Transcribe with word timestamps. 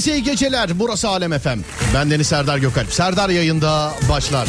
herkese 0.00 0.16
iyi 0.16 0.22
geceler. 0.22 0.78
Burası 0.78 1.08
Alem 1.08 1.38
FM. 1.38 1.58
Ben 1.94 2.10
Deniz 2.10 2.26
Serdar 2.26 2.58
Gökalp. 2.58 2.92
Serdar 2.92 3.28
yayında 3.28 3.92
başlar. 4.08 4.48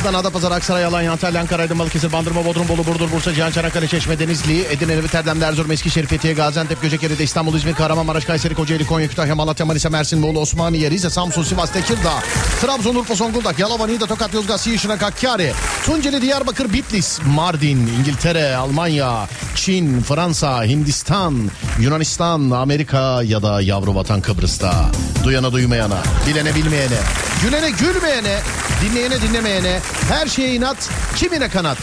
Adana, 0.00 0.18
Adapazarı, 0.18 0.54
Aksaray, 0.54 0.84
Alanya, 0.84 1.12
Antalya, 1.12 1.40
Ankara, 1.40 1.62
Aydın, 1.62 1.78
Balıkesir, 1.78 2.12
Bandırma, 2.12 2.44
Bodrum, 2.44 2.68
Bolu, 2.68 2.86
Burdur, 2.86 3.12
Bursa, 3.12 3.34
Cihan, 3.34 3.50
Çanakkale, 3.50 3.86
Çeşme, 3.86 4.18
Denizli, 4.18 4.60
Edirne, 4.60 5.06
Terdemli, 5.06 5.44
Erzurum, 5.44 5.70
Eskişehir, 5.70 6.06
Fethiye, 6.06 6.34
Gaziantep, 6.34 6.82
Göcekeri'de, 6.82 7.24
İstanbul, 7.24 7.54
İzmir, 7.54 7.74
Kahramanmaraş, 7.74 8.24
Kayseri, 8.24 8.54
Kocaeli, 8.54 8.86
Konya, 8.86 9.08
Kütahya, 9.08 9.34
Malatya, 9.34 9.66
Manisa, 9.66 9.90
Mersin, 9.90 10.22
Bolu, 10.22 10.40
Osmaniye, 10.40 10.90
Rize, 10.90 11.10
Samsun, 11.10 11.42
Sivas, 11.42 11.72
Tekirdağ, 11.72 12.18
Trabzon, 12.60 12.94
Urfa, 12.94 13.14
Zonguldak, 13.14 13.58
Yalova, 13.58 13.86
Niğde, 13.86 14.06
Tokat, 14.06 14.34
Yozgat, 14.34 14.60
Siyişinak, 14.60 15.02
Hakkari, 15.02 15.52
Tunceli, 15.84 16.22
Diyarbakır, 16.22 16.72
Bitlis, 16.72 17.18
Mardin, 17.26 17.90
İngiltere, 18.00 18.56
Almanya, 18.56 19.28
Çin, 19.54 20.00
Fransa, 20.00 20.64
Hindistan, 20.64 21.50
Yunanistan, 21.80 22.50
Amerika 22.50 23.22
ya 23.22 23.42
da 23.42 23.62
yavru 23.62 23.94
vatan 23.94 24.20
Kıbrıs'ta. 24.20 24.90
Duyana 25.24 25.52
duymayana, 25.52 25.98
bilene 26.26 26.54
bilmeyene, 26.54 26.98
gülene 27.42 27.70
gülmeyene, 27.70 28.38
dinleyene 28.82 29.22
dinlemeyene, 29.22 29.80
her 30.08 30.26
şeye 30.26 30.54
inat, 30.54 30.90
kimine 31.16 31.48
kanat. 31.48 31.78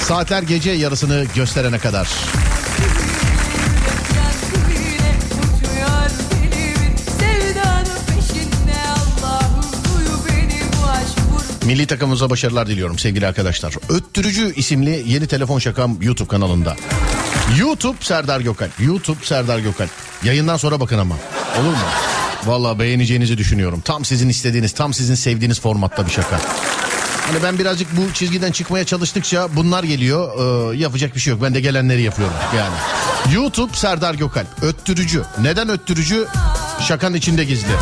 Saatler 0.00 0.42
gece 0.42 0.70
yarısını 0.70 1.24
gösterene 1.34 1.78
kadar. 1.78 2.08
Milli 11.64 11.86
takımımıza 11.86 12.30
başarılar 12.30 12.66
diliyorum 12.66 12.98
sevgili 12.98 13.26
arkadaşlar. 13.26 13.74
Öttürücü 13.88 14.54
isimli 14.54 15.04
yeni 15.06 15.26
telefon 15.26 15.58
şakam 15.58 15.96
YouTube 16.02 16.28
kanalında. 16.28 16.76
YouTube 17.58 17.96
Serdar 18.00 18.40
Gökalp. 18.40 18.80
YouTube 18.80 19.24
Serdar 19.24 19.58
Gökalp. 19.58 19.90
Yayından 20.24 20.56
sonra 20.56 20.80
bakın 20.80 20.98
ama. 20.98 21.14
Olur 21.60 21.70
mu? 21.70 21.76
Vallahi 22.46 22.78
beğeneceğinizi 22.78 23.38
düşünüyorum. 23.38 23.80
Tam 23.80 24.04
sizin 24.04 24.28
istediğiniz, 24.28 24.72
tam 24.72 24.94
sizin 24.94 25.14
sevdiğiniz 25.14 25.60
formatta 25.60 26.06
bir 26.06 26.10
şaka. 26.10 26.40
Hani 27.26 27.42
ben 27.42 27.58
birazcık 27.58 27.96
bu 27.96 28.12
çizgiden 28.14 28.52
çıkmaya 28.52 28.84
çalıştıkça 28.84 29.48
bunlar 29.56 29.84
geliyor. 29.84 30.28
Ee, 30.72 30.76
yapacak 30.76 31.14
bir 31.14 31.20
şey 31.20 31.30
yok. 31.30 31.42
Ben 31.42 31.54
de 31.54 31.60
gelenleri 31.60 32.02
yapıyorum 32.02 32.34
yani. 32.56 32.74
YouTube 33.34 33.76
Serdar 33.76 34.14
Gökalp. 34.14 34.46
Öttürücü. 34.62 35.22
Neden 35.40 35.68
öttürücü? 35.68 36.26
Şakanın 36.88 37.14
içinde 37.16 37.44
gizli. 37.44 37.72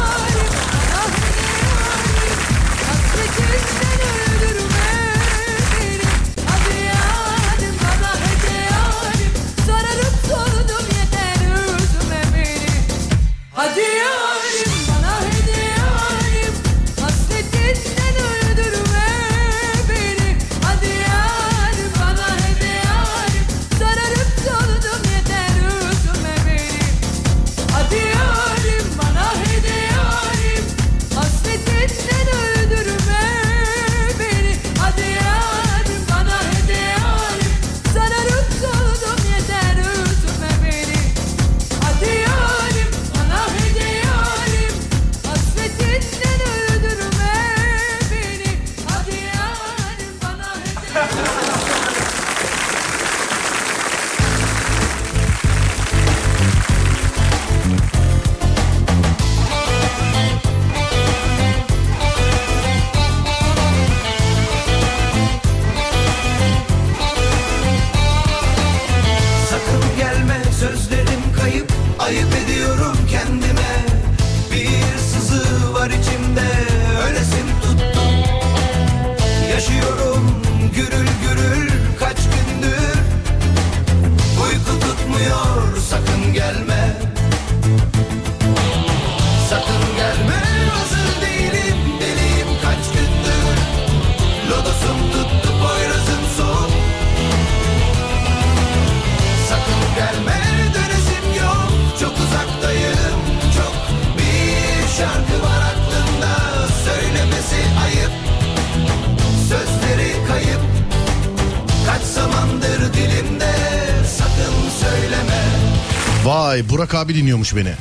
Abi 117.05 117.15
dinliyormuş 117.15 117.57
beni. 117.57 117.73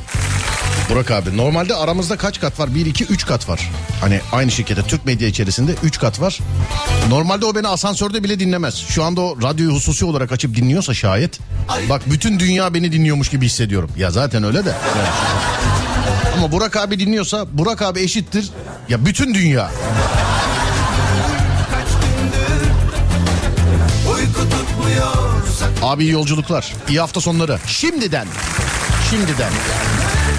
Burak 0.90 1.10
abi 1.10 1.36
normalde 1.36 1.74
aramızda 1.74 2.16
kaç 2.16 2.40
kat 2.40 2.60
var? 2.60 2.74
1 2.74 2.86
2 2.86 3.04
3 3.04 3.26
kat 3.26 3.48
var. 3.48 3.70
Hani 4.00 4.20
aynı 4.32 4.50
şirkette 4.50 4.82
Türk 4.82 5.06
medya 5.06 5.28
içerisinde 5.28 5.74
3 5.82 5.98
kat 5.98 6.20
var. 6.20 6.38
Normalde 7.08 7.46
o 7.46 7.54
beni 7.54 7.68
asansörde 7.68 8.24
bile 8.24 8.40
dinlemez. 8.40 8.74
Şu 8.76 9.04
anda 9.04 9.20
o 9.20 9.42
radyoyu 9.42 9.74
hususi 9.74 10.04
olarak 10.04 10.32
açıp 10.32 10.56
dinliyorsa 10.56 10.94
şayet. 10.94 11.38
Bak 11.88 12.02
bütün 12.06 12.38
dünya 12.38 12.74
beni 12.74 12.92
dinliyormuş 12.92 13.28
gibi 13.28 13.46
hissediyorum. 13.46 13.90
Ya 13.96 14.10
zaten 14.10 14.44
öyle 14.44 14.64
de. 14.64 14.74
Ama 16.36 16.52
Burak 16.52 16.76
abi 16.76 16.98
dinliyorsa 16.98 17.46
Burak 17.52 17.82
abi 17.82 18.00
eşittir. 18.00 18.50
Ya 18.88 19.06
bütün 19.06 19.34
dünya. 19.34 19.70
Abi 25.82 26.06
yolculuklar. 26.06 26.72
İyi 26.88 27.00
hafta 27.00 27.20
sonları. 27.20 27.58
Şimdiden. 27.66 28.26
Şimdiden. 29.14 29.52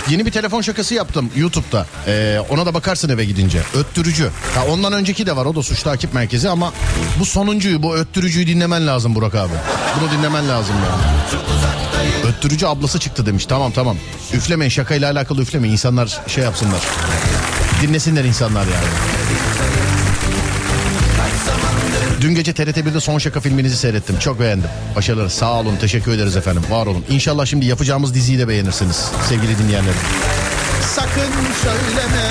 Yeni 0.09 0.25
bir 0.25 0.31
telefon 0.31 0.61
şakası 0.61 0.93
yaptım 0.93 1.29
YouTube'da. 1.35 1.85
Ee, 2.07 2.39
ona 2.49 2.65
da 2.65 2.73
bakarsın 2.73 3.09
eve 3.09 3.25
gidince. 3.25 3.61
Öttürücü. 3.75 4.29
Ya 4.55 4.65
ondan 4.69 4.93
önceki 4.93 5.25
de 5.25 5.35
var 5.35 5.45
o 5.45 5.55
da 5.55 5.63
suç 5.63 5.83
takip 5.83 6.13
merkezi 6.13 6.49
ama 6.49 6.73
bu 7.19 7.25
sonuncuyu 7.25 7.83
bu 7.83 7.95
öttürücüyü 7.95 8.47
dinlemen 8.47 8.87
lazım 8.87 9.15
Burak 9.15 9.35
abi. 9.35 9.53
Bunu 9.99 10.11
dinlemen 10.11 10.49
lazım 10.49 10.75
ya. 10.75 10.99
Öttürücü 12.29 12.65
ablası 12.65 12.99
çıktı 12.99 13.25
demiş. 13.25 13.45
Tamam 13.45 13.71
tamam. 13.71 13.97
Üflemeyin 14.33 14.69
şakayla 14.69 15.11
alakalı 15.11 15.41
üflemeyin. 15.41 15.73
İnsanlar 15.73 16.19
şey 16.27 16.43
yapsınlar. 16.43 16.81
Dinlesinler 17.81 18.23
insanlar 18.23 18.63
yani. 18.63 19.24
Dün 22.21 22.35
gece 22.35 22.53
TRT 22.53 22.77
1'de 22.77 22.99
son 22.99 23.17
şaka 23.17 23.39
filminizi 23.39 23.77
seyrettim. 23.77 24.19
Çok 24.19 24.39
beğendim. 24.39 24.69
Başarılar. 24.95 25.29
Sağ 25.29 25.59
olun. 25.59 25.75
Teşekkür 25.81 26.11
ederiz 26.11 26.35
efendim. 26.37 26.63
Var 26.69 26.85
olun. 26.87 27.05
İnşallah 27.09 27.45
şimdi 27.45 27.65
yapacağımız 27.65 28.13
diziyi 28.13 28.39
de 28.39 28.47
beğenirsiniz. 28.47 29.05
Sevgili 29.29 29.57
dinleyenlerim. 29.57 29.97
Sakın 30.95 31.31
söyleme. 31.63 32.25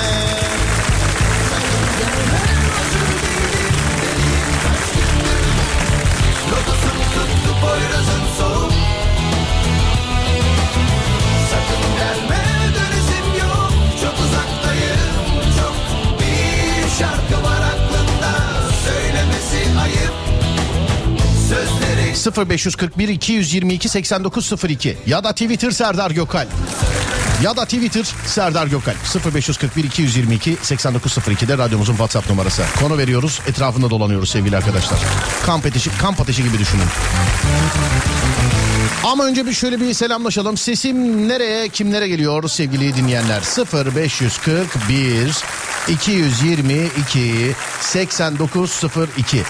Lodosum 6.51 8.24
0541 22.31 23.09
222 23.09 23.89
8902 23.89 24.97
ya 25.07 25.23
da 25.23 25.31
Twitter 25.31 25.71
Serdar 25.71 26.11
Gökal. 26.11 26.47
Ya 27.43 27.57
da 27.57 27.65
Twitter 27.65 28.05
Serdar 28.25 28.67
Gökal 28.67 28.93
0541 29.35 29.83
222 29.83 30.55
8902'de 30.55 31.57
radyomuzun 31.57 31.93
WhatsApp 31.93 32.29
numarası. 32.29 32.63
Konu 32.79 32.97
veriyoruz 32.97 33.41
etrafında 33.47 33.89
dolanıyoruz 33.89 34.29
sevgili 34.29 34.57
arkadaşlar. 34.57 34.99
Kamp 35.45 35.65
ateşi, 35.65 35.97
kamp 35.97 36.21
ateşi 36.21 36.43
gibi 36.43 36.59
düşünün. 36.59 36.85
Ama 39.03 39.25
önce 39.25 39.45
bir 39.45 39.53
şöyle 39.53 39.79
bir 39.79 39.93
selamlaşalım. 39.93 40.57
Sesim 40.57 41.27
nereye 41.27 41.69
kimlere 41.69 42.07
geliyor 42.07 42.49
sevgili 42.49 42.95
dinleyenler? 42.95 43.41
0541 43.95 45.43
222 45.87 47.55
8902 47.81 49.43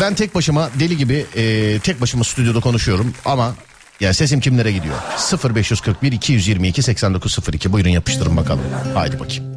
Ben 0.00 0.14
tek 0.14 0.34
başıma 0.34 0.70
deli 0.80 0.96
gibi 0.96 1.26
e, 1.36 1.78
tek 1.78 2.00
başıma 2.00 2.24
stüdyoda 2.24 2.60
konuşuyorum 2.60 3.14
ama 3.24 3.54
yani 4.00 4.14
sesim 4.14 4.40
kimlere 4.40 4.72
gidiyor? 4.72 4.94
0541 5.54 6.12
222 6.12 6.82
8902 6.82 7.72
buyurun 7.72 7.90
yapıştırın 7.90 8.36
bakalım. 8.36 8.62
Haydi 8.94 9.20
bakayım. 9.20 9.49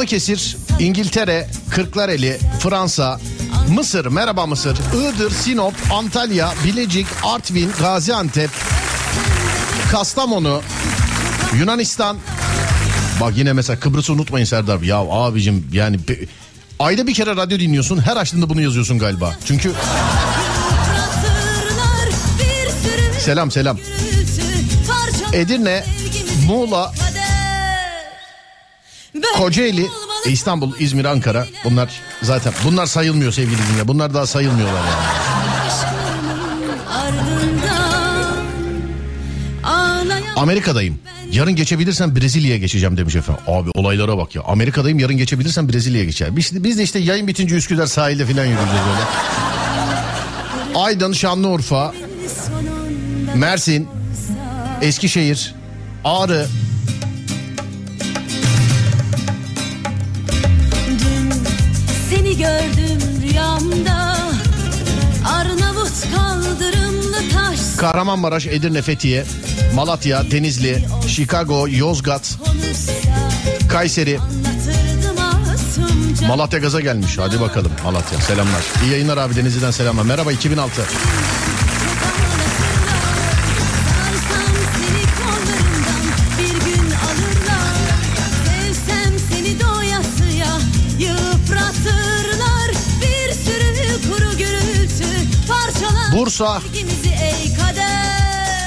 Balıkesir, 0.00 0.56
İngiltere, 0.78 1.48
Kırklareli, 1.70 2.38
Fransa, 2.60 3.20
Mısır, 3.68 4.06
merhaba 4.06 4.46
Mısır, 4.46 4.76
Iğdır, 4.96 5.30
Sinop, 5.30 5.74
Antalya, 5.92 6.52
Bilecik, 6.64 7.06
Artvin, 7.22 7.70
Gaziantep, 7.80 8.50
Kastamonu, 9.92 10.62
Yunanistan. 11.58 12.16
Bak 13.20 13.32
yine 13.36 13.52
mesela 13.52 13.80
Kıbrıs'ı 13.80 14.12
unutmayın 14.12 14.44
Serdar. 14.44 14.80
Ya 14.80 14.96
abicim 14.98 15.68
yani 15.72 15.98
be- 16.08 16.26
ayda 16.78 17.06
bir 17.06 17.14
kere 17.14 17.36
radyo 17.36 17.58
dinliyorsun. 17.58 17.98
Her 17.98 18.16
açtığında 18.16 18.48
bunu 18.50 18.60
yazıyorsun 18.62 18.98
galiba. 18.98 19.34
Çünkü 19.44 19.72
selam 23.24 23.50
selam. 23.50 23.78
Edirne, 25.32 25.84
Muğla, 26.46 26.92
Kocaeli, 29.40 29.86
İstanbul, 30.26 30.72
İzmir, 30.78 31.04
Ankara. 31.04 31.46
Bunlar 31.64 31.90
zaten 32.22 32.52
bunlar 32.64 32.86
sayılmıyor 32.86 33.32
sevgili 33.32 33.58
dinleyenler. 33.58 33.88
Bunlar 33.88 34.14
daha 34.14 34.26
sayılmıyorlar 34.26 34.74
yani. 34.74 35.06
Amerika'dayım. 40.36 40.98
Yarın 41.32 41.56
geçebilirsen 41.56 42.16
Brezilya'ya 42.16 42.58
geçeceğim 42.58 42.96
demiş 42.96 43.16
efendim. 43.16 43.42
Abi 43.46 43.70
olaylara 43.74 44.18
bak 44.18 44.34
ya. 44.34 44.42
Amerika'dayım 44.42 44.98
yarın 44.98 45.16
geçebilirsen 45.16 45.68
Brezilya'ya 45.68 46.04
geçer. 46.04 46.36
Biz, 46.36 46.64
biz 46.64 46.78
de 46.78 46.82
işte 46.82 46.98
yayın 46.98 47.28
bitince 47.28 47.54
Üsküdar 47.54 47.86
sahilde 47.86 48.24
falan 48.24 48.44
yürüyeceğiz 48.44 48.72
öyle. 48.72 49.04
Aydın, 50.78 51.12
Şanlıurfa, 51.12 51.94
Mersin, 53.34 53.88
Eskişehir, 54.82 55.54
Ağrı, 56.04 56.46
gördüm 62.40 62.98
rüyamda 63.22 64.16
Arnavut 65.24 65.92
kaldırımlı 66.14 67.16
taş 67.34 67.58
Kahramanmaraş, 67.76 68.46
Edirne, 68.46 68.82
Fethiye, 68.82 69.24
Malatya, 69.74 70.30
Denizli, 70.30 70.84
Chicago, 71.08 71.68
Yozgat, 71.68 72.38
Kayseri, 73.68 74.18
Malatya 76.28 76.58
gaza 76.58 76.80
gelmiş. 76.80 77.18
Hadi 77.18 77.40
bakalım 77.40 77.72
Malatya. 77.84 78.20
Selamlar. 78.20 78.62
İyi 78.84 78.92
yayınlar 78.92 79.16
abi 79.16 79.36
Denizli'den 79.36 79.70
selamlar. 79.70 80.02
Merhaba 80.02 80.32
2006. 80.32 80.82
Bursa, 96.12 96.60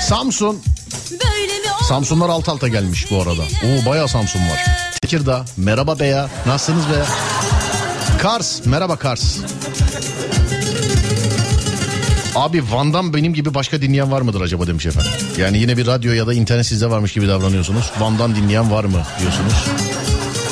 Samsun? 0.01 0.61
Samsunlar 1.89 2.29
alt 2.29 2.49
alta 2.49 2.67
gelmiş 2.67 3.11
bu 3.11 3.21
arada. 3.21 3.41
Oo 3.41 3.85
bayağı 3.85 4.07
Samsun 4.07 4.39
var. 4.41 4.59
Tekirdağ, 5.01 5.45
merhaba 5.57 5.99
be 5.99 6.05
ya. 6.07 6.29
Nasılsınız 6.45 6.85
be? 6.89 7.03
Kars, 8.21 8.65
merhaba 8.65 8.95
Kars. 8.95 9.37
Abi 12.35 12.71
Van'dan 12.71 13.13
benim 13.13 13.33
gibi 13.33 13.53
başka 13.53 13.81
dinleyen 13.81 14.11
var 14.11 14.21
mıdır 14.21 14.41
acaba 14.41 14.67
demiş 14.67 14.85
efendim. 14.85 15.11
Yani 15.37 15.57
yine 15.57 15.77
bir 15.77 15.87
radyo 15.87 16.13
ya 16.13 16.27
da 16.27 16.33
internet 16.33 16.65
sizde 16.65 16.89
varmış 16.89 17.13
gibi 17.13 17.27
davranıyorsunuz. 17.27 17.91
Van'dan 17.99 18.35
dinleyen 18.35 18.71
var 18.71 18.83
mı 18.83 19.03
diyorsunuz. 19.19 19.53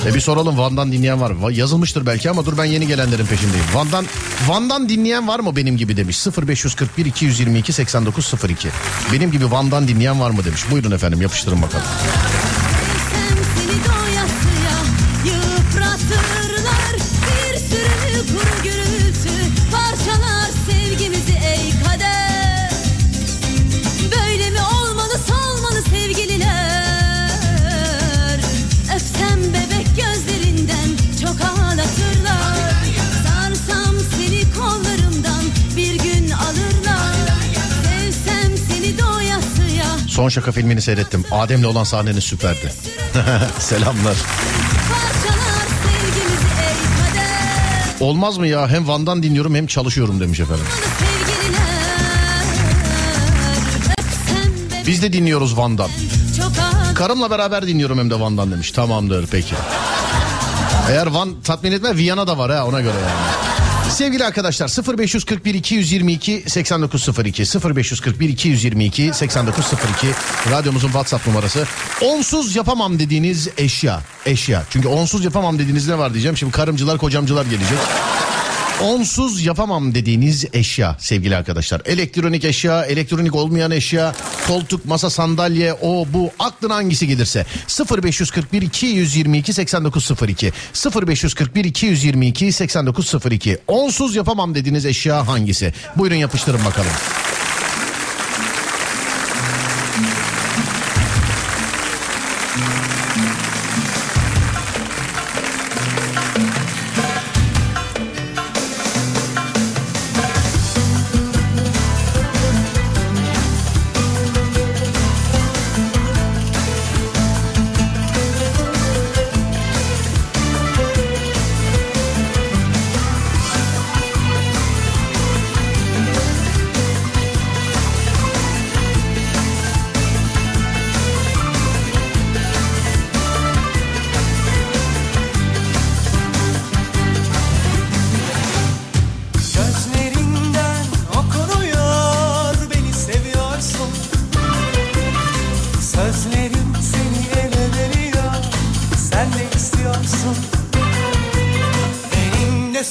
E 0.05 0.13
bir 0.13 0.20
soralım 0.20 0.58
Van'dan 0.58 0.91
dinleyen 0.91 1.22
var 1.22 1.31
mı? 1.31 1.53
Yazılmıştır 1.53 2.05
belki 2.05 2.29
ama 2.29 2.46
dur 2.46 2.58
ben 2.58 2.65
yeni 2.65 2.88
gelenlerin 2.88 3.25
peşindeyim. 3.25 3.65
Van'dan 3.74 4.05
Van'dan 4.48 4.89
dinleyen 4.89 5.27
var 5.27 5.39
mı 5.39 5.55
benim 5.55 5.77
gibi 5.77 5.98
demiş. 5.98 6.27
0541 6.48 7.05
222 7.05 7.74
8902. 7.74 8.70
Benim 9.13 9.31
gibi 9.31 9.51
Van'dan 9.51 9.88
dinleyen 9.88 10.20
var 10.20 10.29
mı 10.29 10.46
demiş. 10.46 10.62
Buyurun 10.72 10.91
efendim 10.91 11.22
yapıştırın 11.22 11.62
bakalım. 11.62 11.86
Son 40.21 40.29
şaka 40.29 40.51
filmini 40.51 40.81
seyrettim. 40.81 41.25
Adem'le 41.31 41.63
olan 41.63 41.83
sahneniz 41.83 42.23
süperdi. 42.23 42.73
Selamlar. 43.59 44.15
Olmaz 47.99 48.37
mı 48.37 48.47
ya? 48.47 48.69
Hem 48.69 48.87
Van'dan 48.87 49.23
dinliyorum 49.23 49.55
hem 49.55 49.67
çalışıyorum 49.67 50.19
demiş 50.19 50.39
efendim. 50.39 50.65
Biz 54.87 55.01
de 55.01 55.13
dinliyoruz 55.13 55.57
Van'dan. 55.57 55.89
Karımla 56.95 57.31
beraber 57.31 57.67
dinliyorum 57.67 57.99
hem 57.99 58.09
de 58.09 58.19
Van'dan 58.19 58.51
demiş. 58.51 58.71
Tamamdır 58.71 59.27
peki. 59.27 59.55
Eğer 60.89 61.07
Van 61.07 61.41
tatmin 61.43 61.71
etme 61.71 61.95
Viyana 61.95 62.27
da 62.27 62.37
var 62.37 62.51
ha 62.51 62.65
ona 62.65 62.81
göre 62.81 62.97
yani. 62.97 63.50
Sevgili 63.91 64.25
arkadaşlar 64.25 64.98
0541 64.98 65.53
222 65.53 66.43
8902 66.48 67.43
0541 67.75 68.29
222 68.29 69.13
8902 69.13 70.07
radyomuzun 70.51 70.88
WhatsApp 70.88 71.27
numarası. 71.27 71.67
Onsuz 72.01 72.55
yapamam 72.55 73.00
dediğiniz 73.00 73.48
eşya. 73.57 74.01
Eşya. 74.25 74.63
Çünkü 74.69 74.88
onsuz 74.88 75.25
yapamam 75.25 75.60
dediğiniz 75.60 75.88
ne 75.88 75.98
var 75.98 76.13
diyeceğim. 76.13 76.38
Şimdi 76.38 76.51
karımcılar 76.51 76.98
kocamcılar 76.98 77.45
gelecek. 77.45 77.77
Onsuz 78.81 79.45
yapamam 79.45 79.95
dediğiniz 79.95 80.45
eşya 80.53 80.95
sevgili 81.00 81.35
arkadaşlar. 81.35 81.81
Elektronik 81.85 82.45
eşya, 82.45 82.85
elektronik 82.85 83.35
olmayan 83.35 83.71
eşya, 83.71 84.15
koltuk, 84.47 84.85
masa, 84.85 85.09
sandalye, 85.09 85.73
o 85.73 86.07
bu 86.13 86.29
aklına 86.39 86.75
hangisi 86.75 87.07
gelirse 87.07 87.45
0541 88.03 88.61
222 88.61 89.53
8902 89.53 90.51
0541 91.07 91.65
222 91.65 92.51
8902 92.51 93.57
Onsuz 93.67 94.15
yapamam 94.15 94.55
dediğiniz 94.55 94.85
eşya 94.85 95.27
hangisi? 95.27 95.73
Buyurun 95.97 96.15
yapıştırın 96.15 96.65
bakalım. 96.65 96.91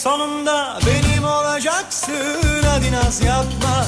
Sonunda 0.01 0.79
benim 0.87 1.25
olacaksın. 1.25 2.63
Hadi 2.67 2.93
naz 2.93 3.21
yapma. 3.21 3.85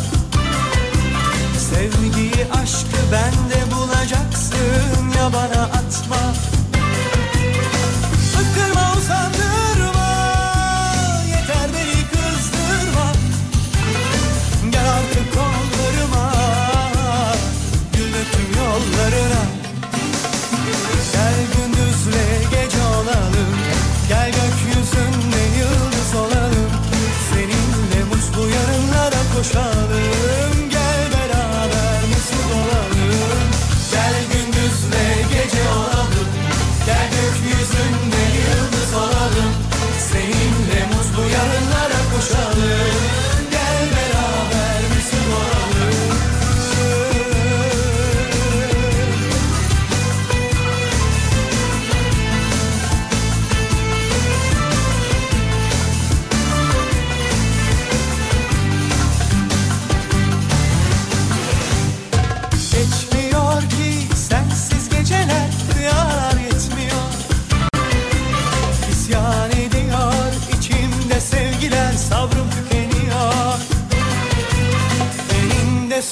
Sevgiyi 1.58 2.46
aşkı 2.62 3.00
bende 3.12 3.74
bulacaksın. 3.74 5.10
Ya 5.18 5.32
bana 5.32 5.51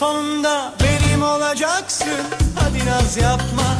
sonunda 0.00 0.72
benim 0.82 1.22
olacaksın. 1.22 2.08
Hadi 2.54 2.86
naz 2.86 3.16
yapma 3.16 3.79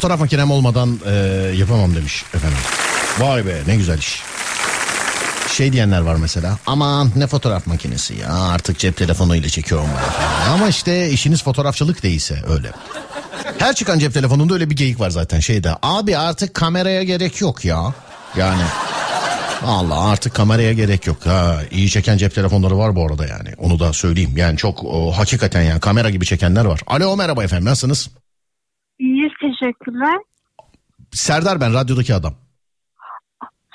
Fotoğraf 0.00 0.20
makinem 0.20 0.50
olmadan 0.50 1.00
e, 1.06 1.12
yapamam 1.56 1.94
demiş 1.94 2.24
efendim. 2.34 2.58
Vay 3.18 3.46
be 3.46 3.62
ne 3.66 3.76
güzel 3.76 3.98
iş. 3.98 4.22
Şey 5.56 5.72
diyenler 5.72 6.00
var 6.00 6.14
mesela. 6.14 6.58
Aman 6.66 7.10
ne 7.16 7.26
fotoğraf 7.26 7.66
makinesi 7.66 8.14
ya 8.14 8.32
artık 8.34 8.78
cep 8.78 8.96
telefonuyla 8.96 9.48
çekiyorum 9.48 9.88
ben. 9.96 10.50
Ama 10.52 10.68
işte 10.68 11.10
işiniz 11.10 11.42
fotoğrafçılık 11.42 12.02
değilse 12.02 12.42
öyle. 12.48 12.70
Her 13.58 13.74
çıkan 13.74 13.98
cep 13.98 14.14
telefonunda 14.14 14.54
öyle 14.54 14.70
bir 14.70 14.76
geyik 14.76 15.00
var 15.00 15.10
zaten 15.10 15.40
şeyde. 15.40 15.70
Abi 15.82 16.16
artık 16.16 16.54
kameraya 16.54 17.02
gerek 17.02 17.40
yok 17.40 17.64
ya. 17.64 17.94
Yani 18.36 18.62
Allah 19.66 20.00
artık 20.10 20.34
kameraya 20.34 20.72
gerek 20.72 21.06
yok. 21.06 21.26
Ha, 21.26 21.60
iyi 21.70 21.90
çeken 21.90 22.16
cep 22.16 22.34
telefonları 22.34 22.78
var 22.78 22.96
bu 22.96 23.06
arada 23.06 23.26
yani. 23.26 23.48
Onu 23.58 23.78
da 23.78 23.92
söyleyeyim. 23.92 24.36
Yani 24.36 24.56
çok 24.56 24.84
o, 24.84 25.12
hakikaten 25.12 25.62
yani 25.62 25.80
kamera 25.80 26.10
gibi 26.10 26.26
çekenler 26.26 26.64
var. 26.64 26.80
Alo 26.86 27.16
merhaba 27.16 27.44
efendim 27.44 27.64
nasılsınız? 27.64 28.08
Teşekkürler. 29.60 30.18
Serdar 31.12 31.60
ben 31.60 31.74
radyodaki 31.74 32.14
adam. 32.14 32.34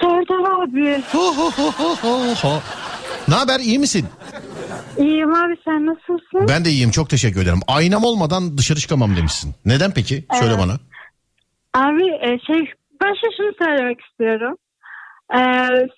Serdar 0.02 0.64
abi. 0.64 1.04
Ne 3.28 3.36
haber 3.36 3.60
iyi 3.60 3.80
misin? 3.80 4.06
İyiyim 4.98 5.34
abi 5.34 5.56
sen 5.66 5.86
nasılsın? 5.86 6.48
Ben 6.50 6.66
de 6.66 6.70
iyiyim 6.70 6.92
çok 6.92 7.10
teşekkür 7.10 7.42
ederim. 7.42 7.60
Aynam 7.68 8.04
olmadan 8.04 8.58
dışarı 8.58 8.80
çıkamam 8.80 9.16
demişsin. 9.16 9.56
Neden 9.66 9.92
peki? 9.94 10.26
Söyle 10.40 10.54
Evet. 10.58 10.64
bana. 10.64 10.74
Abi 11.86 12.04
e, 12.04 12.40
şey 12.48 12.74
başta 13.02 13.28
şunu 13.38 13.52
söylemek 13.62 14.02
istiyorum. 14.02 14.58
E, 15.34 15.40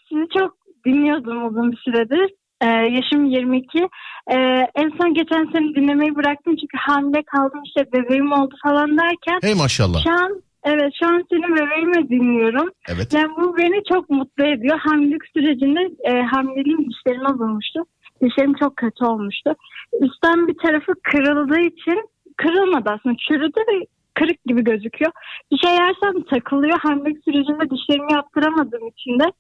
sizi 0.10 0.26
çok 0.40 0.58
dinliyordum 0.86 1.48
uzun 1.48 1.72
bir 1.72 1.78
süredir. 1.78 2.34
E, 2.62 2.66
yaşım 2.68 3.26
22. 3.26 3.88
E, 4.32 4.36
en 4.76 4.90
son 5.02 5.14
geçen 5.14 5.46
sene 5.52 5.76
dinlemeyi 5.76 6.16
bıraktım 6.16 6.56
çünkü 6.56 6.78
hamile 6.78 7.24
kaldım 7.24 7.62
işte 7.66 7.92
bebeğim 7.94 8.32
oldu 8.32 8.56
falan 8.64 8.98
derken. 8.98 9.40
Hey 9.42 9.54
maşallah. 9.54 10.04
Şu 10.04 10.12
an 10.12 10.42
evet 10.64 10.94
şu 11.00 11.08
an 11.08 11.26
senin 11.30 11.56
bebeğimi 11.56 12.10
dinliyorum. 12.10 12.70
Evet. 12.90 13.14
Yani 13.14 13.32
bu 13.38 13.58
beni 13.58 13.84
çok 13.94 14.10
mutlu 14.10 14.46
ediyor. 14.46 14.80
Hamilelik 14.80 15.22
sürecinde 15.34 15.80
e, 16.04 16.22
hamileliğim 16.22 16.90
dişlerime 16.90 17.30
vurmuştu. 17.30 17.80
Dişlerim 18.22 18.54
çok 18.54 18.78
kötü 18.78 19.06
olmuştu. 19.06 19.56
Üstten 20.02 20.48
bir 20.48 20.58
tarafı 20.58 20.94
kırıldığı 21.04 21.60
için 21.60 22.10
kırılmadı 22.38 22.90
aslında 22.90 23.16
çürüdü 23.28 23.60
ve 23.60 23.86
kırık 24.14 24.44
gibi 24.46 24.64
gözüküyor. 24.64 25.12
Bir 25.52 25.58
şey 25.58 25.72
yersem 25.72 26.24
takılıyor. 26.24 26.80
Hamilelik 26.80 27.24
sürecinde 27.24 27.70
dişlerimi 27.70 28.14
yaptıramadığım 28.14 28.88
için 28.88 29.20
de 29.20 29.32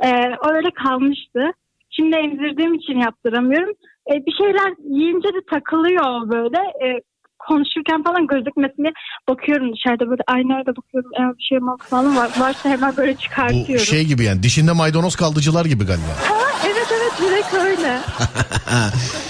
e, 0.00 0.10
öyle 0.54 0.70
kalmıştı. 0.70 1.52
Şimdi 1.90 2.16
emzirdiğim 2.16 2.74
için 2.74 2.98
yaptıramıyorum. 2.98 3.74
E, 4.10 4.12
bir 4.26 4.32
şeyler 4.32 4.70
yiyince 4.98 5.28
de 5.28 5.40
takılıyor 5.52 6.30
böyle. 6.30 6.58
E, 6.58 7.00
konuşurken 7.48 8.02
falan 8.02 8.26
gözükmesin 8.26 8.82
diye 8.82 8.92
bakıyorum 9.28 9.72
dışarıda 9.72 10.10
böyle 10.10 10.22
aynaya 10.26 10.66
bakıyorum 10.66 11.10
eğer 11.18 11.38
bir 11.38 11.42
şey 11.42 11.58
falan 11.90 12.16
var, 12.16 12.30
varsa 12.38 12.68
hemen 12.68 12.96
böyle 12.96 13.14
Bu 13.14 13.18
çıkartıyorum. 13.18 13.86
şey 13.86 14.04
gibi 14.04 14.24
yani 14.24 14.42
dişinde 14.42 14.72
maydanoz 14.72 15.16
kaldıcılar 15.16 15.64
gibi 15.64 15.84
galiba. 15.86 16.12
Ha, 16.28 16.34
evet 16.66 16.86
evet 16.92 17.12
direkt 17.20 17.54
öyle. 17.54 17.98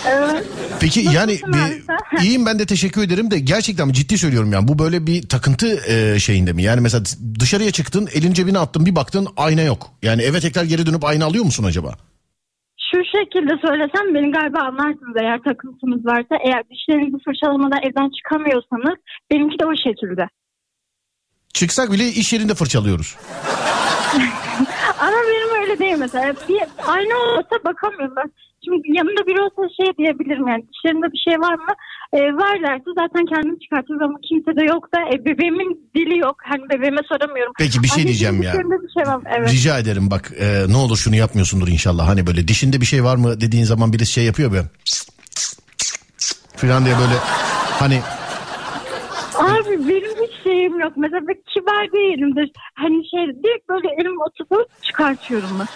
evet. 0.09 0.47
Peki 0.81 1.01
yani 1.01 1.33
Nasılsın 1.33 1.53
abi 1.53 1.83
bir, 2.13 2.23
iyiyim 2.23 2.47
ben 2.47 2.59
de 2.59 2.67
teşekkür 2.67 3.03
ederim 3.03 3.31
de 3.31 3.39
gerçekten 3.39 3.93
ciddi 3.93 4.19
söylüyorum 4.19 4.53
yani 4.53 4.69
bu 4.69 4.79
böyle 4.79 5.07
bir 5.07 5.29
takıntı 5.29 5.93
e, 5.93 6.19
şeyinde 6.19 6.53
mi? 6.53 6.63
Yani 6.63 6.81
mesela 6.81 7.05
dışarıya 7.41 7.71
çıktın 7.71 8.09
elin 8.15 8.33
cebine 8.33 8.59
attın 8.59 8.87
bir 8.87 8.97
baktın 8.97 9.29
ayna 9.37 9.63
yok. 9.63 9.91
Yani 10.03 10.23
eve 10.23 10.41
tekrar 10.41 10.65
geri 10.65 10.87
dönüp 10.87 11.05
ayna 11.05 11.25
alıyor 11.25 11.45
musun 11.45 11.65
acaba? 11.65 11.95
Şu 12.93 12.99
şekilde 13.17 13.53
söylesem 13.67 14.15
beni 14.15 14.31
galiba 14.33 14.61
anlarsınız 14.61 15.17
eğer 15.23 15.39
takıntınız 15.39 16.07
varsa. 16.07 16.35
Eğer 16.47 16.63
dişlerinizi 16.71 17.17
fırçalamadan 17.25 17.83
evden 17.83 18.11
çıkamıyorsanız 18.17 18.99
benimki 19.31 19.59
de 19.59 19.67
o 19.67 19.75
şekilde. 19.77 20.29
Çıksak 21.55 21.93
bile 21.93 22.05
iş 22.05 22.33
yerinde 22.33 22.55
fırçalıyoruz. 22.55 23.17
Ama 25.01 25.17
benim 25.29 25.62
öyle 25.73 25.85
değil 25.85 25.97
mesela. 25.99 26.35
Bir 26.49 26.61
ayna 26.87 27.17
olsa 27.17 27.57
bakamıyorum 27.65 28.15
ben. 28.17 28.33
Şimdi 28.65 28.77
yanımda 28.99 29.27
biri 29.27 29.41
olsa 29.41 29.75
şey 29.79 29.97
diyebilirim 29.99 30.49
yani 30.49 30.65
dişlerimde 30.69 31.13
bir 31.13 31.23
şey 31.29 31.41
var 31.41 31.55
mı? 31.55 31.73
Ee, 32.13 32.19
var 32.19 32.63
derse 32.63 32.91
zaten 33.01 33.25
kendim 33.33 33.59
çıkartırım 33.59 34.03
ama 34.03 34.19
kimse 34.29 34.57
de 34.57 34.65
yoksa 34.65 34.99
e, 35.13 35.25
bebeğimin 35.25 35.91
dili 35.97 36.19
yok. 36.19 36.37
Hani 36.51 36.63
bebeğime 36.71 37.03
soramıyorum. 37.09 37.53
Peki 37.59 37.83
bir 37.83 37.89
şey 37.89 38.03
Anneciğim, 38.03 38.43
diyeceğim 38.43 38.71
ya. 38.71 38.81
bir 38.83 38.93
şey 38.97 39.13
var? 39.13 39.21
Evet. 39.39 39.53
Rica 39.53 39.79
ederim 39.79 40.11
bak 40.11 40.33
e, 40.41 40.65
ne 40.69 40.77
olur 40.77 40.97
şunu 40.97 41.17
yapmıyorsundur 41.17 41.69
inşallah. 41.69 42.09
Hani 42.09 42.27
böyle 42.27 42.49
dişinde 42.49 42.81
bir 42.81 42.87
şey 42.87 43.05
var 43.05 43.17
mı 43.17 43.41
dediğin 43.41 43.65
zaman 43.65 43.93
birisi 43.93 44.13
şey 44.13 44.25
yapıyor 44.25 44.53
böyle. 44.53 44.67
Filan 46.57 46.85
diye 46.85 46.95
böyle 46.99 47.15
hani 47.79 48.01
Abi 49.35 49.89
benim 49.89 50.11
hiç 50.27 50.43
şeyim 50.43 50.81
yok. 50.81 50.93
Mesela 50.97 51.21
ben 51.29 51.37
kibar 51.55 51.93
değilimdir. 51.93 52.51
Hani 52.75 52.95
şey 53.11 53.27
direkt 53.43 53.69
böyle 53.69 53.89
elim 54.01 54.21
oturup 54.21 54.83
çıkartıyorum 54.83 55.49
ben. 55.61 55.67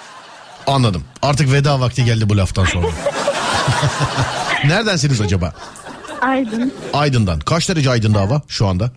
anladım. 0.72 1.04
Artık 1.22 1.52
veda 1.52 1.80
vakti 1.80 2.04
geldi 2.04 2.28
bu 2.28 2.36
laftan 2.36 2.64
sonra. 2.64 2.86
Neredensiniz 4.64 5.20
acaba? 5.20 5.52
Aydın. 6.20 6.72
Aydın'dan. 6.92 7.38
Kaç 7.40 7.68
derece 7.68 7.90
Aydın'da 7.90 8.20
hava 8.20 8.42
şu 8.48 8.66
anda? 8.66 8.90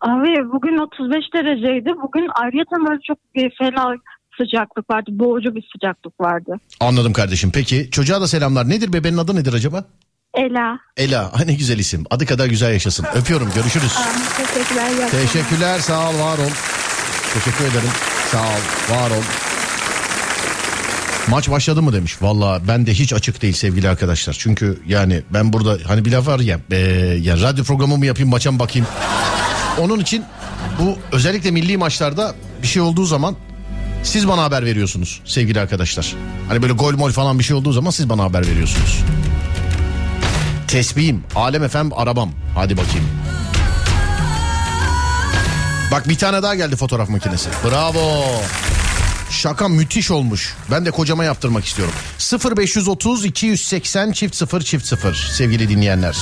Abi 0.00 0.52
bugün 0.52 0.78
35 0.78 1.24
dereceydi. 1.34 1.90
Bugün 2.02 2.28
ayrıca 2.34 2.88
böyle 2.88 3.00
çok 3.06 3.18
bir 3.34 3.50
fena 3.58 3.94
sıcaklık 4.38 4.90
vardı. 4.90 5.10
Boğucu 5.12 5.54
bir 5.54 5.68
sıcaklık 5.72 6.20
vardı. 6.20 6.56
Anladım 6.80 7.12
kardeşim. 7.12 7.50
Peki 7.54 7.90
çocuğa 7.90 8.20
da 8.20 8.26
selamlar. 8.28 8.68
Nedir 8.68 8.92
bebeğin 8.92 9.16
adı 9.16 9.36
nedir 9.36 9.52
acaba? 9.52 9.84
Ela. 10.34 10.78
Ela. 10.96 11.32
Ay 11.32 11.46
ne 11.46 11.54
güzel 11.54 11.78
isim. 11.78 12.04
Adı 12.10 12.26
kadar 12.26 12.46
güzel 12.46 12.72
yaşasın. 12.72 13.06
Öpüyorum. 13.14 13.50
Görüşürüz. 13.54 13.92
Aa, 13.96 14.44
teşekkürler. 14.46 14.84
akşamlar. 14.86 15.10
Teşekkürler. 15.10 15.78
Sağ 15.80 16.10
ol. 16.10 16.18
Var 16.18 16.38
ol. 16.38 16.50
Teşekkür 17.34 17.64
ederim. 17.64 17.90
Sağ 18.30 18.42
ol. 18.42 18.96
Var 18.96 19.10
ol. 19.10 19.22
Maç 21.28 21.50
başladı 21.50 21.82
mı 21.82 21.92
demiş. 21.92 22.22
Valla 22.22 22.60
ben 22.68 22.86
de 22.86 22.94
hiç 22.94 23.12
açık 23.12 23.42
değil 23.42 23.54
sevgili 23.54 23.88
arkadaşlar. 23.88 24.36
Çünkü 24.38 24.80
yani 24.86 25.22
ben 25.30 25.52
burada 25.52 25.78
hani 25.86 26.04
bir 26.04 26.12
laf 26.12 26.26
var 26.26 26.40
ya. 26.40 26.60
E, 26.70 26.76
ya 27.22 27.40
radyo 27.40 27.64
programı 27.64 27.96
mı 27.96 28.06
yapayım 28.06 28.30
maça 28.30 28.52
mı 28.52 28.58
bakayım. 28.58 28.88
Onun 29.78 30.00
için 30.00 30.24
bu 30.80 30.98
özellikle 31.12 31.50
milli 31.50 31.76
maçlarda 31.76 32.34
bir 32.62 32.66
şey 32.66 32.82
olduğu 32.82 33.04
zaman 33.04 33.36
siz 34.02 34.28
bana 34.28 34.42
haber 34.42 34.64
veriyorsunuz 34.64 35.20
sevgili 35.24 35.60
arkadaşlar. 35.60 36.14
Hani 36.48 36.62
böyle 36.62 36.72
gol 36.72 36.94
mol 36.96 37.10
falan 37.10 37.38
bir 37.38 37.44
şey 37.44 37.56
olduğu 37.56 37.72
zaman 37.72 37.90
siz 37.90 38.08
bana 38.08 38.22
haber 38.24 38.46
veriyorsunuz. 38.46 39.04
Tesbihim, 40.68 41.24
Alem 41.34 41.64
efem 41.64 41.92
arabam. 41.92 42.30
Hadi 42.54 42.76
bakayım. 42.76 43.08
Bak 45.92 46.08
bir 46.08 46.18
tane 46.18 46.42
daha 46.42 46.54
geldi 46.54 46.76
fotoğraf 46.76 47.08
makinesi. 47.08 47.48
Bravo. 47.64 48.24
Şaka 49.30 49.68
müthiş 49.68 50.10
olmuş. 50.10 50.54
Ben 50.70 50.86
de 50.86 50.90
kocama 50.90 51.24
yaptırmak 51.24 51.64
istiyorum. 51.64 51.94
0530 52.56 53.24
280 53.24 54.12
çift 54.12 54.34
0 54.36 54.62
çift 54.62 54.86
0 54.86 55.14
sevgili 55.14 55.68
dinleyenler. 55.68 56.16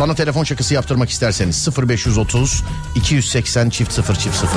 Bana 0.00 0.14
telefon 0.14 0.44
şakası 0.44 0.74
yaptırmak 0.74 1.10
isterseniz 1.10 1.68
0530 1.88 2.62
280 2.94 3.70
çift 3.70 3.92
0 3.92 4.14
çift 4.14 4.36
0. 4.36 4.50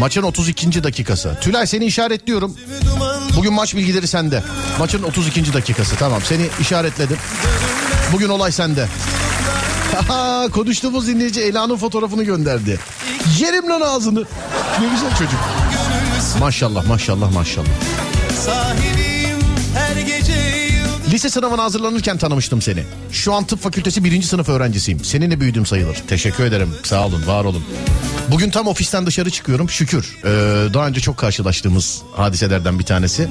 Maçın 0.00 0.22
32. 0.22 0.84
dakikası. 0.84 1.38
Tülay 1.40 1.66
seni 1.66 1.84
işaretliyorum. 1.84 2.56
Bugün 3.36 3.52
maç 3.52 3.74
bilgileri 3.74 4.06
sende. 4.06 4.42
Maçın 4.78 5.02
32. 5.02 5.52
dakikası. 5.52 5.96
Tamam 5.96 6.22
seni 6.24 6.48
işaretledim. 6.60 7.16
Bugün 8.12 8.28
olay 8.28 8.52
sende. 8.52 8.88
Konuştuğumuz 10.52 11.06
dinleyici 11.06 11.40
Ela'nın 11.40 11.76
fotoğrafını 11.76 12.22
gönderdi. 12.22 12.78
Yerim 13.38 13.68
lan 13.68 13.80
ağzını. 13.80 14.24
Ne 14.80 14.88
güzel 14.88 15.10
çocuk. 15.10 15.40
Maşallah 16.40 16.86
maşallah 16.86 17.32
maşallah. 17.34 17.68
yıldız 18.46 18.99
Lise 21.20 21.30
sınavına 21.30 21.64
hazırlanırken 21.64 22.18
tanımıştım 22.18 22.62
seni. 22.62 22.84
Şu 23.12 23.32
an 23.32 23.44
tıp 23.44 23.60
fakültesi 23.62 24.04
birinci 24.04 24.26
sınıf 24.26 24.48
öğrencisiyim. 24.48 25.04
Seninle 25.04 25.40
büyüdüm 25.40 25.66
sayılır. 25.66 26.02
Teşekkür 26.08 26.44
ederim. 26.44 26.74
Sağ 26.82 27.06
olun, 27.06 27.26
var 27.26 27.44
olun. 27.44 27.64
Bugün 28.30 28.50
tam 28.50 28.66
ofisten 28.66 29.06
dışarı 29.06 29.30
çıkıyorum. 29.30 29.70
Şükür. 29.70 30.18
Ee, 30.24 30.28
daha 30.74 30.86
önce 30.86 31.00
çok 31.00 31.16
karşılaştığımız 31.16 32.02
hadiselerden 32.12 32.78
bir 32.78 32.84
tanesi. 32.84 33.28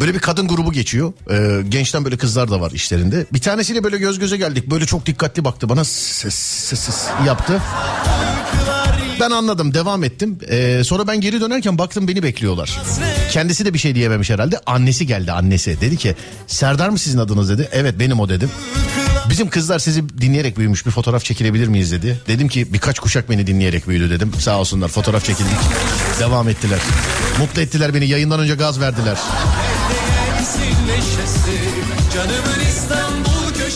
Böyle 0.00 0.14
bir 0.14 0.18
kadın 0.18 0.48
grubu 0.48 0.72
geçiyor. 0.72 1.12
Ee, 1.30 1.62
gençten 1.68 2.04
böyle 2.04 2.16
kızlar 2.16 2.50
da 2.50 2.60
var 2.60 2.70
işlerinde. 2.70 3.26
Bir 3.32 3.40
tanesiyle 3.40 3.84
böyle 3.84 3.98
göz 3.98 4.18
göze 4.18 4.36
geldik. 4.36 4.70
Böyle 4.70 4.86
çok 4.86 5.06
dikkatli 5.06 5.44
baktı 5.44 5.68
bana. 5.68 5.84
Ses, 5.84 6.34
ses, 6.34 6.80
ses 6.80 7.06
yaptı. 7.26 7.62
Ben 9.20 9.30
anladım 9.30 9.74
devam 9.74 10.04
ettim. 10.04 10.38
Ee, 10.48 10.82
sonra 10.84 11.06
ben 11.06 11.20
geri 11.20 11.40
dönerken 11.40 11.78
baktım 11.78 12.08
beni 12.08 12.22
bekliyorlar. 12.22 12.78
Kendisi 13.32 13.64
de 13.64 13.74
bir 13.74 13.78
şey 13.78 13.94
diyememiş 13.94 14.30
herhalde. 14.30 14.60
Annesi 14.66 15.06
geldi 15.06 15.32
annesi. 15.32 15.80
Dedi 15.80 15.96
ki 15.96 16.14
Serdar 16.46 16.88
mı 16.88 16.98
sizin 16.98 17.18
adınız 17.18 17.50
dedi. 17.50 17.68
Evet 17.72 17.94
benim 17.98 18.20
o 18.20 18.28
dedim. 18.28 18.50
Bizim 19.30 19.50
kızlar 19.50 19.78
sizi 19.78 20.08
dinleyerek 20.08 20.58
büyümüş 20.58 20.86
bir 20.86 20.90
fotoğraf 20.90 21.24
çekilebilir 21.24 21.68
miyiz 21.68 21.92
dedi. 21.92 22.20
Dedim 22.28 22.48
ki 22.48 22.72
birkaç 22.72 22.98
kuşak 22.98 23.30
beni 23.30 23.46
dinleyerek 23.46 23.88
büyüdü 23.88 24.10
dedim. 24.10 24.32
Sağ 24.38 24.58
olsunlar 24.58 24.88
fotoğraf 24.88 25.24
çekildik. 25.24 25.58
Devam 26.20 26.48
ettiler. 26.48 26.78
Mutlu 27.38 27.62
ettiler 27.62 27.94
beni 27.94 28.08
yayından 28.08 28.40
önce 28.40 28.54
gaz 28.54 28.80
verdiler. 28.80 29.18
Canımın 32.14 32.67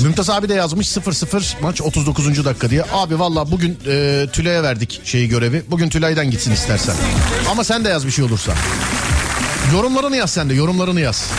Mümtaz 0.03 0.31
abi 0.31 0.49
de 0.49 0.55
yazmış 0.55 0.89
0-0 0.89 1.61
maç 1.63 1.81
39. 1.81 2.45
dakika 2.45 2.71
diye. 2.71 2.85
Abi 2.93 3.19
valla 3.19 3.51
bugün 3.51 3.79
e, 3.87 4.27
Tülay'a 4.33 4.63
verdik 4.63 5.01
şeyi 5.05 5.29
görevi. 5.29 5.63
Bugün 5.71 5.89
Tülay'dan 5.89 6.31
gitsin 6.31 6.53
istersen. 6.53 6.95
Ama 7.51 7.65
sen 7.65 7.85
de 7.85 7.89
yaz 7.89 8.07
bir 8.07 8.11
şey 8.11 8.25
olursa. 8.25 8.53
Yorumlarını 9.73 10.17
yaz 10.17 10.31
sen 10.31 10.51
de 10.51 10.55
yorumlarını 10.55 11.01
yaz. 11.01 11.31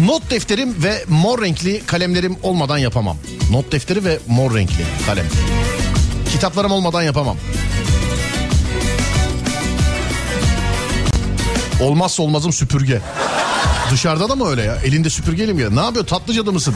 Not 0.00 0.30
defterim 0.30 0.82
ve 0.82 1.04
mor 1.08 1.42
renkli 1.42 1.82
kalemlerim 1.86 2.36
olmadan 2.42 2.78
yapamam. 2.78 3.16
Not 3.50 3.72
defteri 3.72 4.04
ve 4.04 4.18
mor 4.26 4.54
renkli 4.54 4.84
kalem. 5.06 5.26
Kitaplarım 6.32 6.72
olmadan 6.72 7.02
yapamam. 7.02 7.36
Olmazsa 11.80 12.22
olmazım 12.22 12.52
süpürge. 12.52 13.00
Dışarıda 13.90 14.28
da 14.28 14.34
mı 14.36 14.48
öyle 14.50 14.62
ya? 14.62 14.76
Elinde 14.76 15.10
süpürgeyle 15.10 15.52
mi 15.52 15.62
ya? 15.62 15.70
Ne 15.70 15.80
yapıyor? 15.80 16.06
Tatlı 16.06 16.32
cadı 16.34 16.52
mısın? 16.52 16.74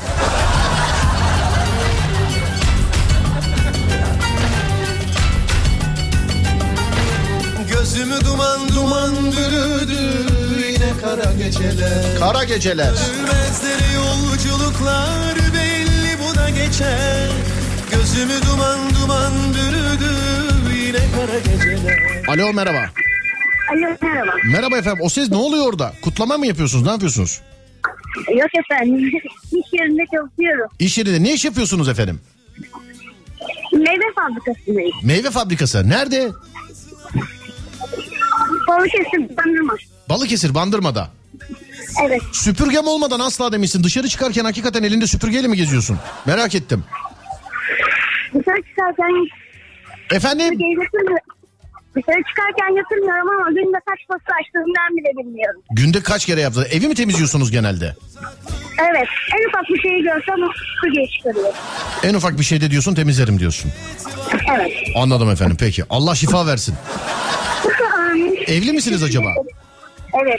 Gözümü 7.73 8.25
duman 8.25 8.69
duman 8.69 9.15
bürüdü 9.33 10.01
Yine 10.69 10.93
kara 11.01 11.33
geceler 11.33 12.19
Kara 12.19 12.45
geceler. 12.45 12.95
Sürmezleri 12.95 13.95
yolculuklar 13.95 15.35
belli 15.55 16.19
bu 16.23 16.37
da 16.39 16.51
geçer 16.51 17.29
Gözümü 17.91 18.35
duman 18.51 18.79
duman 19.03 19.33
bürüdü 19.55 20.15
Yine 20.87 20.99
kara 20.99 21.39
geceler 21.39 22.25
Alo 22.29 22.53
merhaba. 22.53 23.00
Alo 23.71 23.97
merhaba. 24.03 24.33
Merhaba 24.53 24.79
efendim. 24.79 25.01
O 25.05 25.09
ses 25.09 25.31
ne 25.31 25.37
oluyor 25.37 25.67
orada? 25.67 25.93
Kutlama 26.03 26.39
mı 26.39 26.47
yapıyorsunuz? 26.47 26.85
Ne 26.85 26.91
yapıyorsunuz? 26.91 27.41
Yok 28.29 28.49
efendim. 28.65 28.97
İş 29.53 29.73
yerinde 29.73 30.03
çalışıyorum. 30.15 30.69
İş 30.79 30.99
yerinde 30.99 31.23
ne 31.23 31.33
iş 31.33 31.45
yapıyorsunuz 31.45 31.89
efendim? 31.89 32.21
Meyve 33.73 34.05
fabrikasındayım. 34.17 34.93
Meyve 35.03 35.31
fabrikası. 35.31 35.89
Nerede? 35.89 36.29
Balıkesir 38.69 39.37
bandırma. 39.37 39.75
Balıkesir, 40.09 40.55
Bandırma'da. 40.55 41.11
Evet. 42.07 42.23
Süpürgem 42.33 42.87
olmadan 42.87 43.21
asla 43.21 43.53
demişsin. 43.53 43.85
Dışarı 43.85 44.09
çıkarken 44.09 44.45
hakikaten 44.45 44.83
elinde 44.83 45.07
süpürgeyle 45.07 45.49
mi 45.49 45.57
geziyorsun? 45.57 45.99
Merak 46.27 46.55
ettim. 46.55 46.85
Dışarı 48.35 48.63
çıkarken 48.63 49.27
Efendim? 50.13 50.51
götürmüyorum. 50.51 51.17
Dışarı 51.97 52.23
çıkarken 52.29 52.75
götürmüyorum 52.77 53.29
ama 53.29 53.51
günde 53.51 53.79
kaç 53.89 53.99
posta 54.09 54.33
açtığımdan 54.41 54.97
bile 54.97 55.23
bilmiyorum. 55.25 55.61
Günde 55.71 56.03
kaç 56.03 56.27
kere 56.27 56.41
yaptınız? 56.41 56.67
Evi 56.71 56.89
mi 56.89 56.95
temizliyorsunuz 56.95 57.51
genelde? 57.51 57.97
Evet. 58.81 59.09
En 59.37 59.49
ufak 59.49 59.69
bir 59.69 59.81
şeyi 59.83 60.03
görsem 60.03 60.35
o 60.43 60.49
süpürgeyi 60.75 61.09
çıkarıyorum. 61.11 61.55
En 62.03 62.15
ufak 62.15 62.39
bir 62.39 62.45
şeyde 62.45 62.71
diyorsun 62.71 62.95
temizlerim 62.95 63.39
diyorsun. 63.39 63.71
Evet. 64.57 64.73
Anladım 64.97 65.31
efendim 65.31 65.57
peki. 65.61 65.85
Allah 65.91 66.15
şifa 66.15 66.47
versin. 66.47 66.75
Evli 68.47 68.73
misiniz 68.73 69.03
acaba? 69.03 69.35
Evet. 70.23 70.39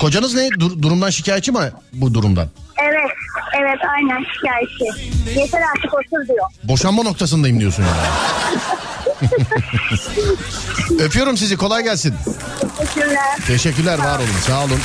Kocanız 0.00 0.34
ne? 0.34 0.48
Dur- 0.60 0.82
durumdan 0.82 1.10
şikayetçi 1.10 1.52
mi 1.52 1.58
bu 1.92 2.14
durumdan? 2.14 2.48
Evet. 2.82 3.10
Evet 3.60 3.78
aynen 3.96 4.24
şikayetçi. 4.34 4.84
Yeter 5.40 5.60
artık 5.76 5.94
otur 5.94 6.28
diyor. 6.28 6.46
Boşanma 6.64 7.02
noktasındayım 7.02 7.60
diyorsun 7.60 7.82
yani. 7.82 7.96
Öpüyorum 10.98 11.36
sizi 11.36 11.56
kolay 11.56 11.82
gelsin. 11.82 12.14
Teşekkürler. 12.78 13.36
Teşekkürler 13.46 13.98
var 13.98 14.18
olun 14.18 14.28
sağ 14.46 14.64
olun. 14.64 14.80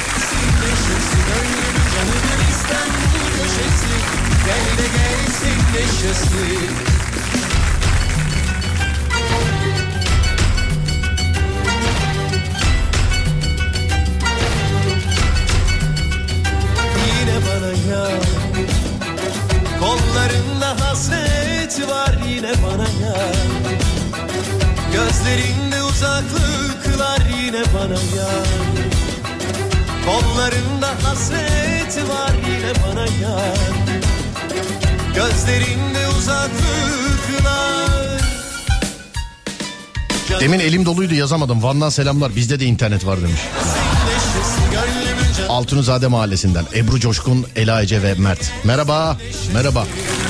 Yine 17.08 17.39
bana 17.46 17.96
ya 17.96 18.10
Kollarında 19.80 20.86
hasret 20.86 21.89
var 21.89 22.15
yine 22.28 22.52
bana 22.63 22.84
ya 22.84 23.42
Gözlerinde 25.13 25.84
uzaklıklar 25.84 27.21
yine 27.43 27.63
bana 27.73 27.93
ya 27.93 28.30
Kollarında 30.06 30.88
hasret 31.04 32.10
var 32.10 32.32
yine 32.47 32.73
bana 32.88 33.02
ya 33.02 33.54
Gözlerinde 35.15 36.08
uzaklıklar 36.17 38.21
Demin 40.39 40.60
elim 40.60 40.86
doluydu 40.86 41.13
yazamadım. 41.13 41.63
Van'dan 41.63 41.89
selamlar 41.89 42.36
bizde 42.36 42.60
de 42.60 42.65
internet 42.65 43.06
var 43.06 43.21
demiş. 43.21 43.41
Altunizade 45.49 46.08
Mahallesi'nden 46.08 46.65
Ebru 46.76 46.99
Coşkun, 46.99 47.45
Ela 47.56 47.82
Ece 47.82 48.04
ve 48.04 48.13
Mert. 48.13 48.52
Merhaba. 48.63 49.17
Merhaba. 49.54 49.88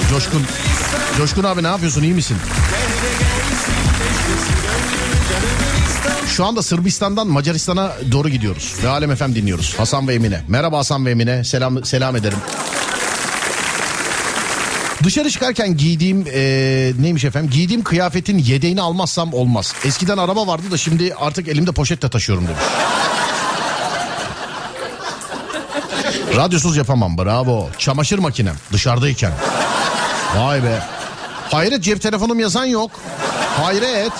Coşkun. 0.09 0.43
Coşkun 1.17 1.43
abi 1.43 1.63
ne 1.63 1.67
yapıyorsun 1.67 2.03
iyi 2.03 2.13
misin? 2.13 2.37
Şu 6.37 6.45
anda 6.45 6.63
Sırbistan'dan 6.63 7.27
Macaristan'a 7.27 7.91
doğru 8.11 8.29
gidiyoruz. 8.29 8.75
Ve 8.83 8.89
Alem 8.89 9.15
FM 9.15 9.35
dinliyoruz. 9.35 9.75
Hasan 9.77 10.07
ve 10.07 10.13
Emine. 10.13 10.41
Merhaba 10.47 10.77
Hasan 10.77 11.05
ve 11.05 11.11
Emine. 11.11 11.43
Selam 11.43 11.85
selam 11.85 12.15
ederim. 12.15 12.37
Dışarı 15.03 15.29
çıkarken 15.29 15.77
giydiğim 15.77 16.25
eee, 16.25 16.93
neymiş 16.99 17.23
efendim? 17.23 17.49
Giydiğim 17.53 17.83
kıyafetin 17.83 18.37
yedeğini 18.37 18.81
almazsam 18.81 19.33
olmaz. 19.33 19.73
Eskiden 19.85 20.17
araba 20.17 20.47
vardı 20.47 20.71
da 20.71 20.77
şimdi 20.77 21.15
artık 21.15 21.47
elimde 21.47 21.71
poşetle 21.71 22.09
taşıyorum 22.09 22.47
demiş. 22.47 22.63
Radyosuz 26.35 26.77
yapamam 26.77 27.17
bravo. 27.17 27.69
Çamaşır 27.77 28.19
makinem 28.19 28.55
dışarıdayken. 28.71 29.31
Vay 30.37 30.63
be. 30.63 30.83
Hayret 31.51 31.83
cep 31.83 32.01
telefonum 32.01 32.39
yazan 32.39 32.65
yok. 32.65 32.91
Hayret. 33.57 34.11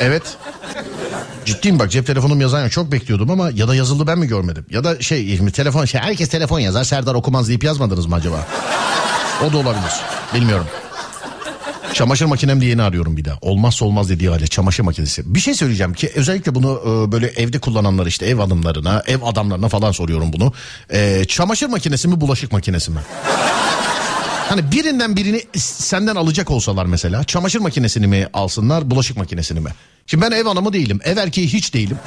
Evet. 0.00 0.22
Ciddiyim 1.44 1.78
bak 1.78 1.90
cep 1.90 2.06
telefonum 2.06 2.40
yazan 2.40 2.62
yok. 2.62 2.72
Çok 2.72 2.92
bekliyordum 2.92 3.30
ama 3.30 3.50
ya 3.50 3.68
da 3.68 3.74
yazıldı 3.74 4.06
ben 4.06 4.18
mi 4.18 4.26
görmedim? 4.26 4.66
Ya 4.70 4.84
da 4.84 5.00
şey 5.00 5.38
telefon 5.38 5.84
şey 5.84 6.00
herkes 6.00 6.28
telefon 6.28 6.58
yazar 6.58 6.84
Serdar 6.84 7.14
okumaz 7.14 7.48
deyip 7.48 7.64
yazmadınız 7.64 8.06
mı 8.06 8.14
acaba? 8.14 8.46
O 9.48 9.52
da 9.52 9.56
olabilir. 9.56 9.92
Bilmiyorum. 10.34 10.66
Çamaşır 11.92 12.26
makinem 12.26 12.60
diye 12.60 12.70
yeni 12.70 12.82
arıyorum 12.82 13.16
bir 13.16 13.24
daha. 13.24 13.38
Olmazsa 13.40 13.84
olmaz 13.84 14.08
dediği 14.08 14.28
hale 14.28 14.46
çamaşır 14.46 14.82
makinesi. 14.82 15.34
Bir 15.34 15.40
şey 15.40 15.54
söyleyeceğim 15.54 15.94
ki 15.94 16.12
özellikle 16.14 16.54
bunu 16.54 16.80
e, 16.84 17.12
böyle 17.12 17.26
evde 17.26 17.58
kullananlar 17.58 18.06
işte 18.06 18.26
ev 18.26 18.36
hanımlarına, 18.36 19.02
ev 19.06 19.22
adamlarına 19.22 19.68
falan 19.68 19.92
soruyorum 19.92 20.32
bunu. 20.32 20.52
E, 20.90 21.24
çamaşır 21.24 21.68
makinesi 21.68 22.08
mi 22.08 22.20
bulaşık 22.20 22.52
makinesi 22.52 22.90
mi? 22.90 23.00
Hani 24.52 24.72
birinden 24.72 25.16
birini 25.16 25.42
senden 25.56 26.16
alacak 26.16 26.50
olsalar 26.50 26.86
mesela 26.86 27.24
çamaşır 27.24 27.60
makinesini 27.60 28.06
mi 28.06 28.28
alsınlar 28.32 28.90
bulaşık 28.90 29.16
makinesini 29.16 29.60
mi? 29.60 29.70
Şimdi 30.06 30.24
ben 30.24 30.30
ev 30.30 30.44
hanımı 30.44 30.72
değilim 30.72 31.00
ev 31.04 31.16
erkeği 31.16 31.48
hiç 31.48 31.74
değilim. 31.74 31.98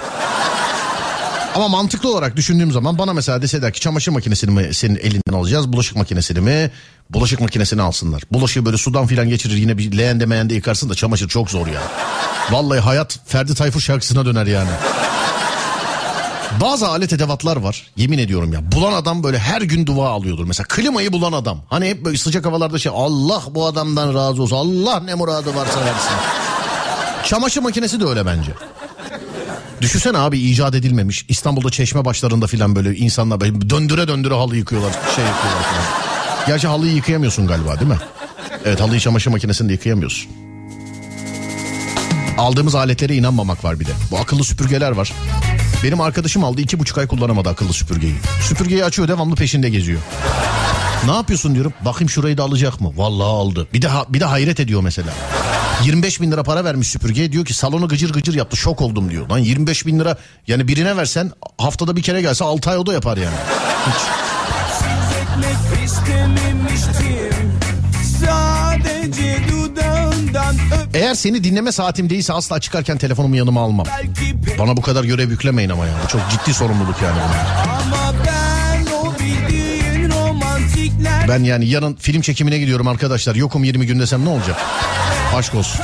Ama 1.56 1.68
mantıklı 1.68 2.10
olarak 2.10 2.36
düşündüğüm 2.36 2.72
zaman 2.72 2.98
bana 2.98 3.14
mesela 3.14 3.42
deseler 3.42 3.74
ki 3.74 3.80
çamaşır 3.80 4.12
makinesini 4.12 4.52
mi 4.52 4.74
senin 4.74 4.96
elinden 4.96 5.34
alacağız 5.34 5.74
bulaşık 5.74 5.96
makinesini 5.96 6.40
mi? 6.40 6.72
Bulaşık 7.10 7.40
makinesini 7.40 7.82
alsınlar. 7.82 8.24
Bulaşığı 8.32 8.66
böyle 8.66 8.78
sudan 8.78 9.08
filan 9.08 9.30
geçirir 9.30 9.56
yine 9.56 9.78
bir 9.78 9.98
leğende 9.98 10.26
meğende 10.26 10.54
yıkarsın 10.54 10.90
da 10.90 10.96
çamaşır 10.96 11.28
çok 11.28 11.50
zor 11.50 11.68
ya. 11.68 11.82
Vallahi 12.52 12.80
hayat 12.80 13.20
Ferdi 13.26 13.56
Tayfur 13.56 13.82
şarkısına 13.82 14.26
döner 14.26 14.46
yani. 14.46 14.70
Bazı 16.62 16.88
alet 16.88 17.14
edevatlar 17.14 17.58
var 17.58 17.84
yemin 17.98 18.18
ediyorum 18.18 18.54
ya. 18.54 18.72
Bulan 18.72 18.94
adam 18.94 19.24
böyle 19.24 19.40
her 19.40 19.62
gün 19.62 19.86
dua 19.86 20.10
alıyordur. 20.10 20.46
Mesela 20.46 20.68
klimayı 20.68 21.14
bulan 21.14 21.34
adam. 21.34 21.62
Hani 21.70 21.90
hep 21.90 22.06
böyle 22.06 22.18
sıcak 22.18 22.46
havalarda 22.46 22.80
şey 22.80 22.92
Allah 22.96 23.42
bu 23.52 23.66
adamdan 23.66 24.14
razı 24.14 24.44
olsun. 24.44 24.56
Allah 24.56 25.00
ne 25.00 25.16
muradı 25.16 25.56
varsa 25.56 25.80
versin. 25.80 26.12
Çamaşır 27.24 27.62
makinesi 27.62 28.00
de 28.00 28.06
öyle 28.06 28.26
bence. 28.26 28.52
Düşünsene 29.82 30.18
abi 30.18 30.40
icat 30.40 30.76
edilmemiş. 30.76 31.26
İstanbul'da 31.30 31.70
çeşme 31.70 32.06
başlarında 32.06 32.48
filan 32.48 32.76
böyle 32.76 32.96
insanlar 32.96 33.42
böyle 33.42 33.70
döndüre 33.70 34.08
döndüre 34.08 34.34
halı 34.34 34.56
yıkıyorlar. 34.58 34.92
Şey 34.92 35.26
yıkıyorlar 35.26 35.64
filan. 35.64 35.86
Gerçi 36.48 36.68
halıyı 36.68 36.94
yıkayamıyorsun 36.94 37.48
galiba 37.48 37.80
değil 37.80 37.92
mi? 37.92 38.00
Evet 38.66 38.82
halıyı 38.82 39.00
çamaşır 39.00 39.32
makinesinde 39.32 39.74
yıkayamıyorsun. 39.74 40.32
Aldığımız 42.38 42.76
aletlere 42.76 43.16
inanmamak 43.16 43.64
var 43.64 43.80
bir 43.80 43.86
de. 43.86 43.92
Bu 44.12 44.18
akıllı 44.18 44.44
süpürgeler 44.44 44.92
var. 44.92 45.14
Benim 45.86 46.02
arkadaşım 46.02 46.44
aldı 46.44 46.62
iki 46.62 46.80
buçuk 46.80 46.98
ay 46.98 47.08
kullanamadı 47.08 47.50
akıllı 47.50 47.74
süpürgeyi. 47.74 48.16
Süpürgeyi 48.42 48.86
açıyor 48.86 49.08
devamlı 49.08 49.36
peşinde 49.36 49.70
geziyor. 49.70 50.02
Ne 51.06 51.12
yapıyorsun 51.12 51.56
diyorum. 51.56 51.74
Bakayım 51.86 52.10
şurayı 52.10 52.38
da 52.38 52.44
alacak 52.44 52.82
mı? 52.82 52.92
Vallahi 52.96 53.28
aldı. 53.28 53.68
Bir 53.74 53.82
de 53.82 53.90
bir 54.10 54.20
de 54.20 54.26
hayret 54.26 54.60
ediyor 54.60 54.82
mesela. 54.82 55.10
25 55.84 56.22
bin 56.22 56.32
lira 56.32 56.44
para 56.44 56.66
vermiş 56.66 56.88
süpürgeye 56.88 57.32
diyor 57.32 57.46
ki 57.46 57.54
salonu 57.54 57.88
gıcır 57.88 58.14
gıcır 58.14 58.34
yaptı 58.34 58.58
şok 58.58 58.82
oldum 58.82 59.12
diyor. 59.12 59.30
Lan 59.30 59.38
25 59.38 59.86
bin 59.86 60.00
lira 60.00 60.18
yani 60.48 60.68
birine 60.68 60.98
versen 60.98 61.32
haftada 61.58 61.96
bir 61.96 62.02
kere 62.02 62.22
gelse 62.22 62.44
6 62.44 62.70
ay 62.70 62.78
o 62.78 62.86
da 62.86 62.94
yapar 62.94 63.18
yani. 63.18 63.36
Hiç. 63.88 64.26
Eğer 71.06 71.16
seni 71.16 71.44
dinleme 71.44 71.72
saatim 71.72 72.10
değilse 72.10 72.34
asla 72.34 72.60
çıkarken 72.60 72.98
telefonumu 72.98 73.36
yanıma 73.36 73.62
almam. 73.62 73.86
Bana 74.60 74.78
bu 74.78 74.82
kadar 74.82 75.04
görev 75.04 75.30
yüklemeyin 75.30 75.70
ama 75.70 75.86
yani. 75.86 76.08
Çok 76.08 76.22
ciddi 76.32 76.54
sorumluluk 76.54 76.96
yani. 77.04 77.18
ben 81.28 81.28
Ben 81.28 81.44
yani 81.44 81.68
yarın 81.68 81.96
film 81.96 82.22
çekimine 82.22 82.60
gidiyorum 82.60 82.88
arkadaşlar. 82.88 83.36
Yokum 83.36 83.64
20 83.64 83.88
gün 83.88 84.00
desem 84.00 84.26
ne 84.26 84.30
olacak? 84.30 84.56
Aşk 85.36 85.56
olsun. 85.56 85.82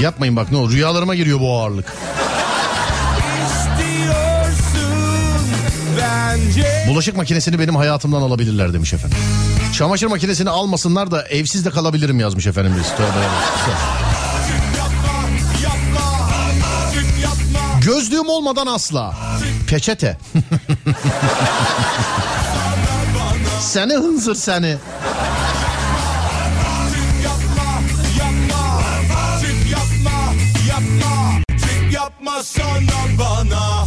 Yapmayın 0.00 0.36
bak 0.36 0.52
ne 0.52 0.58
olur. 0.58 0.72
Rüyalarıma 0.72 1.14
giriyor 1.14 1.40
bu 1.40 1.58
ağırlık. 1.58 1.92
Bulaşık 6.88 7.16
makinesini 7.16 7.58
benim 7.58 7.76
hayatımdan 7.76 8.22
alabilirler 8.22 8.72
demiş 8.72 8.92
efendim. 8.92 9.18
Çamaşır 9.72 10.06
makinesini 10.06 10.50
almasınlar 10.50 11.10
da 11.10 11.22
evsiz 11.22 11.64
de 11.64 11.70
kalabilirim 11.70 12.20
yazmış 12.20 12.46
efendim 12.46 12.74
biz. 12.78 12.88
Tövbe 12.88 14.13
Gözlüğüm 17.84 18.28
olmadan 18.28 18.66
asla. 18.66 19.14
Peçete. 19.68 20.18
seni 23.60 23.94
hınzır 23.94 24.34
seni. 24.34 24.76
Yapma 31.92 32.42
sana 32.42 33.18
bana 33.18 33.86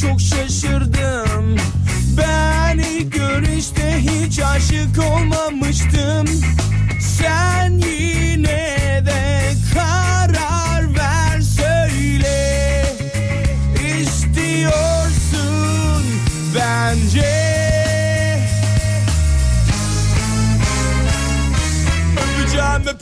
çok 0.00 0.20
şaşırdım. 0.20 1.56
Ben 2.18 2.78
ilk 2.78 3.12
görüşte 3.12 3.98
hiç 3.98 4.40
aşık 4.40 4.98
olmamıştım. 4.98 6.26
Sen 7.00 7.70
yine 7.70 9.02
de 9.06 9.52
karar 9.74 10.09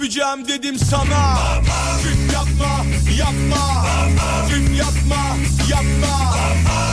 Öpeceğim 0.08 0.48
dedim 0.48 0.78
sana. 0.78 1.38
Trip 2.02 2.32
yapma 2.32 2.84
yapma. 3.18 3.86
Trip 4.48 4.78
yapma 4.78 5.36
yapma. 5.68 6.34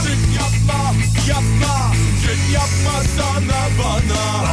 Trip 0.02 0.18
yapma 0.36 0.92
yapma. 1.28 1.92
Trip 2.22 2.54
yapma 2.54 3.02
sana 3.16 3.68
bana. 3.78 4.44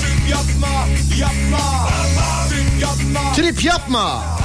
Trip 0.00 0.30
yapma 0.30 0.86
yapma. 1.18 1.88
Trip 2.48 2.82
yapma. 2.82 3.32
Trip 3.32 3.64
yapma. 3.64 4.39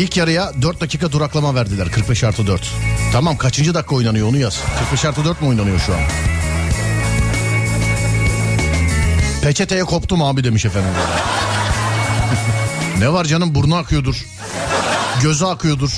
İlk 0.00 0.16
yarıya 0.16 0.52
4 0.62 0.80
dakika 0.80 1.12
duraklama 1.12 1.54
verdiler 1.54 1.90
45 1.90 2.24
artı 2.24 2.46
4. 2.46 2.74
Tamam 3.12 3.36
kaçıncı 3.36 3.74
dakika 3.74 3.94
oynanıyor 3.94 4.28
onu 4.28 4.36
yaz. 4.36 4.60
45 4.78 5.04
artı 5.04 5.24
4 5.24 5.42
mu 5.42 5.48
oynanıyor 5.48 5.78
şu 5.78 5.94
an? 5.94 6.00
Peçeteye 9.42 9.84
koptum 9.84 10.22
abi 10.22 10.44
demiş 10.44 10.64
efendim. 10.64 10.90
ne 12.98 13.12
var 13.12 13.24
canım 13.24 13.54
burnu 13.54 13.76
akıyordur. 13.76 14.26
Gözü 15.22 15.44
akıyordur. 15.44 15.90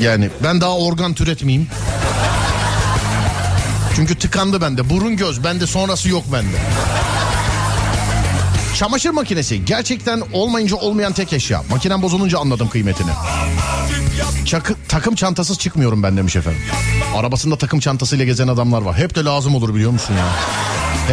Yani 0.00 0.30
ben 0.44 0.60
daha 0.60 0.76
organ 0.76 1.14
türetmeyeyim. 1.14 1.68
Çünkü 3.96 4.18
tıkandı 4.18 4.60
bende. 4.60 4.90
Burun 4.90 5.16
göz 5.16 5.44
bende 5.44 5.66
sonrası 5.66 6.08
yok 6.08 6.24
bende. 6.32 6.56
Çamaşır 8.78 9.10
makinesi 9.10 9.64
gerçekten 9.64 10.22
olmayınca 10.32 10.76
olmayan 10.76 11.12
tek 11.12 11.32
eşya. 11.32 11.62
Makinem 11.70 12.02
bozulunca 12.02 12.38
anladım 12.38 12.68
kıymetini. 12.68 13.10
Çakı, 14.44 14.74
takım 14.88 15.14
çantasız 15.14 15.58
çıkmıyorum 15.58 16.02
ben 16.02 16.16
demiş 16.16 16.36
efendim. 16.36 16.60
Arabasında 17.16 17.58
takım 17.58 17.80
çantasıyla 17.80 18.24
gezen 18.24 18.48
adamlar 18.48 18.82
var. 18.82 18.96
Hep 18.96 19.14
de 19.14 19.24
lazım 19.24 19.54
olur 19.54 19.74
biliyor 19.74 19.90
musun 19.90 20.14
ya? 20.14 20.26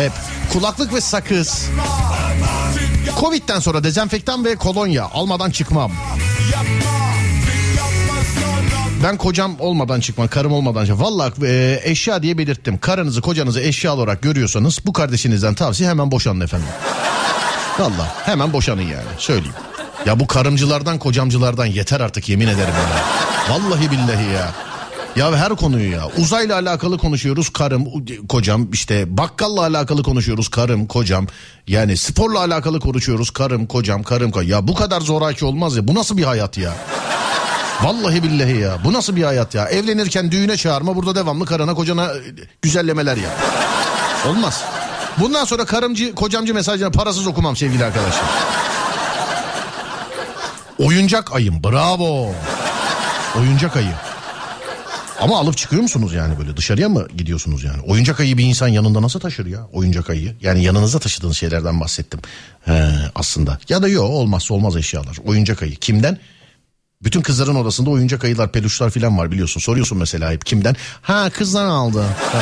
Hep. 0.03 0.11
Kulaklık 0.53 0.93
ve 0.93 1.01
sakız. 1.01 1.69
Covid'den 3.19 3.59
sonra 3.59 3.83
dezenfektan 3.83 4.45
ve 4.45 4.55
kolonya 4.55 5.05
almadan 5.05 5.51
çıkmam. 5.51 5.91
Ben 9.03 9.17
kocam 9.17 9.55
olmadan 9.59 9.99
çıkmam, 9.99 10.27
karım 10.27 10.51
olmadan 10.51 10.85
çıkmam. 10.85 11.07
Valla 11.07 11.31
e, 11.47 11.79
eşya 11.83 12.23
diye 12.23 12.37
belirttim. 12.37 12.77
Karınızı, 12.77 13.21
kocanızı 13.21 13.61
eşya 13.61 13.93
olarak 13.93 14.21
görüyorsanız 14.21 14.79
bu 14.85 14.93
kardeşinizden 14.93 15.53
tavsiye 15.53 15.89
hemen 15.89 16.11
boşanın 16.11 16.41
efendim. 16.41 16.67
Valla 17.79 18.15
hemen 18.25 18.53
boşanın 18.53 18.81
yani 18.81 19.05
söyleyeyim. 19.17 19.55
Ya 20.05 20.19
bu 20.19 20.27
karımcılardan 20.27 20.99
kocamcılardan 20.99 21.65
yeter 21.65 21.99
artık 21.99 22.29
yemin 22.29 22.47
ederim 22.47 22.73
ya. 22.73 23.03
Vallahi 23.55 23.91
billahi 23.91 24.33
ya. 24.33 24.51
Ya 25.15 25.37
her 25.37 25.49
konuyu 25.49 25.91
ya. 25.91 26.01
Uzayla 26.17 26.55
alakalı 26.55 26.97
konuşuyoruz 26.97 27.49
karım, 27.49 27.85
kocam. 28.29 28.71
işte 28.71 29.17
bakkalla 29.17 29.61
alakalı 29.61 30.03
konuşuyoruz 30.03 30.49
karım, 30.49 30.85
kocam. 30.87 31.27
Yani 31.67 31.97
sporla 31.97 32.39
alakalı 32.39 32.79
konuşuyoruz 32.79 33.29
karım, 33.29 33.65
kocam, 33.65 34.03
karım, 34.03 34.31
kocam. 34.31 34.49
Ya 34.49 34.67
bu 34.67 34.75
kadar 34.75 35.01
zoraki 35.01 35.45
olmaz 35.45 35.77
ya. 35.77 35.87
Bu 35.87 35.95
nasıl 35.95 36.17
bir 36.17 36.23
hayat 36.23 36.57
ya? 36.57 36.73
Vallahi 37.83 38.23
billahi 38.23 38.57
ya. 38.57 38.77
Bu 38.83 38.93
nasıl 38.93 39.15
bir 39.15 39.23
hayat 39.23 39.55
ya? 39.55 39.65
Evlenirken 39.65 40.31
düğüne 40.31 40.57
çağırma 40.57 40.95
burada 40.95 41.15
devamlı 41.15 41.45
karına 41.45 41.75
kocana 41.75 42.05
e, 42.05 42.19
güzellemeler 42.61 43.17
ya. 43.17 43.29
Olmaz. 44.29 44.63
Bundan 45.19 45.45
sonra 45.45 45.65
karımcı 45.65 46.15
kocamcı 46.15 46.53
mesajlarını 46.53 46.93
parasız 46.93 47.27
okumam 47.27 47.55
sevgili 47.55 47.85
arkadaşlar. 47.85 48.25
Oyuncak 50.79 51.35
ayım 51.35 51.63
bravo. 51.63 52.31
Oyuncak 53.39 53.77
ayı. 53.77 53.93
Ama 55.21 55.39
alıp 55.39 55.57
çıkıyor 55.57 55.81
musunuz 55.81 56.13
yani 56.13 56.39
böyle 56.39 56.57
dışarıya 56.57 56.89
mı 56.89 57.07
gidiyorsunuz 57.17 57.63
yani? 57.63 57.81
Oyuncak 57.81 58.19
ayı 58.19 58.37
bir 58.37 58.43
insan 58.43 58.67
yanında 58.67 59.01
nasıl 59.01 59.19
taşır 59.19 59.45
ya 59.45 59.67
oyuncak 59.73 60.09
ayı? 60.09 60.35
Yani 60.41 60.63
yanınızda 60.63 60.99
taşıdığınız 60.99 61.37
şeylerden 61.37 61.79
bahsettim 61.79 62.19
He, 62.65 62.91
aslında. 63.15 63.59
Ya 63.69 63.81
da 63.81 63.87
yok 63.87 64.03
olmazsa 64.09 64.53
olmaz 64.53 64.77
eşyalar. 64.77 65.17
Oyuncak 65.25 65.63
ayı 65.63 65.75
kimden? 65.75 66.17
Bütün 67.03 67.21
kızların 67.21 67.55
odasında 67.55 67.89
oyuncak 67.89 68.23
ayılar, 68.23 68.51
peluşlar 68.51 68.89
falan 68.89 69.17
var 69.17 69.31
biliyorsun. 69.31 69.61
Soruyorsun 69.61 69.97
mesela 69.97 70.31
hep 70.31 70.45
kimden? 70.45 70.75
Ha 71.01 71.29
kızdan 71.29 71.65
aldı. 71.65 72.03
Ha. 72.31 72.41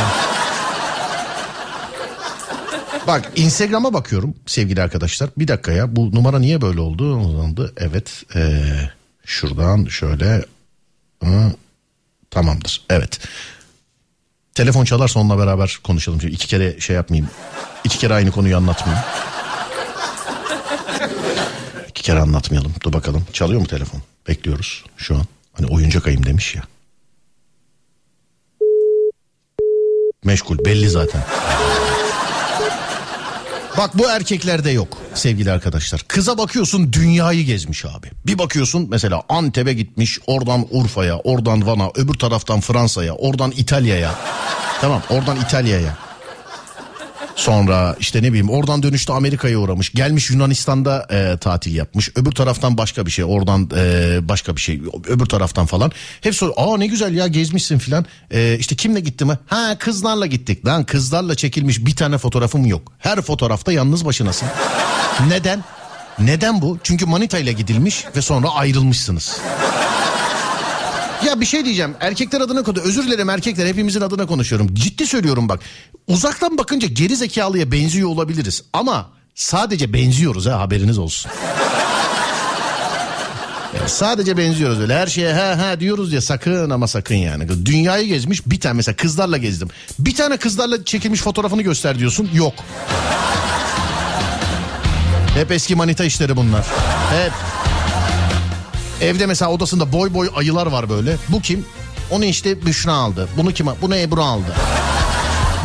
Bak 3.08 3.32
Instagram'a 3.36 3.94
bakıyorum 3.94 4.36
sevgili 4.46 4.82
arkadaşlar. 4.82 5.30
Bir 5.38 5.48
dakika 5.48 5.72
ya 5.72 5.96
bu 5.96 6.16
numara 6.16 6.40
niye 6.40 6.62
böyle 6.62 6.80
oldu? 6.80 7.74
Evet. 7.78 8.24
ee, 8.36 8.64
şuradan 9.26 9.86
şöyle. 9.86 10.46
Hı, 11.24 11.54
tamamdır. 12.32 12.82
Evet. 12.90 13.20
Telefon 14.56 14.86
çalarsa 14.86 15.20
onunla 15.20 15.38
beraber 15.38 15.80
konuşalım. 15.84 16.22
Şimdi 16.22 16.34
iki 16.34 16.48
kere 16.48 16.80
şey 16.80 16.96
yapmayayım. 16.96 17.30
İki 17.84 17.98
kere 17.98 18.14
aynı 18.14 18.32
konuyu 18.32 18.58
anlatmayayım. 18.58 19.06
İki 21.90 22.04
kere 22.04 22.20
anlatmayalım. 22.20 22.74
Dur 22.84 22.94
bakalım. 22.94 23.26
Çalıyor 23.34 23.62
mu 23.62 23.68
telefon? 23.68 24.02
Bekliyoruz 24.28 24.84
şu 24.98 25.16
an. 25.16 25.24
Hani 25.54 25.68
oyuncak 25.68 26.08
ayım 26.08 26.26
demiş 26.26 26.56
ya. 26.56 26.64
Meşgul 30.24 30.66
belli 30.66 30.90
zaten. 30.90 31.24
Bak 33.78 33.98
bu 33.98 34.10
erkeklerde 34.10 34.72
yok 34.72 34.98
sevgili 35.14 35.52
arkadaşlar. 35.52 36.02
Kıza 36.08 36.38
bakıyorsun 36.38 36.94
dünyayı 36.94 37.46
gezmiş 37.46 37.86
abi. 37.86 38.08
Bir 38.26 38.38
bakıyorsun 38.38 38.88
mesela 38.90 39.24
Antep'e 39.30 39.74
gitmiş, 39.74 40.20
oradan 40.28 40.68
Urfa'ya, 40.72 41.18
oradan 41.18 41.68
Van'a, 41.68 41.90
öbür 41.96 42.14
taraftan 42.14 42.60
Fransa'ya, 42.62 43.14
oradan 43.14 43.52
İtalya'ya. 43.52 44.16
Tamam, 44.82 45.02
oradan 45.10 45.38
İtalya'ya. 45.42 45.98
Sonra 47.36 47.96
işte 48.00 48.24
ne 48.24 48.30
bileyim 48.30 48.50
oradan 48.50 48.84
dönüşte 48.84 49.14
Amerika'ya 49.14 49.58
uğramış. 49.58 49.94
Gelmiş 49.94 50.30
Yunanistan'da 50.30 51.08
e, 51.12 51.38
tatil 51.38 51.76
yapmış. 51.76 52.10
Öbür 52.16 52.32
taraftan 52.32 52.78
başka 52.78 53.06
bir 53.06 53.12
şey. 53.12 53.26
Oradan 53.26 53.70
e, 53.78 54.20
başka 54.30 54.56
bir 54.56 54.62
şey. 54.62 54.82
Öbür 55.08 55.26
taraftan 55.26 55.66
falan. 55.66 55.92
Hep 56.22 56.36
soruyor. 56.36 56.58
Aa 56.58 56.78
ne 56.78 56.88
güzel 56.88 57.14
ya 57.14 57.28
gezmişsin 57.28 57.78
filan. 57.78 58.06
E, 58.32 58.58
işte 58.60 58.76
kimle 58.76 59.00
gitti 59.00 59.26
mi? 59.26 59.38
Ha 59.48 59.78
kızlarla 59.80 60.26
gittik. 60.26 60.66
Lan 60.66 60.84
kızlarla 60.84 61.36
çekilmiş 61.36 61.86
bir 61.86 61.96
tane 61.96 62.18
fotoğrafım 62.18 62.66
yok. 62.66 62.92
Her 63.00 63.22
fotoğrafta 63.22 63.72
yalnız 63.72 64.06
başınasın. 64.06 64.48
Neden? 65.28 65.64
Neden 66.20 66.62
bu? 66.62 66.78
Çünkü 66.84 67.06
manita 67.06 67.40
ile 67.40 67.52
gidilmiş 67.52 68.06
ve 68.16 68.22
sonra 68.22 68.50
ayrılmışsınız. 68.50 69.38
Ya 71.26 71.42
bir 71.42 71.46
şey 71.46 71.66
diyeceğim. 71.66 71.96
Erkekler 72.00 72.42
adına 72.42 72.64
konu. 72.64 72.80
Özür 72.80 73.08
dilerim 73.08 73.30
erkekler 73.30 73.68
hepimizin 73.68 74.02
adına 74.02 74.26
konuşuyorum. 74.26 74.74
Ciddi 74.74 75.08
söylüyorum 75.08 75.50
bak. 75.50 75.60
Uzaktan 76.08 76.58
bakınca 76.58 76.88
geri 76.88 77.16
zekalıya 77.16 77.72
benziyor 77.72 78.10
olabiliriz. 78.10 78.64
Ama 78.74 79.10
sadece 79.36 79.94
benziyoruz 79.94 80.46
ha 80.46 80.60
haberiniz 80.60 80.98
olsun. 80.98 81.32
Sadece 83.88 84.38
benziyoruz 84.38 84.80
öyle 84.80 84.96
her 84.96 85.08
şeye 85.08 85.36
he 85.36 85.56
he 85.56 85.80
diyoruz 85.80 86.14
ya 86.14 86.22
sakın 86.22 86.70
ama 86.70 86.88
sakın 86.88 87.16
yani. 87.16 87.66
Dünyayı 87.66 88.08
gezmiş 88.08 88.48
bir 88.48 88.60
tane 88.60 88.74
mesela 88.74 88.96
kızlarla 88.96 89.38
gezdim. 89.38 89.70
Bir 90.00 90.16
tane 90.16 90.38
kızlarla 90.38 90.86
çekilmiş 90.86 91.22
fotoğrafını 91.22 91.62
göster 91.62 92.00
diyorsun 92.00 92.30
yok. 92.34 92.54
Hep 95.34 95.52
eski 95.52 95.76
manita 95.76 96.04
işleri 96.04 96.36
bunlar. 96.36 96.66
Hep. 97.12 97.32
Evde 99.04 99.26
mesela 99.26 99.52
odasında 99.52 99.92
boy 99.92 100.14
boy 100.14 100.30
ayılar 100.36 100.68
var 100.68 100.90
böyle. 100.90 101.18
Bu 101.30 101.42
kim? 101.42 101.66
Onu 102.12 102.26
işte 102.26 102.66
Büşra 102.66 102.94
aldı. 102.94 103.28
Bunu 103.38 103.54
kim? 103.54 103.68
Bunu 103.82 103.96
Ebru 103.96 104.24
aldı. 104.24 104.56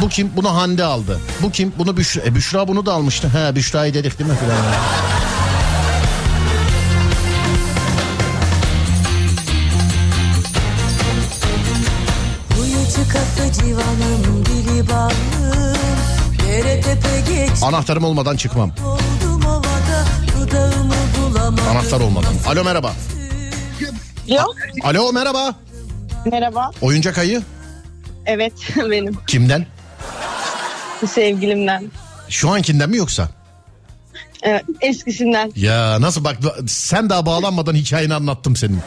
Bu 0.03 0.09
kim? 0.09 0.31
Bunu 0.37 0.55
Hande 0.55 0.85
aldı. 0.85 1.21
Bu 1.43 1.51
kim? 1.51 1.73
Bunu 1.79 1.97
Büşra. 1.97 2.21
E 2.27 2.35
Büşra 2.35 2.69
bunu 2.69 2.87
da 2.87 2.93
almıştı. 2.93 3.29
He 3.29 3.57
Büşra'yı 3.57 3.95
dedik 3.95 4.19
değil 4.19 4.31
mi? 4.31 4.37
Geç 17.29 17.63
Anahtarım 17.63 18.05
olmadan 18.05 18.37
çıkmam. 18.37 18.71
Anahtar 21.71 22.01
olmadan. 22.01 22.33
Alo 22.47 22.65
merhaba. 22.65 22.93
Yok. 24.29 24.57
Alo 24.83 25.13
merhaba. 25.13 25.55
Merhaba. 26.31 26.71
Oyuncak 26.81 27.19
ayı 27.19 27.43
Evet 28.27 28.53
benim 28.77 29.19
kimden? 29.27 29.67
sevgilimden. 31.07 31.91
Şu 32.29 32.51
ankinden 32.51 32.91
mi 32.91 32.97
yoksa? 32.97 33.29
Evet, 34.43 34.65
eskisinden. 34.81 35.53
Ya 35.57 36.01
nasıl 36.01 36.25
bak 36.25 36.37
sen 36.67 37.11
daha 37.11 37.27
bağlanmadan 37.27 37.75
hikayeni 37.75 38.15
anlattım 38.15 38.57
senin. 38.57 38.81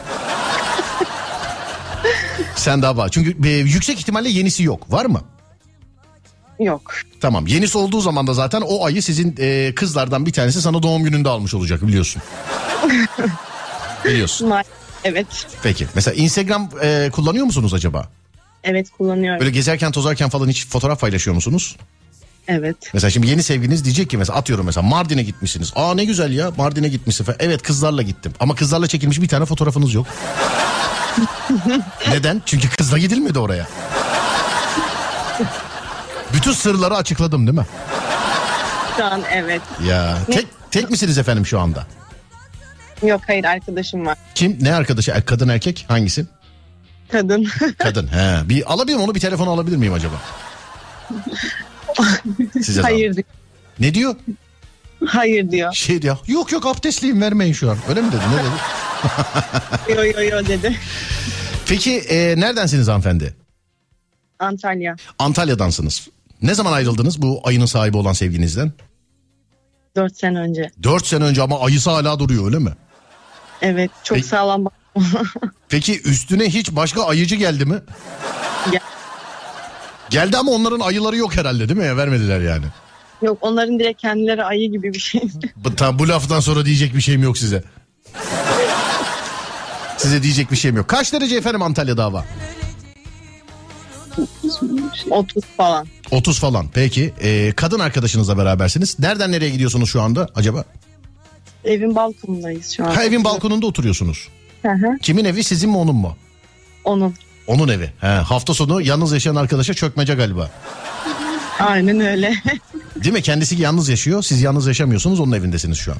sen 2.56 2.82
daha 2.82 2.96
bağ. 2.96 3.08
Çünkü 3.08 3.48
e, 3.48 3.50
yüksek 3.50 3.98
ihtimalle 3.98 4.28
yenisi 4.28 4.62
yok. 4.62 4.92
Var 4.92 5.04
mı? 5.04 5.20
Yok. 6.60 6.94
Tamam. 7.20 7.46
Yenisi 7.46 7.78
olduğu 7.78 8.00
zaman 8.00 8.26
da 8.26 8.34
zaten 8.34 8.60
o 8.60 8.84
ayı 8.84 9.02
sizin 9.02 9.34
e, 9.38 9.72
kızlardan 9.74 10.26
bir 10.26 10.32
tanesi 10.32 10.62
sana 10.62 10.82
doğum 10.82 11.04
gününde 11.04 11.28
almış 11.28 11.54
olacak 11.54 11.82
biliyorsun. 11.86 12.22
biliyorsun. 14.04 14.50
Ma- 14.50 14.64
Evet. 15.04 15.26
Peki. 15.62 15.86
Mesela 15.94 16.14
Instagram 16.14 16.70
e, 16.82 17.10
kullanıyor 17.12 17.44
musunuz 17.44 17.74
acaba? 17.74 18.08
Evet 18.64 18.90
kullanıyorum. 18.98 19.40
Böyle 19.40 19.50
gezerken 19.50 19.92
tozarken 19.92 20.28
falan 20.28 20.48
hiç 20.48 20.66
fotoğraf 20.66 21.00
paylaşıyor 21.00 21.34
musunuz? 21.34 21.76
Evet. 22.48 22.76
Mesela 22.94 23.10
şimdi 23.10 23.26
yeni 23.26 23.42
sevgiliniz 23.42 23.84
diyecek 23.84 24.10
ki 24.10 24.16
mesela 24.16 24.38
atıyorum 24.38 24.66
mesela 24.66 24.86
Mardin'e 24.86 25.22
gitmişsiniz. 25.22 25.72
Aa 25.76 25.94
ne 25.94 26.04
güzel 26.04 26.32
ya 26.32 26.50
Mardin'e 26.56 26.88
gitmişsin 26.88 27.24
falan. 27.24 27.36
Evet 27.40 27.62
kızlarla 27.62 28.02
gittim. 28.02 28.32
Ama 28.40 28.54
kızlarla 28.54 28.86
çekilmiş 28.86 29.20
bir 29.20 29.28
tane 29.28 29.44
fotoğrafınız 29.44 29.94
yok. 29.94 30.06
Neden? 32.08 32.42
Çünkü 32.46 32.68
kızla 32.70 32.98
gidilmedi 32.98 33.38
oraya. 33.38 33.68
Bütün 36.32 36.52
sırları 36.52 36.96
açıkladım 36.96 37.46
değil 37.46 37.58
mi? 37.58 37.66
Şu 38.96 39.04
an 39.04 39.22
evet. 39.32 39.62
Ya 39.86 40.18
tek 40.30 40.46
tek 40.70 40.90
misiniz 40.90 41.18
efendim 41.18 41.46
şu 41.46 41.60
anda? 41.60 41.86
Yok 43.02 43.20
hayır 43.26 43.44
arkadaşım 43.44 44.06
var. 44.06 44.18
Kim? 44.34 44.58
Ne 44.60 44.74
arkadaşı? 44.74 45.10
Er- 45.10 45.24
Kadın 45.24 45.48
erkek? 45.48 45.84
Hangisi? 45.88 46.26
Kadın. 47.12 47.44
Kadın. 47.78 48.06
He. 48.06 48.48
Bir 48.48 48.72
alabilir 48.72 48.94
miyim 48.96 49.08
onu 49.08 49.14
bir 49.14 49.20
telefon 49.20 49.46
alabilir 49.46 49.76
miyim 49.76 49.92
acaba? 49.92 50.14
Size 52.52 52.72
zahmet. 52.72 52.84
hayır 52.92 53.14
diyor. 53.14 53.24
Ne 53.80 53.94
diyor? 53.94 54.14
Hayır 55.06 55.50
diyor. 55.50 55.72
Şey 55.72 56.02
diyor. 56.02 56.16
Yok 56.26 56.52
yok 56.52 56.66
abdestliyim 56.66 57.20
vermeyin 57.20 57.52
şu 57.52 57.70
an. 57.70 57.78
Öyle 57.88 58.00
mi 58.02 58.12
dedi? 58.12 58.20
Ne 58.30 58.38
dedi? 58.42 58.52
Yo 59.88 60.04
yo 60.22 60.28
yo 60.36 60.46
dedi. 60.46 60.76
Peki 61.66 61.98
e, 61.98 62.40
neredensiniz 62.40 62.88
hanımefendi? 62.88 63.34
Antalya. 64.38 64.96
Antalya'dansınız. 65.18 66.08
Ne 66.42 66.54
zaman 66.54 66.72
ayrıldınız 66.72 67.22
bu 67.22 67.40
ayının 67.44 67.66
sahibi 67.66 67.96
olan 67.96 68.12
sevginizden? 68.12 68.72
Dört 69.96 70.16
sene 70.16 70.38
önce. 70.38 70.70
Dört 70.82 71.06
sene 71.06 71.24
önce 71.24 71.42
ama 71.42 71.60
ayısı 71.60 71.90
hala 71.90 72.18
duruyor 72.18 72.44
öyle 72.46 72.58
mi? 72.58 72.70
Evet 73.62 73.90
çok 74.04 74.16
Peki- 74.16 74.28
sağlam. 74.28 74.64
Peki 75.68 76.00
üstüne 76.02 76.44
hiç 76.44 76.70
başka 76.72 77.04
ayıcı 77.04 77.34
geldi 77.36 77.64
mi? 77.64 77.80
Gel- 78.72 78.80
Geldi 80.10 80.36
ama 80.36 80.50
onların 80.50 80.80
ayıları 80.80 81.16
yok 81.16 81.36
herhalde 81.36 81.68
değil 81.68 81.80
mi? 81.80 81.86
Ya, 81.86 81.96
vermediler 81.96 82.40
yani. 82.40 82.64
Yok 83.22 83.38
onların 83.40 83.78
direkt 83.78 84.00
kendileri 84.00 84.44
ayı 84.44 84.70
gibi 84.72 84.94
bir 84.94 84.98
şey. 84.98 85.22
Bu, 85.56 85.76
tamam, 85.76 85.98
bu 85.98 86.08
laftan 86.08 86.40
sonra 86.40 86.64
diyecek 86.64 86.94
bir 86.94 87.00
şeyim 87.00 87.22
yok 87.22 87.38
size. 87.38 87.64
size 89.96 90.22
diyecek 90.22 90.50
bir 90.50 90.56
şeyim 90.56 90.76
yok. 90.76 90.88
Kaç 90.88 91.12
derece 91.12 91.36
efendim 91.36 91.62
Antalya'da 91.62 92.04
hava? 92.04 92.24
30 95.10 95.44
falan. 95.56 95.86
30 96.10 96.38
falan. 96.38 96.68
Peki 96.74 97.14
e, 97.20 97.52
kadın 97.56 97.78
arkadaşınızla 97.78 98.38
berabersiniz. 98.38 98.98
Nereden 98.98 99.32
nereye 99.32 99.50
gidiyorsunuz 99.50 99.90
şu 99.90 100.02
anda 100.02 100.28
acaba? 100.34 100.64
Evin 101.64 101.94
balkonundayız 101.94 102.70
şu 102.70 102.84
an. 102.84 102.90
Ha 102.90 103.04
evin 103.04 103.24
balkonunda 103.24 103.66
oturuyorsunuz. 103.66 104.28
Hı 104.62 104.68
hı. 104.72 104.98
Kimin 105.02 105.24
evi 105.24 105.44
sizin 105.44 105.70
mi 105.70 105.76
onun 105.76 105.94
mu? 105.94 106.16
Onun. 106.84 107.14
Onun 107.46 107.68
evi. 107.68 107.92
He, 108.00 108.06
hafta 108.06 108.54
sonu 108.54 108.80
yalnız 108.82 109.12
yaşayan 109.12 109.36
arkadaşa 109.36 109.74
çökmece 109.74 110.14
galiba. 110.14 110.50
Aynen 111.60 112.00
öyle. 112.00 112.34
Değil 112.96 113.12
mi? 113.12 113.22
Kendisi 113.22 113.62
yalnız 113.62 113.88
yaşıyor. 113.88 114.22
Siz 114.22 114.42
yalnız 114.42 114.66
yaşamıyorsunuz. 114.66 115.20
Onun 115.20 115.32
evindesiniz 115.32 115.78
şu 115.78 115.92
an. 115.92 115.98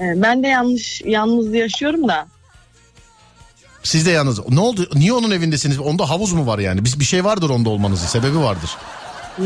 Ee, 0.00 0.22
ben 0.22 0.42
de 0.42 0.48
yanlış 0.48 1.02
yalnız 1.04 1.54
yaşıyorum 1.54 2.08
da. 2.08 2.26
Siz 3.82 4.06
de 4.06 4.10
yalnız. 4.10 4.48
Ne 4.48 4.60
oldu? 4.60 4.88
Niye 4.94 5.12
onun 5.12 5.30
evindesiniz? 5.30 5.78
Onda 5.78 6.10
havuz 6.10 6.32
mu 6.32 6.46
var 6.46 6.58
yani? 6.58 6.84
Bir, 6.84 7.00
bir 7.00 7.04
şey 7.04 7.24
vardır 7.24 7.50
onda 7.50 7.70
olmanızın. 7.70 8.06
Sebebi 8.06 8.38
vardır. 8.38 8.70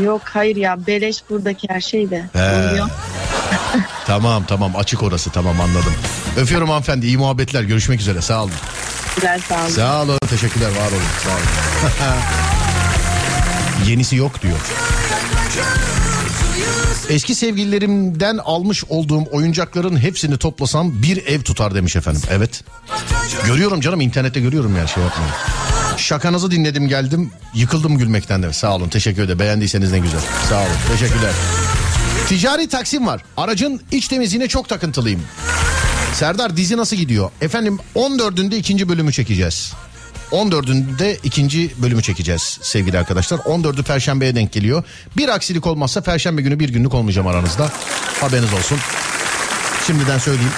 Yok 0.01 0.21
hayır 0.25 0.55
ya 0.55 0.87
beleş 0.87 1.23
buradaki 1.29 1.67
her 1.69 1.81
şey 1.81 2.09
de. 2.09 2.29
He. 2.33 2.69
Oluyor. 2.69 2.89
Tamam 4.07 4.43
tamam 4.47 4.75
açık 4.75 5.03
orası 5.03 5.29
tamam 5.29 5.61
anladım. 5.61 5.93
Öpüyorum 6.37 6.69
hanımefendi. 6.69 7.05
İyi 7.05 7.17
muhabbetler. 7.17 7.63
Görüşmek 7.63 7.99
üzere. 7.99 8.21
Sağ 8.21 8.43
olun. 8.43 8.51
Güzel 9.15 9.41
sağ 9.49 9.61
olun. 9.61 9.69
Sağ 9.69 10.01
olun. 10.01 10.17
Teşekkürler. 10.29 10.69
Var 10.69 10.91
olun. 10.91 11.01
Sağ 11.23 11.29
olun. 11.29 12.19
Yenisi 13.89 14.15
yok 14.15 14.41
diyor. 14.41 14.57
Eski 17.09 17.35
sevgililerimden 17.35 18.37
almış 18.37 18.83
olduğum 18.89 19.23
oyuncakların 19.31 19.97
hepsini 19.97 20.37
toplasam 20.37 21.01
bir 21.03 21.25
ev 21.25 21.41
tutar 21.41 21.75
demiş 21.75 21.95
efendim. 21.95 22.21
Evet. 22.31 22.63
Görüyorum 23.45 23.81
canım 23.81 24.01
internette 24.01 24.39
görüyorum 24.39 24.77
ya 24.77 24.87
şey 24.87 25.03
yapmayın. 25.03 25.33
Şakanızı 25.97 26.51
dinledim 26.51 26.87
geldim 26.87 27.31
yıkıldım 27.53 27.97
gülmekten 27.97 28.43
de. 28.43 28.53
Sağ 28.53 28.75
olun 28.75 28.89
teşekkür 28.89 29.23
ederim 29.23 29.39
beğendiyseniz 29.39 29.91
ne 29.91 29.99
güzel. 29.99 30.19
Sağ 30.49 30.59
olun 30.59 30.97
teşekkürler. 30.97 31.31
Ticari 32.27 32.67
taksim 32.67 33.07
var. 33.07 33.21
Aracın 33.37 33.81
iç 33.91 34.07
temizliğine 34.07 34.47
çok 34.47 34.69
takıntılıyım. 34.69 35.21
Serdar 36.13 36.57
dizi 36.57 36.77
nasıl 36.77 36.95
gidiyor? 36.95 37.31
Efendim 37.41 37.79
14'ünde 37.95 38.55
ikinci 38.55 38.89
bölümü 38.89 39.11
çekeceğiz. 39.11 39.73
14'ünde 40.31 41.17
ikinci 41.23 41.71
bölümü 41.81 42.01
çekeceğiz 42.01 42.59
sevgili 42.61 42.99
arkadaşlar. 42.99 43.37
14'ü 43.37 43.83
Perşembe'ye 43.83 44.35
denk 44.35 44.51
geliyor. 44.51 44.83
Bir 45.17 45.29
aksilik 45.29 45.67
olmazsa 45.67 46.01
Perşembe 46.01 46.41
günü 46.41 46.59
bir 46.59 46.69
günlük 46.69 46.93
olmayacağım 46.93 47.27
aranızda. 47.27 47.71
Haberiniz 48.21 48.53
olsun. 48.53 48.77
Şimdiden 49.87 50.17
söyleyeyim. 50.17 50.51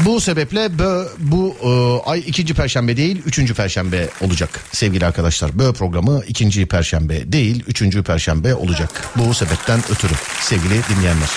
Bu 0.00 0.20
sebeple 0.20 0.78
bö, 0.78 1.06
bu 1.18 1.56
e, 1.62 2.10
ay 2.10 2.18
ikinci 2.26 2.54
perşembe 2.54 2.96
değil 2.96 3.22
üçüncü 3.26 3.54
perşembe 3.54 4.08
olacak 4.20 4.60
sevgili 4.72 5.06
arkadaşlar. 5.06 5.58
Bö 5.58 5.72
programı 5.72 6.22
ikinci 6.28 6.66
perşembe 6.66 7.32
değil 7.32 7.64
üçüncü 7.66 8.02
perşembe 8.02 8.54
olacak. 8.54 8.90
Bu 9.16 9.34
sebepten 9.34 9.80
ötürü 9.90 10.12
sevgili 10.40 10.80
dinleyenler. 10.88 11.30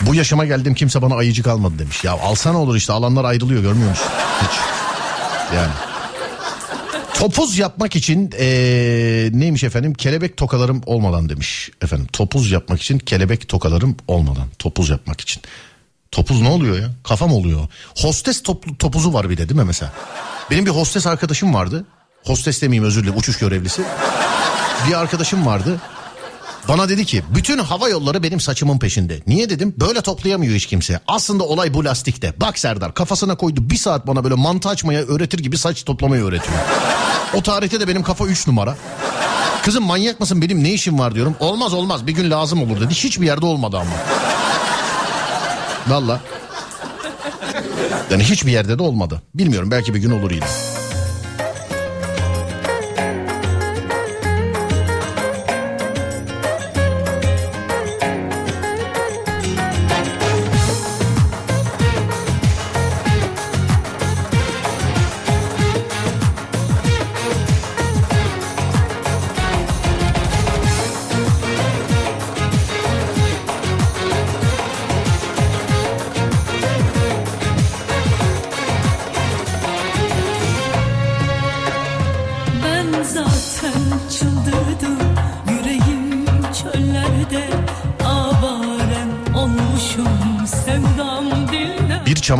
Bu 0.00 0.14
yaşıma 0.14 0.44
geldim 0.44 0.74
kimse 0.74 1.02
bana 1.02 1.14
ayıcık 1.14 1.46
almadı 1.46 1.78
demiş. 1.78 2.04
Ya 2.04 2.12
alsana 2.12 2.58
olur 2.58 2.76
işte 2.76 2.92
alanlar 2.92 3.24
ayrılıyor 3.24 3.62
görmüyor 3.62 3.90
musun? 3.90 4.08
Hiç. 4.42 4.58
Yani. 5.56 5.91
Topuz 7.22 7.58
yapmak 7.58 7.96
için 7.96 8.30
eee, 8.38 9.30
neymiş 9.32 9.64
efendim 9.64 9.94
kelebek 9.94 10.36
tokalarım 10.36 10.80
olmadan 10.86 11.28
demiş 11.28 11.70
efendim. 11.82 12.06
Topuz 12.12 12.50
yapmak 12.50 12.80
için 12.82 12.98
kelebek 12.98 13.48
tokalarım 13.48 13.96
olmadan. 14.08 14.48
Topuz 14.58 14.90
yapmak 14.90 15.20
için. 15.20 15.42
Topuz 16.10 16.40
ne 16.40 16.48
oluyor 16.48 16.78
ya? 16.78 16.90
Kafam 17.04 17.32
oluyor. 17.32 17.68
Hostes 17.96 18.42
toplu, 18.42 18.78
topuzu 18.78 19.12
var 19.12 19.30
bir 19.30 19.36
de 19.36 19.48
değil 19.48 19.60
mi 19.60 19.66
mesela? 19.66 19.92
Benim 20.50 20.66
bir 20.66 20.70
hostes 20.70 21.06
arkadaşım 21.06 21.54
vardı. 21.54 21.84
Hostes 22.24 22.62
demeyeyim 22.62 22.84
özür 22.84 23.02
dilerim 23.02 23.18
uçuş 23.18 23.38
görevlisi. 23.38 23.82
Bir 24.88 25.00
arkadaşım 25.00 25.46
vardı. 25.46 25.80
Bana 26.68 26.88
dedi 26.88 27.04
ki 27.04 27.22
bütün 27.34 27.58
hava 27.58 27.88
yolları 27.88 28.22
benim 28.22 28.40
saçımın 28.40 28.78
peşinde. 28.78 29.20
Niye 29.26 29.50
dedim? 29.50 29.74
Böyle 29.80 30.00
toplayamıyor 30.00 30.54
hiç 30.54 30.66
kimse. 30.66 31.00
Aslında 31.06 31.44
olay 31.44 31.74
bu 31.74 31.84
lastikte. 31.84 32.34
Bak 32.40 32.58
Serdar 32.58 32.94
kafasına 32.94 33.34
koydu 33.34 33.70
bir 33.70 33.76
saat 33.76 34.06
bana 34.06 34.24
böyle 34.24 34.34
mantı 34.34 34.68
açmaya 34.68 35.02
öğretir 35.02 35.38
gibi 35.38 35.58
saç 35.58 35.84
toplamayı 35.84 36.22
öğretiyor. 36.22 36.58
O 37.34 37.42
tarihte 37.42 37.80
de 37.80 37.88
benim 37.88 38.02
kafa 38.02 38.26
3 38.26 38.46
numara. 38.46 38.76
Kızım 39.62 39.84
manyak 39.84 40.20
mısın 40.20 40.42
benim 40.42 40.64
ne 40.64 40.72
işim 40.72 40.98
var 40.98 41.14
diyorum. 41.14 41.36
Olmaz 41.40 41.74
olmaz 41.74 42.06
bir 42.06 42.12
gün 42.12 42.30
lazım 42.30 42.62
olur 42.62 42.80
dedi. 42.80 42.94
Hiçbir 42.94 43.26
yerde 43.26 43.46
olmadı 43.46 43.76
ama. 43.78 43.90
Valla. 45.88 46.20
Yani 48.10 48.24
hiçbir 48.24 48.52
yerde 48.52 48.78
de 48.78 48.82
olmadı. 48.82 49.22
Bilmiyorum 49.34 49.70
belki 49.70 49.94
bir 49.94 49.98
gün 49.98 50.10
olur 50.10 50.30
yine. 50.30 50.44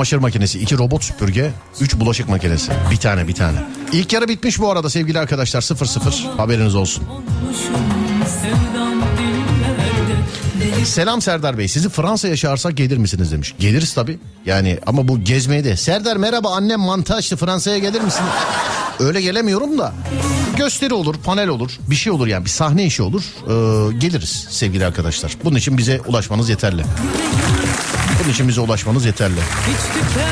Çamaşır 0.03 0.19
makinesi, 0.19 0.59
iki 0.59 0.79
robot 0.79 1.05
süpürge, 1.05 1.51
üç 1.81 1.97
bulaşık 1.97 2.29
makinesi. 2.29 2.73
Bir 2.91 2.97
tane 2.97 3.29
bir 3.29 3.35
tane. 3.35 3.59
İlk 3.93 4.13
yarı 4.13 4.29
bitmiş 4.29 4.59
bu 4.59 4.71
arada 4.71 4.91
sevgili 4.91 5.19
arkadaşlar 5.19 5.61
0-0 5.61 6.37
haberiniz 6.37 6.75
olsun. 6.75 7.05
Selam 10.85 11.23
Serdar 11.23 11.59
Bey 11.59 11.69
sizi 11.69 11.89
Fransa'ya 11.89 12.37
çağırsak 12.37 12.77
gelir 12.77 12.97
misiniz 12.97 13.33
demiş. 13.33 13.55
Geliriz 13.59 13.95
tabii 13.95 14.19
yani 14.47 14.79
ama 14.87 15.09
bu 15.09 15.25
gezmeye 15.25 15.65
de. 15.65 15.77
Serdar 15.77 16.17
merhaba 16.17 16.55
annem 16.55 16.81
mantı 16.81 17.37
Fransa'ya 17.37 17.79
gelir 17.79 18.01
misin? 18.01 18.25
Öyle 19.01 19.21
gelemiyorum 19.21 19.79
da 19.79 19.93
gösteri 20.57 20.95
olur 20.95 21.15
panel 21.25 21.49
olur 21.49 21.79
bir 21.91 21.97
şey 21.97 22.13
olur 22.13 22.27
yani 22.27 22.45
bir 22.45 22.51
sahne 22.51 22.87
işi 22.87 23.03
olur 23.03 23.23
Ee, 23.23 23.99
geliriz 23.99 24.47
sevgili 24.51 24.87
arkadaşlar. 24.87 25.37
Bunun 25.45 25.57
için 25.57 25.79
bize 25.79 26.01
ulaşmanız 26.07 26.49
yeterli. 26.49 26.85
Bunun 28.23 28.33
için 28.33 28.49
bize 28.49 28.61
ulaşmanız 28.61 29.05
yeterli. 29.05 29.37
hiç 29.37 29.77
tükenmez 29.95 30.25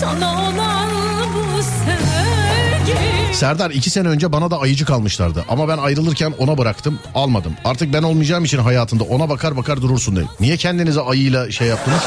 Sana 0.00 0.32
olan 0.32 0.88
bu 1.34 1.62
sevgi 1.62 3.34
Serdar 3.34 3.70
iki 3.70 3.90
sene 3.90 4.08
önce 4.08 4.32
bana 4.32 4.50
da 4.50 4.60
ayıcı 4.60 4.84
kalmışlardı. 4.84 5.44
Ama 5.48 5.68
ben 5.68 5.78
ayrılırken 5.78 6.34
ona 6.38 6.58
bıraktım 6.58 6.98
almadım. 7.14 7.52
Artık 7.64 7.92
ben 7.92 8.02
olmayacağım 8.02 8.44
için 8.44 8.58
hayatında 8.58 9.04
ona 9.04 9.28
bakar 9.28 9.56
bakar 9.56 9.82
durursun 9.82 10.16
dedi. 10.16 10.26
Niye 10.40 10.56
kendinize 10.56 11.00
ayıyla 11.00 11.50
şey 11.50 11.68
yaptınız? 11.68 12.02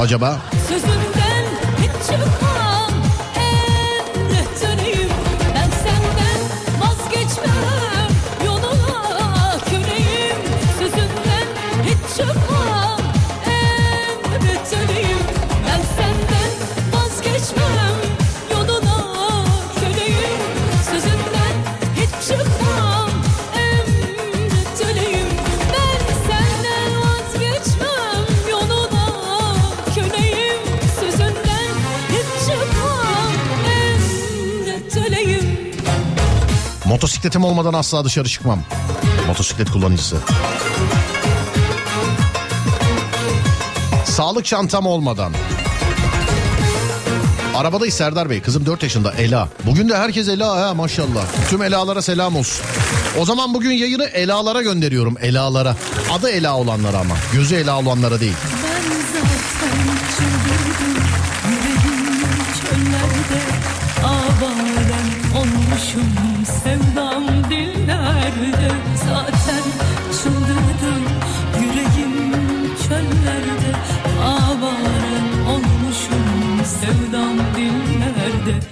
Acaba? 0.00 0.38
Sözünden 0.68 1.09
Motosikletim 36.90 37.44
olmadan 37.44 37.74
asla 37.74 38.04
dışarı 38.04 38.28
çıkmam. 38.28 38.62
Motosiklet 39.26 39.70
kullanıcısı. 39.70 40.16
Sağlık 44.04 44.44
çantam 44.44 44.86
olmadan. 44.86 45.32
Arabadayız 47.56 47.94
Serdar 47.94 48.30
Bey. 48.30 48.42
Kızım 48.42 48.66
4 48.66 48.82
yaşında 48.82 49.12
Ela. 49.12 49.48
Bugün 49.66 49.88
de 49.88 49.96
herkes 49.96 50.28
Ela 50.28 50.56
ha 50.56 50.74
maşallah. 50.74 51.24
Tüm 51.50 51.62
Ela'lara 51.62 52.02
selam 52.02 52.36
olsun. 52.36 52.66
O 53.18 53.24
zaman 53.24 53.54
bugün 53.54 53.70
yayını 53.70 54.04
Ela'lara 54.04 54.62
gönderiyorum. 54.62 55.16
Ela'lara. 55.20 55.76
Adı 56.12 56.30
Ela 56.30 56.56
olanlara 56.56 56.98
ama. 56.98 57.14
Gözü 57.32 57.54
Ela 57.54 57.78
olanlara 57.78 58.20
değil. 58.20 58.36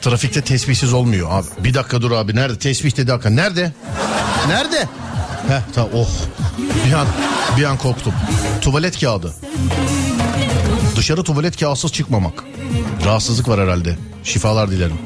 Trafikte 0.08 0.40
tesbihsiz 0.40 0.92
olmuyor 0.92 1.28
abi. 1.30 1.46
Bir 1.64 1.74
dakika 1.74 2.02
dur 2.02 2.12
abi. 2.12 2.36
Nerede? 2.36 2.58
Tesbih 2.58 2.96
dedi 2.96 3.10
hakikaten. 3.10 3.36
Nerede? 3.36 3.72
Nerede? 4.48 4.88
Heh 5.48 5.60
tamam 5.74 5.90
oh. 5.94 6.08
Bir 6.86 6.92
an, 6.92 7.06
bir 7.58 7.64
an 7.64 7.76
korktum. 7.76 8.14
Tuvalet 8.60 9.00
kağıdı. 9.00 9.34
Dışarı 10.96 11.22
tuvalet 11.22 11.60
kağıtsız 11.60 11.92
çıkmamak. 11.92 12.44
Rahatsızlık 13.04 13.48
var 13.48 13.60
herhalde. 13.60 13.98
Şifalar 14.24 14.70
dilerim. 14.70 14.98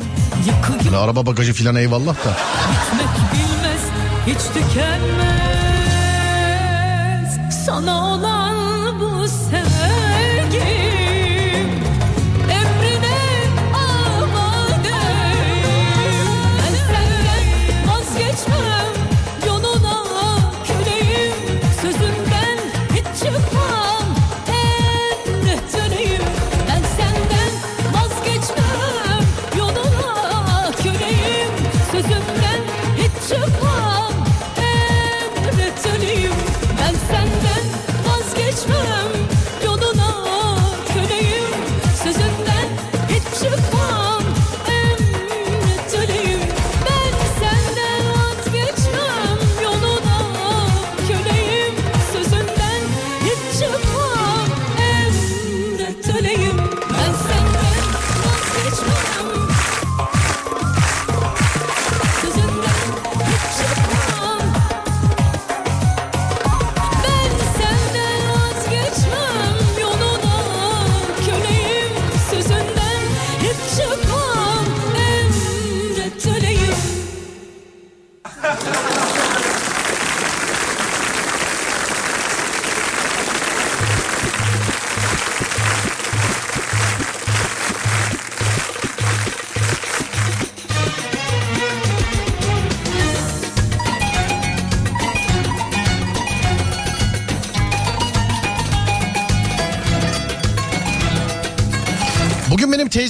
Hani 0.85 0.97
araba 0.97 1.27
bagajı 1.27 1.53
filan 1.53 1.77
eyvallah 1.77 2.15
da. 2.15 2.37
bilmez 3.33 3.83
Hiç 4.27 4.43
tükenmez 4.55 5.29
Sana 7.67 8.15
olan 8.15 9.01
bu 9.01 9.29
sevgim 9.29 9.62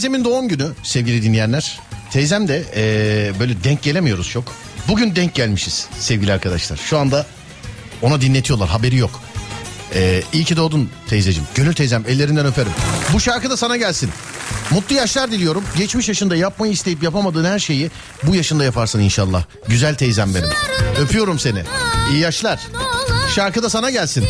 teyzemin 0.02 0.24
doğum 0.24 0.48
günü 0.48 0.68
sevgili 0.82 1.22
dinleyenler. 1.22 1.80
Teyzem 2.10 2.48
de 2.48 2.64
eee, 2.76 3.40
böyle 3.40 3.64
denk 3.64 3.82
gelemiyoruz 3.82 4.28
çok. 4.30 4.44
Bugün 4.88 5.16
denk 5.16 5.34
gelmişiz 5.34 5.86
sevgili 5.98 6.32
arkadaşlar. 6.32 6.76
Şu 6.76 6.98
anda 6.98 7.26
ona 8.02 8.20
dinletiyorlar 8.20 8.68
haberi 8.68 8.96
yok. 8.96 9.20
Ee, 9.94 10.22
iyi 10.32 10.44
ki 10.44 10.56
doğdun 10.56 10.90
teyzeciğim. 11.08 11.48
Gönül 11.54 11.74
teyzem 11.74 12.04
ellerinden 12.08 12.46
öperim. 12.46 12.72
Bu 13.12 13.20
şarkı 13.20 13.50
da 13.50 13.56
sana 13.56 13.76
gelsin. 13.76 14.10
Mutlu 14.70 14.96
yaşlar 14.96 15.30
diliyorum. 15.30 15.64
Geçmiş 15.76 16.08
yaşında 16.08 16.36
yapmayı 16.36 16.72
isteyip 16.72 17.02
yapamadığın 17.02 17.44
her 17.44 17.58
şeyi 17.58 17.90
bu 18.22 18.34
yaşında 18.34 18.64
yaparsın 18.64 19.00
inşallah. 19.00 19.44
Güzel 19.68 19.94
teyzem 19.94 20.34
benim. 20.34 20.50
Öpüyorum 20.98 21.38
seni. 21.38 21.62
İyi 22.12 22.18
yaşlar. 22.20 22.60
Şarkı 23.34 23.62
da 23.62 23.70
sana 23.70 23.90
gelsin. 23.90 24.24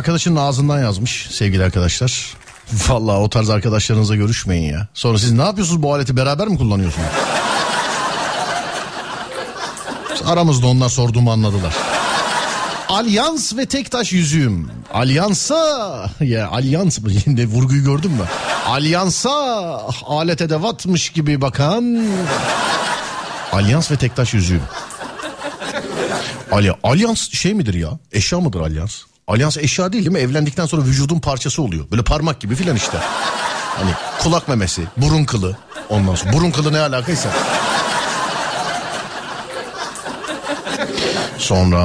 Arkadaşının 0.00 0.36
ağzından 0.36 0.80
yazmış 0.80 1.28
sevgili 1.30 1.64
arkadaşlar. 1.64 2.36
Vallahi 2.88 3.16
o 3.16 3.28
tarz 3.28 3.50
arkadaşlarınızla 3.50 4.16
görüşmeyin 4.16 4.72
ya. 4.72 4.88
Sonra 4.94 5.18
siz 5.18 5.32
ne 5.32 5.42
yapıyorsunuz 5.42 5.82
bu 5.82 5.94
aleti 5.94 6.16
beraber 6.16 6.48
mi 6.48 6.58
kullanıyorsunuz? 6.58 7.08
Aramızda 10.26 10.66
onlar 10.66 10.88
sorduğumu 10.88 11.32
anladılar. 11.32 11.74
Alyans 12.88 13.56
ve 13.56 13.66
tek 13.66 13.90
taş 13.90 14.12
yüzüğüm. 14.12 14.70
Alyansa 14.94 16.10
ya 16.20 16.48
alyans 16.48 17.00
mı? 17.00 17.10
Şimdi 17.24 17.46
vurguyu 17.46 17.84
gördün 17.84 18.10
mü? 18.10 18.24
Alyansa 18.66 19.30
alet 20.06 20.40
edevatmış 20.40 21.10
gibi 21.10 21.40
bakan. 21.40 22.06
Alyans 23.52 23.90
ve 23.90 23.96
tek 23.96 24.16
taş 24.16 24.34
yüzüğüm. 24.34 24.62
Alya, 26.52 26.76
alyans 26.82 27.30
şey 27.30 27.54
midir 27.54 27.74
ya? 27.74 27.90
Eşya 28.12 28.40
mıdır 28.40 28.60
alyans? 28.60 29.09
Alyans 29.30 29.56
eşya 29.56 29.92
değil 29.92 30.04
değil 30.04 30.12
mi? 30.12 30.18
Evlendikten 30.18 30.66
sonra 30.66 30.82
vücudun 30.82 31.20
parçası 31.20 31.62
oluyor. 31.62 31.84
Böyle 31.90 32.02
parmak 32.02 32.40
gibi 32.40 32.54
filan 32.54 32.76
işte. 32.76 32.98
Hani 33.76 33.90
kulak 34.18 34.48
memesi, 34.48 34.82
burun 34.96 35.24
kılı. 35.24 35.56
Ondan 35.88 36.14
sonra 36.14 36.32
burun 36.32 36.50
kılı 36.50 36.72
ne 36.72 36.78
alakaysa. 36.78 37.30
Sonra 41.38 41.82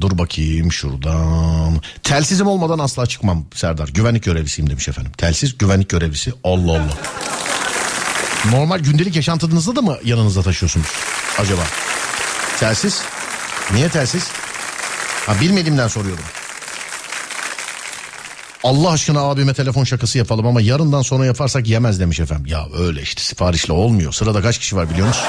dur 0.00 0.18
bakayım 0.18 0.72
şuradan. 0.72 1.82
Telsizim 2.02 2.46
olmadan 2.46 2.78
asla 2.78 3.06
çıkmam 3.06 3.44
Serdar. 3.54 3.88
Güvenlik 3.88 4.24
görevlisiyim 4.24 4.70
demiş 4.70 4.88
efendim. 4.88 5.12
Telsiz 5.18 5.58
güvenlik 5.58 5.88
görevlisi. 5.88 6.32
Allah 6.44 6.72
Allah. 6.72 6.98
Normal 8.52 8.78
gündelik 8.78 9.16
yaşantınızda 9.16 9.76
da 9.76 9.82
mı 9.82 9.96
yanınızda 10.04 10.42
taşıyorsunuz 10.42 10.86
acaba? 11.38 11.62
Telsiz? 12.60 13.02
Niye 13.72 13.88
telsiz? 13.88 14.28
Ha 15.26 15.40
bilmediğimden 15.40 15.88
soruyorum. 15.88 16.24
Allah 18.64 18.90
aşkına 18.90 19.20
abime 19.20 19.54
telefon 19.54 19.84
şakası 19.84 20.18
yapalım 20.18 20.46
ama 20.46 20.60
yarından 20.60 21.02
sonra 21.02 21.26
yaparsak 21.26 21.66
yemez 21.68 22.00
demiş 22.00 22.20
efendim. 22.20 22.46
Ya 22.46 22.66
öyle 22.78 23.02
işte 23.02 23.22
siparişle 23.22 23.72
olmuyor. 23.72 24.12
Sırada 24.12 24.42
kaç 24.42 24.58
kişi 24.58 24.76
var 24.76 24.90
biliyor 24.90 25.06
musun? 25.06 25.24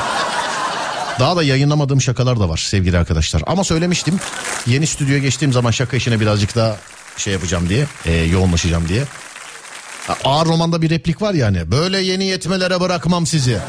Daha 1.19 1.36
da 1.36 1.43
yayınlamadığım 1.43 2.01
şakalar 2.01 2.39
da 2.39 2.49
var 2.49 2.57
sevgili 2.57 2.97
arkadaşlar. 2.97 3.43
Ama 3.47 3.63
söylemiştim 3.63 4.19
yeni 4.67 4.88
stüdyoya 4.88 5.19
geçtiğim 5.19 5.53
zaman 5.53 5.71
şaka 5.71 5.97
işine 5.97 6.19
birazcık 6.19 6.55
daha 6.55 6.77
şey 7.17 7.34
yapacağım 7.34 7.69
diye 7.69 7.86
e, 8.05 8.13
yoğunlaşacağım 8.13 8.89
diye. 8.89 9.03
Ağır 10.23 10.45
romanda 10.47 10.82
bir 10.82 10.89
replik 10.89 11.21
var 11.21 11.34
yani. 11.34 11.71
Böyle 11.71 11.99
yeni 11.99 12.25
yetmelere 12.25 12.80
bırakmam 12.80 13.25
sizi. 13.25 13.59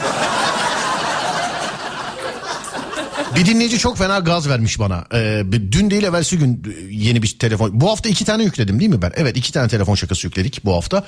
Bir 3.36 3.46
dinleyici 3.46 3.78
çok 3.78 3.98
fena 3.98 4.18
gaz 4.18 4.48
vermiş 4.48 4.78
bana. 4.78 5.04
Ee, 5.14 5.42
dün 5.52 5.90
değil 5.90 6.02
evvelsi 6.02 6.38
gün 6.38 6.76
yeni 6.90 7.22
bir 7.22 7.38
telefon. 7.38 7.80
Bu 7.80 7.90
hafta 7.90 8.08
iki 8.08 8.24
tane 8.24 8.44
yükledim 8.44 8.80
değil 8.80 8.90
mi 8.90 9.02
ben? 9.02 9.12
Evet 9.16 9.36
iki 9.36 9.52
tane 9.52 9.68
telefon 9.68 9.94
şakası 9.94 10.26
yükledik 10.26 10.64
bu 10.64 10.74
hafta. 10.74 11.04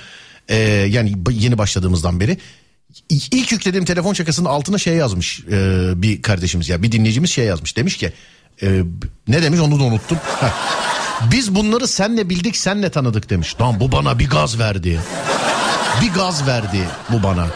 Ee, 0.49 0.57
yani 0.89 1.15
yeni 1.31 1.59
başladığımızdan 1.59 2.21
beri. 2.21 2.39
İlk 3.09 3.53
yüklediğim 3.53 3.85
telefon 3.85 4.13
şakasının 4.13 4.49
altına 4.49 4.79
şey 4.79 4.95
yazmış 4.95 5.41
e, 5.51 5.91
bir 6.03 6.23
kardeşimiz 6.23 6.69
ya 6.69 6.83
bir 6.83 6.93
dinleyicimiz 6.93 7.31
şey 7.31 7.45
yazmış. 7.45 7.77
Demiş 7.77 7.97
ki 7.97 8.13
e, 8.63 8.83
ne 9.29 9.43
demiş 9.43 9.61
onu 9.61 9.81
da 9.81 9.85
unuttum. 9.85 10.19
Biz 11.33 11.55
bunları 11.55 11.89
senle 11.89 12.29
bildik 12.29 12.57
senle 12.57 12.91
tanıdık 12.91 13.31
demiş. 13.31 13.57
Lan 13.61 13.81
bu 13.81 13.93
bana 13.93 14.19
bir 14.19 14.29
gaz 14.29 14.59
verdi. 14.59 15.01
Bir 16.03 16.13
gaz 16.13 16.47
verdi 16.47 16.89
bu 17.13 17.23
bana. 17.23 17.47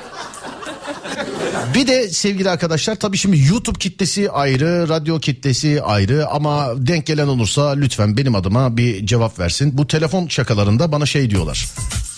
Bir 1.75 1.87
de 1.87 2.09
sevgili 2.09 2.51
arkadaşlar 2.51 2.95
tabii 2.95 3.17
şimdi 3.17 3.39
YouTube 3.49 3.79
kitlesi 3.79 4.31
ayrı, 4.31 4.89
radyo 4.89 5.21
kitlesi 5.21 5.83
ayrı 5.83 6.29
ama 6.29 6.69
denk 6.77 7.07
gelen 7.07 7.27
olursa 7.27 7.71
lütfen 7.71 8.17
benim 8.17 8.35
adıma 8.35 8.77
bir 8.77 9.07
cevap 9.07 9.39
versin. 9.39 9.79
Bu 9.79 9.87
telefon 9.87 10.29
şakalarında 10.29 10.93
bana 10.93 11.07
şey 11.07 11.31
diyorlar. 11.31 11.67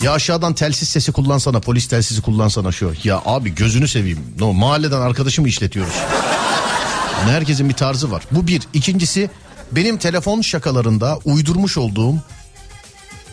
Ya 0.03 0.13
aşağıdan 0.13 0.53
telsiz 0.53 0.89
sesi 0.89 1.11
kullansana, 1.11 1.59
polis 1.59 1.87
telsizi 1.87 2.21
kullansana 2.21 2.71
şu. 2.71 2.93
Ya 3.03 3.21
abi 3.25 3.55
gözünü 3.55 3.87
seveyim. 3.87 4.19
No, 4.39 4.53
mahalleden 4.53 5.01
arkadaşımı 5.01 5.47
işletiyoruz. 5.47 5.93
Yani 7.21 7.31
herkesin 7.31 7.69
bir 7.69 7.73
tarzı 7.73 8.11
var. 8.11 8.23
Bu 8.31 8.47
bir. 8.47 8.61
İkincisi 8.73 9.29
benim 9.71 9.97
telefon 9.97 10.41
şakalarında 10.41 11.19
uydurmuş 11.25 11.77
olduğum 11.77 12.15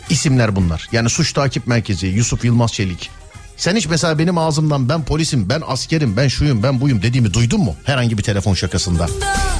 isimler 0.09 0.55
bunlar. 0.55 0.87
Yani 0.91 1.09
suç 1.09 1.33
takip 1.33 1.67
merkezi, 1.67 2.07
Yusuf 2.07 2.45
Yılmaz 2.45 2.73
Çelik, 2.73 3.09
sen 3.57 3.75
hiç 3.75 3.87
mesela 3.87 4.19
benim 4.19 4.37
ağzımdan 4.37 4.89
ben 4.89 5.03
polisim, 5.05 5.49
ben 5.49 5.61
askerim, 5.67 6.17
ben 6.17 6.27
şuyum, 6.27 6.63
ben 6.63 6.81
buyum 6.81 7.01
dediğimi 7.01 7.33
duydun 7.33 7.59
mu? 7.61 7.75
Herhangi 7.83 8.17
bir 8.17 8.23
telefon 8.23 8.53
şakasında. 8.53 9.07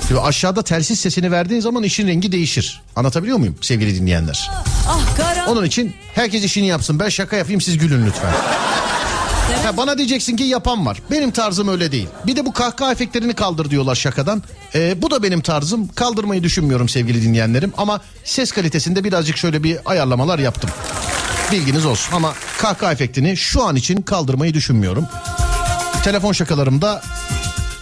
Şimdi 0.08 0.22
aşağıda 0.22 0.64
telsiz 0.64 1.00
sesini 1.00 1.32
verdiğin 1.32 1.62
zaman 1.62 1.84
işin 1.84 2.08
rengi 2.08 2.32
değişir. 2.32 2.82
Anlatabiliyor 2.96 3.38
muyum 3.38 3.56
sevgili 3.62 3.96
dinleyenler? 3.96 4.52
Onun 5.48 5.66
için 5.66 5.94
herkes 6.16 6.44
işini 6.44 6.68
yapsın. 6.68 7.00
Ben 7.00 7.10
şaka 7.10 7.36
yapayım 7.36 7.62
siz 7.62 7.78
gülün 7.78 8.06
lütfen. 8.06 8.34
Ha, 9.64 9.78
bana 9.78 9.98
diyeceksin 9.98 10.36
ki 10.36 10.44
yapan 10.44 10.86
var. 10.86 11.02
Benim 11.12 11.32
tarzım 11.32 11.68
öyle 11.68 11.92
değil. 11.92 12.08
Bir 12.28 12.36
de 12.36 12.46
bu 12.46 12.54
kahkaha 12.54 12.92
efektlerini 12.92 13.34
kaldır 13.34 13.70
diyorlar 13.70 13.96
şakadan. 13.96 14.44
Ee, 14.76 15.02
bu 15.02 15.12
da 15.12 15.24
benim 15.24 15.42
tarzım. 15.42 15.88
Kaldırmayı 15.88 16.44
düşünmüyorum 16.44 16.90
sevgili 16.90 17.24
dinleyenlerim. 17.24 17.74
Ama 17.78 18.02
ses 18.24 18.52
kalitesinde 18.52 19.04
birazcık 19.04 19.38
şöyle 19.38 19.64
bir 19.64 19.78
ayarlamalar 19.86 20.40
yaptım. 20.40 20.70
Bilginiz 21.52 21.86
olsun 21.86 22.14
ama 22.16 22.34
kahkaha 22.58 22.92
efektini 22.92 23.38
şu 23.38 23.64
an 23.64 23.76
için 23.76 24.02
kaldırmayı 24.02 24.54
düşünmüyorum. 24.54 25.06
Telefon 26.04 26.32
şakalarımda 26.32 27.02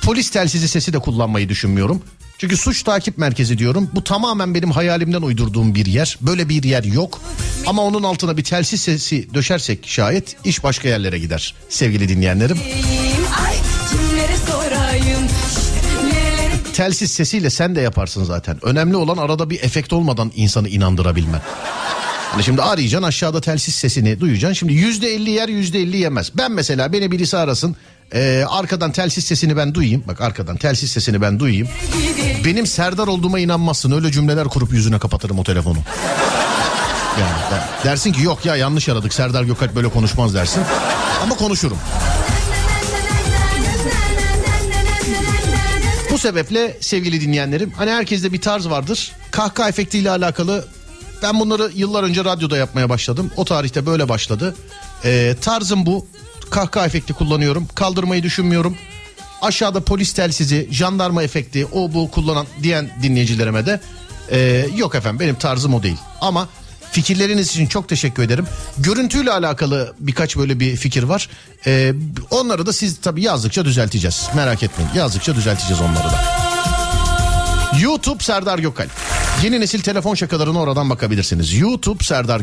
polis 0.02 0.30
telsizi 0.30 0.68
sesi 0.68 0.94
de 0.94 1.00
kullanmayı 1.00 1.50
düşünmüyorum. 1.50 2.02
Çünkü 2.38 2.58
suç 2.58 2.84
takip 2.84 3.18
merkezi 3.18 3.58
diyorum. 3.58 3.90
Bu 3.94 4.04
tamamen 4.04 4.56
benim 4.56 4.72
hayalimden 4.72 5.22
uydurduğum 5.22 5.76
bir 5.76 5.86
yer. 5.86 6.18
Böyle 6.22 6.50
bir 6.50 6.64
yer 6.64 6.84
yok. 6.84 7.22
Ama 7.66 7.82
onun 7.84 8.04
altına 8.04 8.38
bir 8.38 8.44
telsiz 8.44 8.82
sesi 8.82 9.34
döşersek 9.34 9.88
şayet 9.88 10.36
iş 10.46 10.64
başka 10.64 10.88
yerlere 10.88 11.20
gider. 11.20 11.56
Sevgili 11.70 12.10
dinleyenlerim. 12.10 12.58
Ay 13.48 13.56
Telsiz 16.74 17.12
sesiyle 17.12 17.50
sen 17.50 17.76
de 17.76 17.82
yaparsın 17.82 18.24
zaten. 18.24 18.66
Önemli 18.66 18.96
olan 18.96 19.18
arada 19.18 19.50
bir 19.50 19.64
efekt 19.64 19.94
olmadan 19.94 20.32
insanı 20.36 20.70
inandırabilmen. 20.70 21.42
Şimdi 22.42 22.62
arayacaksın 22.62 23.08
aşağıda 23.08 23.42
telsiz 23.42 23.76
sesini 23.76 24.20
duyacaksın. 24.20 24.54
Şimdi 24.54 24.74
yüzde 24.74 25.14
elli 25.14 25.30
yer 25.30 25.50
yüzde 25.50 25.80
elli 25.80 25.98
yemez. 25.98 26.32
Ben 26.38 26.52
mesela 26.52 26.94
beni 26.94 27.12
birisi 27.12 27.38
arasın. 27.38 27.76
e, 28.14 28.44
arkadan 28.50 28.92
telsiz 28.92 29.26
sesini 29.26 29.58
ben 29.58 29.74
duyayım. 29.74 30.04
Bak 30.08 30.22
arkadan 30.22 30.58
telsiz 30.58 30.92
sesini 30.92 31.22
ben 31.22 31.40
duyayım. 31.40 31.68
Benim 32.46 32.68
Serdar 32.68 33.08
olduğuma 33.08 33.40
inanmazsın. 33.40 33.92
Öyle 33.92 34.12
cümleler 34.12 34.48
kurup 34.48 34.74
yüzüne 34.74 35.00
kapatırım 35.00 35.40
o 35.40 35.44
telefonu. 35.44 35.78
Yani 37.20 37.52
der- 37.52 37.92
dersin 37.92 38.12
ki 38.14 38.22
yok 38.24 38.46
ya 38.46 38.56
yanlış 38.56 38.90
aradık. 38.90 39.14
Serdar 39.14 39.44
Gökalp 39.44 39.76
böyle 39.76 39.90
konuşmaz 39.90 40.34
dersin. 40.34 40.64
Ama 41.24 41.36
konuşurum. 41.36 41.78
Bu 46.12 46.18
sebeple 46.18 46.78
sevgili 46.82 47.22
dinleyenlerim 47.22 47.72
hani 47.78 47.92
herkeste 47.92 48.34
bir 48.34 48.42
tarz 48.42 48.70
vardır. 48.70 49.12
Kahkaha 49.32 49.70
efektiyle 49.70 50.10
alakalı 50.10 50.66
ben 51.26 51.40
bunları 51.40 51.72
yıllar 51.76 52.04
önce 52.04 52.26
radyoda 52.26 52.58
yapmaya 52.58 52.90
başladım. 52.90 53.32
O 53.38 53.46
tarihte 53.46 53.86
böyle 53.86 54.10
başladı. 54.10 54.56
Ee, 55.06 55.36
tarzım 55.42 55.86
bu. 55.86 56.08
Kahkaha 56.50 56.86
efekti 56.86 57.14
kullanıyorum. 57.14 57.68
Kaldırmayı 57.76 58.24
düşünmüyorum. 58.24 58.76
Aşağıda 59.42 59.82
polis 59.82 60.14
telsizi, 60.14 60.68
jandarma 60.72 61.24
efekti, 61.24 61.66
o 61.66 61.94
bu 61.94 62.12
kullanan 62.12 62.48
diyen 62.64 62.90
dinleyicilerime 63.04 63.66
de 63.66 63.82
ee, 64.32 64.68
yok 64.76 64.96
efendim 64.96 65.20
benim 65.20 65.36
tarzım 65.36 65.74
o 65.74 65.84
değil. 65.84 65.98
Ama 66.22 66.50
fikirleriniz 66.92 67.50
için 67.50 67.68
çok 67.68 67.90
teşekkür 67.90 68.24
ederim. 68.24 68.48
Görüntüyle 68.78 69.32
alakalı 69.32 69.94
birkaç 70.00 70.38
böyle 70.38 70.60
bir 70.60 70.76
fikir 70.76 71.04
var. 71.04 71.30
Ee, 71.66 71.94
onları 72.32 72.66
da 72.66 72.74
siz 72.74 73.02
tabii 73.02 73.22
yazdıkça 73.22 73.66
düzelteceğiz. 73.66 74.28
Merak 74.36 74.64
etmeyin 74.64 74.92
yazdıkça 74.96 75.36
düzelteceğiz 75.36 75.82
onları 75.82 76.04
da. 76.04 76.24
YouTube 77.80 78.24
Serdar 78.24 78.60
Gökalp. 78.60 79.15
Yeni 79.44 79.60
nesil 79.62 79.82
telefon 79.82 80.16
şakalarına 80.16 80.60
oradan 80.60 80.90
bakabilirsiniz. 80.90 81.54
YouTube 81.54 82.04
Serdar 82.04 82.40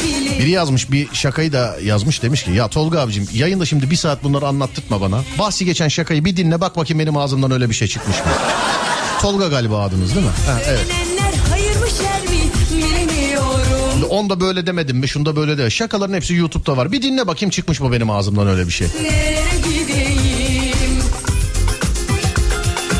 bileyim 0.00 0.38
Biri 0.38 0.50
yazmış 0.50 0.92
bir 0.92 1.08
şakayı 1.14 1.52
da 1.52 1.76
yazmış 1.82 2.22
demiş 2.22 2.42
ki 2.42 2.50
ya 2.50 2.68
Tolga 2.68 3.00
abicim 3.00 3.28
yayında 3.32 3.66
şimdi 3.66 3.90
bir 3.90 3.96
saat 3.96 4.24
bunları 4.24 4.46
anlattırtma 4.46 5.00
bana. 5.00 5.22
Bahsi 5.38 5.64
geçen 5.64 5.88
şakayı 5.88 6.24
bir 6.24 6.36
dinle 6.36 6.60
bak 6.60 6.76
bakayım 6.76 6.98
benim 6.98 7.16
ağzımdan 7.16 7.50
öyle 7.50 7.68
bir 7.68 7.74
şey 7.74 7.88
çıkmış 7.88 8.16
mı? 8.16 8.24
Tolga 9.22 9.48
galiba 9.48 9.82
adınız 9.82 10.14
değil 10.14 10.26
mi? 10.26 10.32
Ha, 10.46 10.58
evet. 10.66 11.13
Onda 14.14 14.40
böyle 14.40 14.66
demedim 14.66 14.96
mi 14.96 15.08
şunda 15.08 15.36
böyle 15.36 15.58
de. 15.58 15.70
Şakaların 15.70 16.14
hepsi 16.14 16.34
YouTube'da 16.34 16.76
var. 16.76 16.92
Bir 16.92 17.02
dinle 17.02 17.26
bakayım 17.26 17.50
çıkmış 17.50 17.80
mı 17.80 17.92
benim 17.92 18.10
ağzımdan 18.10 18.48
öyle 18.48 18.66
bir 18.66 18.72
şey. 18.72 18.86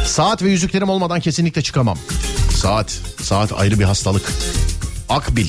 Saat 0.06 0.42
ve 0.42 0.50
yüzüklerim 0.50 0.88
olmadan 0.88 1.20
kesinlikle 1.20 1.62
çıkamam. 1.62 1.98
Saat. 2.56 3.00
Saat 3.22 3.52
ayrı 3.52 3.78
bir 3.78 3.84
hastalık. 3.84 4.32
Akbil. 5.08 5.46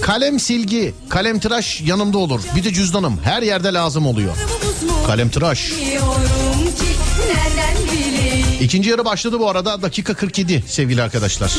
Kalem 0.00 0.40
silgi, 0.40 0.94
kalem 1.08 1.38
tıraş 1.38 1.80
yanımda 1.80 2.18
olur. 2.18 2.40
Bir 2.56 2.64
de 2.64 2.72
cüzdanım 2.72 3.18
her 3.24 3.42
yerde 3.42 3.72
lazım 3.72 4.06
oluyor. 4.06 4.34
Kalem 5.06 5.30
tıraş. 5.30 5.72
İkinci 8.60 8.90
yarı 8.90 9.04
başladı 9.04 9.40
bu 9.40 9.50
arada 9.50 9.82
dakika 9.82 10.14
47 10.14 10.64
sevgili 10.68 11.02
arkadaşlar. 11.02 11.52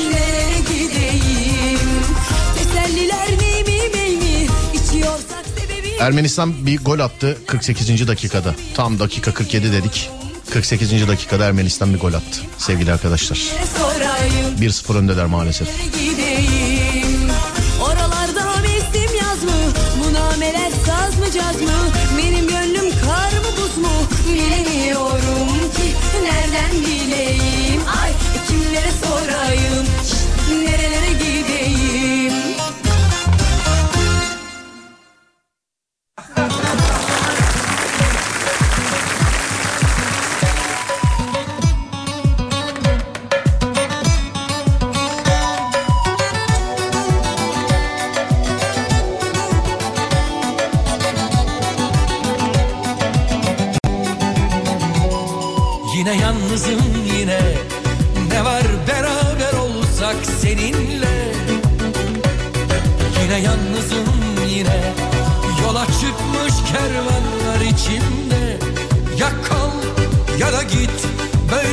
Ermenistan 5.99 6.65
bir 6.65 6.77
gol 6.77 6.99
attı 6.99 7.37
48. 7.47 8.07
dakikada. 8.07 8.55
Tam 8.73 8.99
dakika 8.99 9.33
47 9.33 9.71
dedik. 9.71 10.09
48. 10.49 11.07
dakikada 11.07 11.45
Ermenistan 11.45 11.93
bir 11.93 11.99
gol 11.99 12.13
attı 12.13 12.41
sevgili 12.57 12.93
arkadaşlar. 12.93 13.37
sorayım 13.77 14.55
1-0 14.59 14.97
öndeler 14.97 15.25
maalesef. 15.25 15.67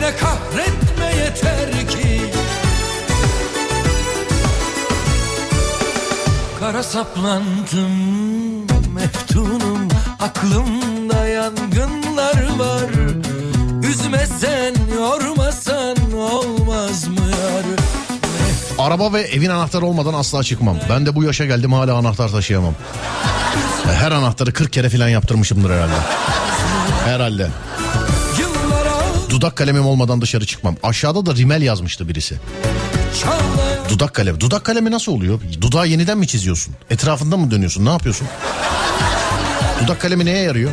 Böyle 0.02 0.16
kahretme 0.16 1.06
yeter 1.24 1.88
ki 1.88 2.20
Kara 6.60 6.82
saplandım 6.82 7.92
meftunum 8.94 9.88
Aklımda 10.20 11.26
yangınlar 11.26 12.58
var 12.58 12.90
Üzmesen 13.90 14.74
yormasan 14.94 15.96
olmaz 16.16 17.08
mı 17.08 17.20
yar 17.20 17.64
Araba 18.78 19.12
ve 19.12 19.20
evin 19.20 19.50
anahtarı 19.50 19.86
olmadan 19.86 20.14
asla 20.14 20.42
çıkmam. 20.42 20.76
Ben 20.90 21.06
de 21.06 21.16
bu 21.16 21.24
yaşa 21.24 21.44
geldim 21.46 21.72
hala 21.72 21.94
anahtar 21.94 22.28
taşıyamam. 22.28 22.74
Her 23.84 24.12
anahtarı 24.12 24.52
40 24.52 24.72
kere 24.72 24.90
falan 24.90 25.08
yaptırmışımdır 25.08 25.70
herhalde. 25.70 25.94
Herhalde. 27.04 27.48
Dudak 29.32 29.56
kalemim 29.56 29.86
olmadan 29.86 30.20
dışarı 30.20 30.46
çıkmam. 30.46 30.76
Aşağıda 30.82 31.26
da 31.26 31.34
rimel 31.36 31.62
yazmıştı 31.62 32.08
birisi. 32.08 32.34
Dudak 33.88 34.14
kalemi. 34.14 34.40
Dudak 34.40 34.64
kalemi 34.64 34.90
nasıl 34.90 35.12
oluyor? 35.12 35.40
Dudağı 35.60 35.88
yeniden 35.88 36.18
mi 36.18 36.26
çiziyorsun? 36.26 36.74
Etrafında 36.90 37.36
mı 37.36 37.50
dönüyorsun? 37.50 37.84
Ne 37.84 37.90
yapıyorsun? 37.90 38.28
Dudak 39.84 40.00
kalemi 40.00 40.24
neye 40.24 40.42
yarıyor? 40.42 40.70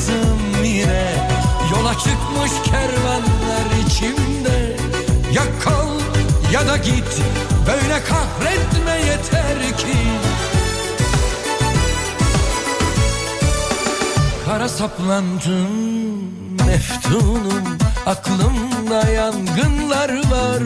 Yalnızım 0.00 0.64
yine. 0.64 1.28
Yola 1.70 1.92
çıkmış 1.92 2.50
kervanlar 2.64 3.86
içimde. 3.86 4.76
Ya 5.32 5.42
kal 5.64 5.88
ya 6.52 6.68
da 6.68 6.76
git 6.76 7.22
Böyle 7.66 8.04
kahretme 8.04 8.92
yeter 8.92 9.78
ki. 9.78 9.98
Kara 14.44 14.68
saplandım 14.68 15.70
meftunum 16.66 17.78
Aklımda 18.06 19.10
yangınlar 19.10 20.08
var. 20.08 20.62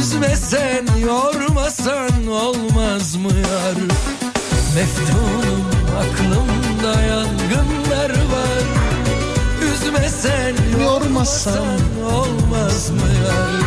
Üzmesen 0.00 0.86
yormasan 1.06 2.26
olmaz 2.26 3.16
mı 3.16 3.28
yar? 3.28 3.76
Meftunum 4.74 5.66
aklımda 5.98 6.61
yangınlar 6.88 8.10
var 8.10 8.62
Üzmesen 9.74 10.54
yormasan 10.82 11.78
olmaz 12.04 12.90
mı 12.90 12.96
yar 13.24 13.62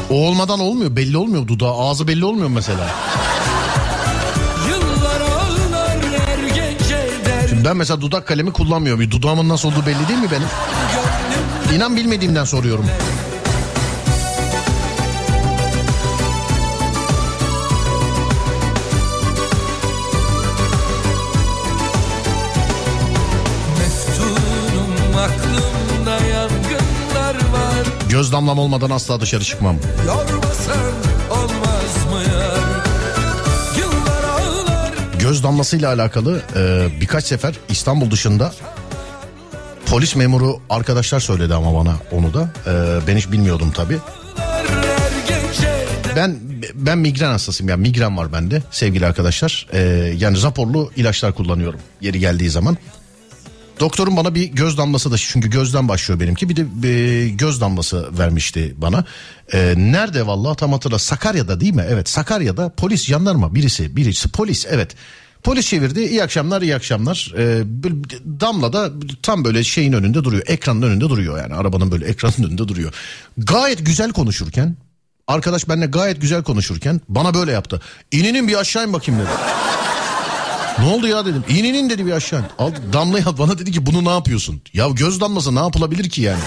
O 0.09 0.27
olmadan 0.27 0.59
olmuyor. 0.59 0.95
Belli 0.95 1.17
olmuyor 1.17 1.47
dudağı. 1.47 1.73
Ağzı 1.73 2.07
belli 2.07 2.25
olmuyor 2.25 2.49
mesela. 2.49 2.89
Er 6.27 7.47
Şimdi 7.49 7.65
ben 7.65 7.77
mesela 7.77 8.01
dudak 8.01 8.27
kalemi 8.27 8.51
kullanmıyorum. 8.51 9.11
Dudağımın 9.11 9.49
nasıl 9.49 9.69
olduğu 9.69 9.85
belli 9.85 10.07
değil 10.07 10.19
mi 10.19 10.27
benim? 10.31 10.47
İnan 11.75 11.97
bilmediğimden 11.97 12.45
soruyorum. 12.45 12.85
Göz 28.17 28.31
damlam 28.31 28.59
olmadan 28.59 28.89
asla 28.89 29.21
dışarı 29.21 29.43
çıkmam. 29.43 29.75
Göz 35.19 35.43
damlasıyla 35.43 35.93
alakalı 35.93 36.41
e, 36.55 36.87
birkaç 37.01 37.25
sefer 37.25 37.55
İstanbul 37.69 38.11
dışında 38.11 38.53
polis 39.85 40.15
memuru 40.15 40.59
arkadaşlar 40.69 41.19
söyledi 41.19 41.53
ama 41.53 41.75
bana 41.75 41.95
onu 42.11 42.33
da. 42.33 42.49
E, 42.67 43.07
ben 43.07 43.17
hiç 43.17 43.31
bilmiyordum 43.31 43.71
tabii. 43.75 43.97
Ben 46.15 46.37
ben 46.73 46.97
migren 46.97 47.31
hastasıyım 47.31 47.69
ya 47.69 47.77
migren 47.77 48.17
var 48.17 48.33
bende 48.33 48.61
sevgili 48.71 49.05
arkadaşlar. 49.05 49.67
E, 49.73 49.79
yani 50.17 50.43
raporlu 50.43 50.91
ilaçlar 50.95 51.33
kullanıyorum 51.33 51.79
yeri 52.01 52.19
geldiği 52.19 52.49
zaman. 52.49 52.77
Doktorum 53.79 54.17
bana 54.17 54.35
bir 54.35 54.43
göz 54.43 54.77
damlası 54.77 55.11
da 55.11 55.17
çünkü 55.17 55.49
gözden 55.49 55.87
başlıyor 55.87 56.19
benimki 56.19 56.49
bir 56.49 56.55
de 56.55 56.87
e, 56.87 57.29
göz 57.29 57.61
damlası 57.61 58.17
vermişti 58.17 58.73
bana. 58.77 59.05
E, 59.53 59.73
nerede 59.77 60.27
vallahi 60.27 60.57
tam 60.57 60.71
hatırla 60.71 60.99
Sakarya'da 60.99 61.59
değil 61.59 61.73
mi? 61.73 61.85
Evet 61.89 62.09
Sakarya'da 62.09 62.69
polis 62.69 63.05
jandarma 63.05 63.55
birisi 63.55 63.95
birisi 63.95 64.29
polis 64.29 64.65
evet. 64.69 64.95
Polis 65.43 65.67
çevirdi 65.67 65.99
iyi 65.99 66.23
akşamlar 66.23 66.61
iyi 66.61 66.75
akşamlar. 66.75 67.33
E, 67.37 67.63
böyle 67.83 67.95
damla 68.41 68.73
da 68.73 68.91
tam 69.23 69.45
böyle 69.45 69.63
şeyin 69.63 69.93
önünde 69.93 70.23
duruyor 70.23 70.43
ekranın 70.47 70.81
önünde 70.81 71.09
duruyor 71.09 71.37
yani 71.37 71.53
arabanın 71.53 71.91
böyle 71.91 72.05
ekranın 72.05 72.47
önünde 72.47 72.67
duruyor. 72.67 72.93
Gayet 73.37 73.85
güzel 73.85 74.11
konuşurken 74.11 74.75
arkadaş 75.27 75.69
benimle 75.69 75.85
gayet 75.85 76.21
güzel 76.21 76.43
konuşurken 76.43 77.01
bana 77.09 77.33
böyle 77.33 77.51
yaptı. 77.51 77.81
İninin 78.11 78.47
bir 78.47 78.55
aşağı 78.55 78.87
in 78.87 78.93
bakayım 78.93 79.21
dedi. 79.21 79.29
Ne 80.79 80.85
oldu 80.85 81.07
ya 81.07 81.25
dedim. 81.25 81.43
İğnenin 81.49 81.89
dedi 81.89 82.05
bir 82.05 82.11
aşağı. 82.11 82.41
Al 82.59 82.71
bana 83.37 83.59
dedi 83.59 83.71
ki 83.71 83.85
bunu 83.85 84.05
ne 84.05 84.09
yapıyorsun? 84.09 84.61
Ya 84.73 84.87
göz 84.87 85.21
damlası 85.21 85.55
ne 85.55 85.59
yapılabilir 85.59 86.09
ki 86.09 86.21
yani? 86.21 86.39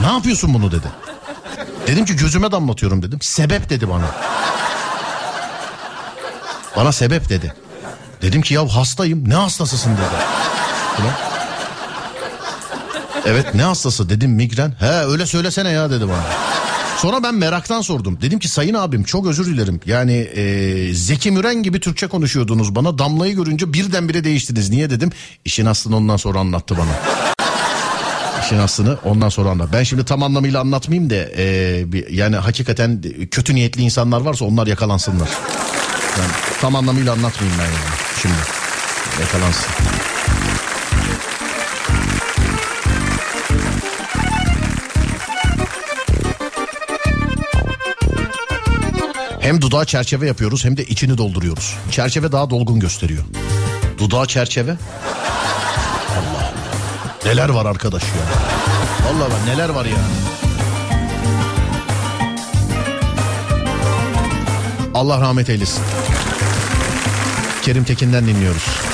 ne 0.00 0.06
yapıyorsun 0.06 0.54
bunu 0.54 0.72
dedi. 0.72 0.86
Dedim 1.86 2.04
ki 2.04 2.16
gözüme 2.16 2.52
damlatıyorum 2.52 3.02
dedim. 3.02 3.18
Sebep 3.22 3.70
dedi 3.70 3.88
bana. 3.88 4.06
Bana 6.76 6.92
sebep 6.92 7.28
dedi. 7.28 7.54
Dedim 8.22 8.42
ki 8.42 8.54
ya 8.54 8.68
hastayım. 8.68 9.28
Ne 9.28 9.34
hastasısın 9.34 9.92
dedi. 9.92 10.22
Evet 13.26 13.54
ne 13.54 13.62
hastası 13.62 14.08
dedim 14.08 14.30
migren. 14.30 14.74
He 14.78 14.90
öyle 14.90 15.26
söylesene 15.26 15.70
ya 15.70 15.90
dedi 15.90 16.08
bana. 16.08 16.24
Sonra 16.98 17.22
ben 17.22 17.34
meraktan 17.34 17.80
sordum. 17.80 18.18
Dedim 18.22 18.38
ki 18.38 18.48
sayın 18.48 18.74
abim 18.74 19.02
çok 19.04 19.26
özür 19.26 19.46
dilerim. 19.46 19.80
Yani 19.86 20.12
e, 20.12 20.94
Zeki 20.94 21.30
Müren 21.30 21.62
gibi 21.62 21.80
Türkçe 21.80 22.06
konuşuyordunuz 22.06 22.74
bana. 22.74 22.98
Damlayı 22.98 23.36
görünce 23.36 23.72
birdenbire 23.72 24.24
değiştiniz. 24.24 24.70
Niye 24.70 24.90
dedim. 24.90 25.10
İşin 25.44 25.66
aslını 25.66 25.96
ondan 25.96 26.16
sonra 26.16 26.38
anlattı 26.38 26.76
bana. 26.78 26.90
İşin 28.44 28.58
aslını 28.58 28.98
ondan 29.04 29.28
sonra 29.28 29.50
anlat. 29.50 29.68
Ben 29.72 29.82
şimdi 29.82 30.04
tam 30.04 30.22
anlamıyla 30.22 30.60
anlatmayayım 30.60 31.10
da 31.10 31.14
e, 31.36 31.84
bir, 31.92 32.08
yani 32.10 32.36
hakikaten 32.36 33.02
kötü 33.30 33.54
niyetli 33.54 33.82
insanlar 33.82 34.20
varsa 34.20 34.44
onlar 34.44 34.66
yakalansınlar. 34.66 35.28
Yani 36.18 36.30
tam 36.60 36.76
anlamıyla 36.76 37.12
anlatmayayım 37.12 37.60
ben 37.60 37.64
yani 37.64 37.96
şimdi. 38.22 38.34
Yakalansın. 39.20 39.70
Hem 49.46 49.60
dudağa 49.60 49.84
çerçeve 49.84 50.26
yapıyoruz 50.26 50.64
hem 50.64 50.76
de 50.76 50.84
içini 50.84 51.18
dolduruyoruz. 51.18 51.76
Çerçeve 51.90 52.32
daha 52.32 52.50
dolgun 52.50 52.80
gösteriyor. 52.80 53.22
Dudağa 53.98 54.26
çerçeve. 54.26 54.70
Allah. 56.10 56.54
Neler 57.24 57.48
var 57.48 57.66
arkadaş 57.66 58.02
ya. 58.02 58.08
Vallahi 59.06 59.30
bak 59.30 59.38
neler 59.46 59.68
var 59.68 59.84
ya. 59.84 59.96
Allah 64.94 65.20
rahmet 65.20 65.50
eylesin. 65.50 65.82
Kerim 67.62 67.84
Tekin'den 67.84 68.26
dinliyoruz. 68.26 68.85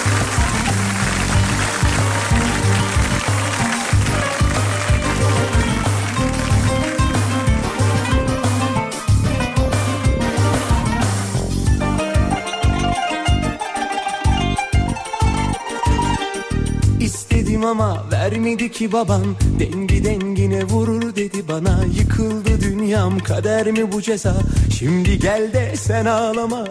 Ama 17.73 18.05
vermedi 18.12 18.70
ki 18.70 18.93
babam 18.93 19.37
Dengi 19.59 20.05
dengine 20.05 20.64
vurur 20.64 21.16
dedi 21.16 21.49
bana. 21.49 21.85
Yıkıldı 21.99 22.61
dünyam 22.61 23.18
kader 23.18 23.66
mi 23.66 23.93
bu 23.93 24.03
ceza? 24.03 24.35
Şimdi 24.79 25.18
gel 25.18 25.53
de 25.53 25.77
sen 25.77 26.05
ağlama. 26.05 26.64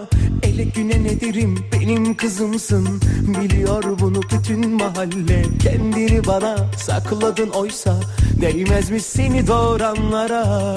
El 0.44 0.52
Hele 0.52 0.64
güne 0.64 1.04
ne 1.04 1.22
derim 1.22 1.56
benim 1.74 2.16
kızımsın. 2.16 3.02
Biliyor 3.28 3.84
bunu 4.00 4.22
bütün 4.22 4.70
mahalle. 4.70 5.44
Kendini 5.64 6.28
bana 6.28 6.58
sakladın 6.78 7.50
oysa 7.50 8.00
Değmezmiş 8.42 9.04
seni 9.04 9.48
doğuranlara 9.48 10.76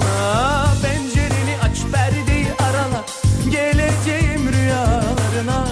babana 0.00 0.64
Pencereni 0.82 1.56
aç 1.62 1.78
perdeyi 1.92 2.46
arala 2.58 3.04
Geleceğim 3.50 4.52
rüyalarına. 4.52 5.66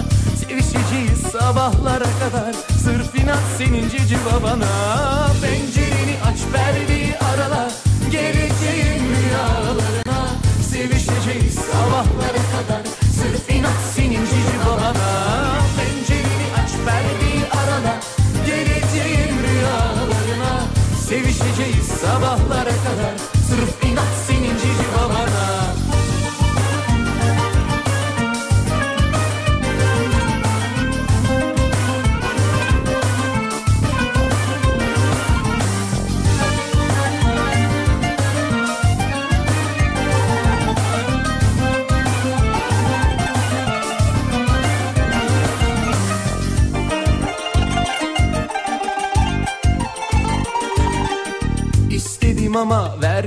Sevişeceğiz 0.47 1.21
sabahlara 1.31 2.03
kadar. 2.19 2.53
Sırf 2.83 3.15
inat 3.15 3.39
senin 3.57 3.89
cici 3.89 4.17
babana 4.25 4.65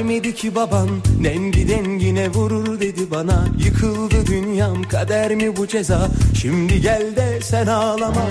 vermedi 0.01 0.34
ki 0.34 0.55
baban. 0.55 0.88
Dengi 1.24 1.68
dengine 1.68 2.28
vurur 2.28 2.80
dedi 2.80 3.11
bana. 3.11 3.44
Yıkıldı 3.59 4.26
dünyam 4.26 4.82
kader 4.82 5.34
mi 5.34 5.57
bu 5.57 5.66
ceza? 5.66 6.09
Şimdi 6.40 6.80
gel 6.80 7.16
de 7.16 7.40
sen 7.42 7.66
ağlama. 7.66 8.28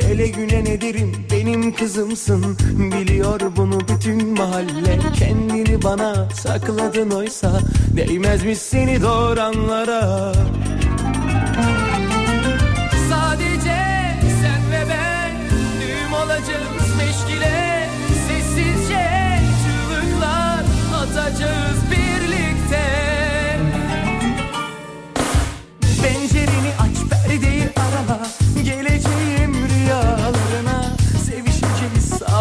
Hele 0.00 0.28
güne 0.28 0.64
ne 0.64 0.80
derim? 0.80 1.12
Benim 1.30 1.74
kızımsın. 1.74 2.58
Biliyor 2.76 3.40
bunu 3.56 3.80
bütün 3.80 4.38
mahalle. 4.38 4.98
Kendini 5.18 5.82
bana 5.82 6.28
sakladın 6.30 7.10
oysa. 7.10 7.60
Değmezmiş 7.96 8.58
seni 8.58 9.02
doğuranlara. 9.02 10.32
Sadece 13.10 13.76
sen 14.42 14.62
ve 14.72 14.88
ben 14.90 15.32
düğüm 15.80 16.12
olacağız 16.12 16.96
meşgile 16.98 17.61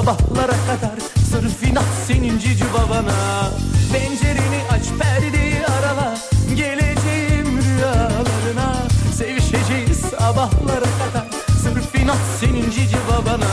sabahlara 0.01 0.57
kadar 0.67 0.97
Sırf 1.31 1.63
inat 1.63 1.85
senin 2.07 2.39
cici 2.39 2.65
babana. 2.73 3.49
Pencereni 3.93 4.61
aç 4.71 4.83
perdeyi 4.99 5.65
arala. 5.65 6.17
Geleceğim 6.55 7.59
rüyalarına. 7.61 8.75
Sevişeceğiz 9.17 9.99
sabahlara 9.99 10.91
kadar. 11.01 11.27
Sırf 11.63 11.95
inat 11.95 12.17
senin 12.39 12.71
cici 12.71 12.97
babana. 13.09 13.47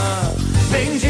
Pencereni 0.73 1.08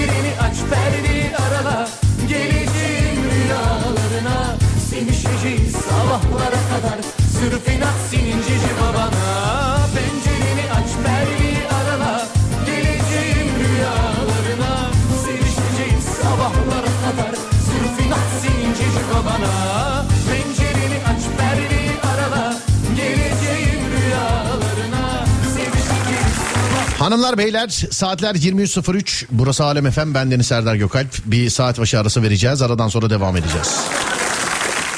Hanımlar 27.10 27.38
beyler 27.38 27.68
saatler 27.92 28.36
23.03 28.36 29.26
burası 29.32 29.64
Alem 29.64 29.86
Efem 29.86 30.14
bendeniz 30.14 30.48
Serdar 30.48 30.76
Gökalp 30.76 31.26
bir 31.26 31.50
saat 31.50 31.80
başı 31.80 32.00
arası 32.00 32.24
vereceğiz 32.24 32.62
aradan 32.62 32.88
sonra 32.88 33.10
devam 33.10 33.38
edeceğiz. 33.38 33.78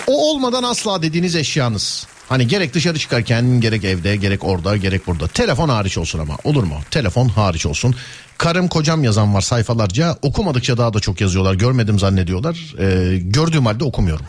O 0.07 0.31
olmadan 0.31 0.63
asla 0.63 1.01
dediğiniz 1.01 1.35
eşyanız 1.35 2.07
hani 2.29 2.47
gerek 2.47 2.73
dışarı 2.73 2.99
çıkarken 2.99 3.61
gerek 3.61 3.83
evde 3.83 4.15
gerek 4.15 4.43
orada 4.43 4.77
gerek 4.77 5.07
burada 5.07 5.27
telefon 5.27 5.69
hariç 5.69 5.97
olsun 5.97 6.19
ama 6.19 6.37
olur 6.43 6.63
mu 6.63 6.75
telefon 6.91 7.27
hariç 7.27 7.65
olsun. 7.65 7.95
Karım 8.37 8.67
kocam 8.67 9.03
yazan 9.03 9.33
var 9.33 9.41
sayfalarca 9.41 10.17
okumadıkça 10.21 10.77
daha 10.77 10.93
da 10.93 10.99
çok 10.99 11.21
yazıyorlar 11.21 11.53
görmedim 11.53 11.99
zannediyorlar 11.99 12.75
Ee, 12.79 13.17
gördüğüm 13.17 13.65
halde 13.65 13.83
okumuyorum. 13.83 14.25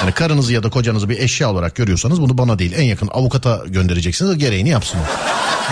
Yani 0.00 0.12
karınızı 0.12 0.52
ya 0.52 0.62
da 0.62 0.70
kocanızı 0.70 1.08
bir 1.08 1.18
eşya 1.18 1.50
olarak 1.50 1.74
görüyorsanız 1.74 2.20
bunu 2.20 2.38
bana 2.38 2.58
değil 2.58 2.72
en 2.76 2.84
yakın 2.84 3.08
avukata 3.12 3.62
göndereceksiniz 3.66 4.38
gereğini 4.38 4.68
yapsın. 4.68 5.00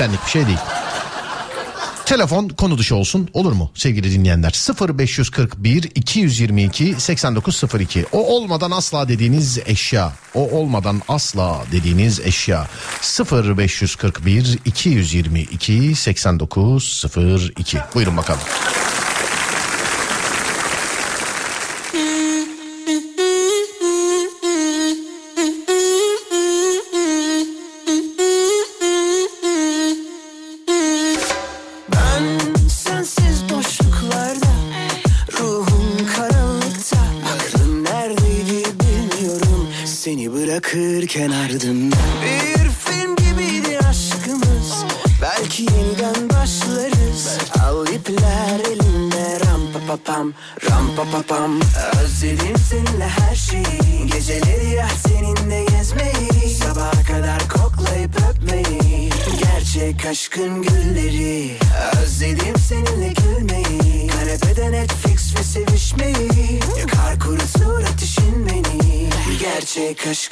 Benlik 0.00 0.26
bir 0.26 0.30
şey 0.30 0.46
değil. 0.46 0.58
Telefon 2.08 2.48
konu 2.48 2.78
dışı 2.78 2.96
olsun 2.96 3.28
olur 3.32 3.52
mu 3.52 3.70
sevgili 3.74 4.12
dinleyenler? 4.12 4.52
0541 4.98 5.90
222 5.94 6.94
8902 6.98 8.06
o 8.12 8.34
olmadan 8.34 8.70
asla 8.70 9.08
dediğiniz 9.08 9.58
eşya 9.66 10.12
o 10.34 10.50
olmadan 10.50 11.02
asla 11.08 11.64
dediğiniz 11.72 12.20
eşya. 12.20 12.66
0541 13.56 14.58
222 14.64 15.94
8902 15.94 17.78
buyurun 17.94 18.16
bakalım. 18.16 18.40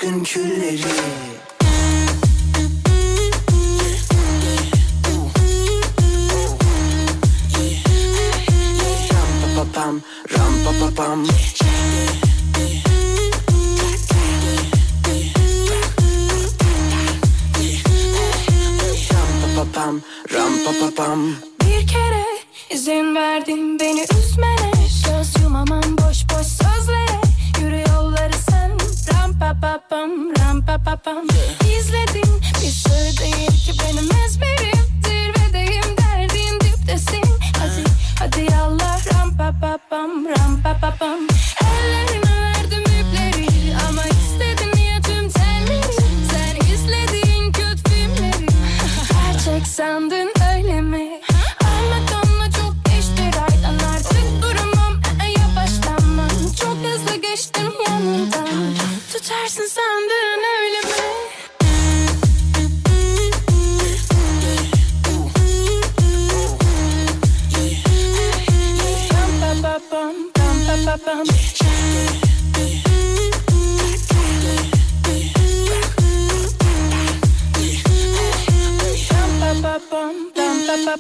Aşkın 0.06 0.24
külleri 0.24 0.80
Ram 9.16 9.32
pa 9.42 9.60
pa 9.60 9.74
pam, 9.74 11.24
pam. 19.74 20.02
Ram 20.32 20.52
pa 20.64 20.72
pa 20.80 20.94
pam. 20.96 21.32
Bir 21.60 21.86
kere 21.86 22.24
İzin 22.70 23.14
verdim 23.14 23.80
beni 23.80 24.06
üzmene 24.18 24.72
Göz 25.06 25.42
yumamam 25.42 25.98
boş 25.98 26.24
boş 26.30 26.55
Ram 29.76 29.82
pa 29.82 29.88
pa 29.88 29.96
pam 29.96 30.32
ram 30.38 30.62
pa 30.62 30.78
pa 30.78 30.96
pam. 30.96 31.26
İzledin 31.78 32.40
bir 32.62 32.70
sır 32.70 33.20
değil 33.20 33.50
ki 33.50 33.72
benim 33.80 34.08
ezberim 34.24 34.84
Zirvedeyim 35.04 35.96
derdin 35.98 36.60
diptesin. 36.60 37.24
Hadi 37.58 37.84
hadi 38.18 38.52
yallah 38.52 39.14
ram 39.14 39.36
pa 39.36 39.52
pa 39.60 39.78
pam 39.90 40.26
ram 40.26 40.62
pa 40.62 40.76
pa 40.80 40.94
pam. 40.98 41.18
Ellerine 41.60 42.42
verdim 42.42 42.82
ipleri 42.82 43.76
Ama 43.88 44.02
istedin 44.02 44.82
ya 44.82 45.00
tüm 45.02 45.28
telleri. 45.28 45.92
Sen 46.30 46.74
izlediğin 46.74 47.52
kötü 47.52 47.90
filmleri. 47.90 48.46
Gerçek 49.12 49.66
sandın 49.66 50.35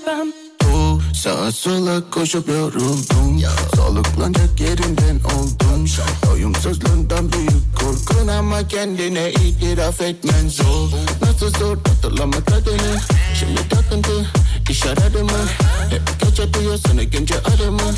pam. 0.04 0.28
Bu 0.62 1.00
sağa 1.14 1.52
sola 1.52 2.10
koşup 2.10 2.48
yoruldum 2.48 3.42
Soluklanacak 3.76 4.60
yerinden 4.60 5.20
oldum. 5.24 5.86
Doyumsuzluğundan 6.26 7.32
büyük 7.32 7.76
korkun 7.80 8.28
Ama 8.28 8.68
kendine 8.68 9.30
itiraf 9.30 10.00
etmen 10.00 10.48
zor. 10.48 10.88
Nasıl 11.22 11.50
zor 11.58 11.76
hatırlama 11.76 12.40
tadını 12.40 13.00
Şimdi 13.34 13.68
takıntı 13.68 14.26
iş 14.70 14.86
aradı 14.86 15.24
mı 15.24 15.48
Hep 15.90 16.02
gece 16.20 16.54
duyuyorsun 16.54 16.98
ikinci 16.98 17.34
arımı 17.34 17.94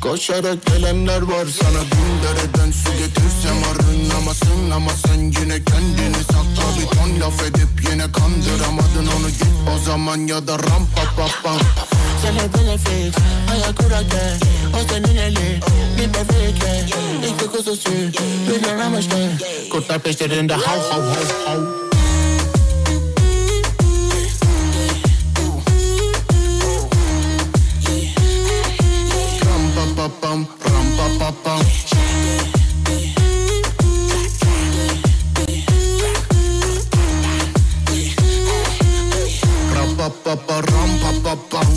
Koşarak 0.00 0.66
gelenler 0.66 1.22
var 1.22 1.46
sana 1.60 1.80
Bin 1.82 2.22
dereden 2.22 2.70
su 2.70 2.92
getirsem 2.98 3.56
arınamasın 3.70 4.70
Ama 4.70 4.90
sen 5.06 5.18
yine 5.18 5.64
kendini 5.64 6.24
sakla 6.24 6.80
Bir 6.80 6.86
ton 6.86 7.20
laf 7.20 7.42
edip 7.42 7.90
yine 7.90 8.12
kandıramadın 8.12 9.06
onu. 9.18 9.28
Git 9.28 9.46
o 9.76 9.78
zaman 9.84 10.18
ya 10.26 10.46
da 10.46 10.52
ram 10.52 10.86
pa 10.96 11.02
pa 11.16 11.28
pa 11.42 11.56
Sen 12.22 12.32
hep 12.32 12.54
benefit 12.54 13.16
ayak 13.52 13.78
kurarken 13.78 14.38
O 14.74 14.88
senin 14.92 15.16
eli 15.16 15.60
bir 15.98 16.08
bebekle 16.14 16.86
İki 17.28 17.46
kuzusu 17.46 17.90
bir 18.48 18.68
amaçla 18.68 19.16
Kurtlar 19.72 19.98
peşlerinde 19.98 20.54
hav 20.54 20.80
hav 20.90 21.02
hav 21.02 21.46
hav 21.46 21.87
pa 40.28 40.36
pa 40.36 40.44
pa, 40.46 40.60
ram 40.60 40.90
pa 41.00 41.10
pa 41.24 41.34
pam. 41.48 41.67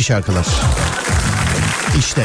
Eski 0.00 0.12
şarkılar. 0.12 0.46
İşte. 1.98 2.20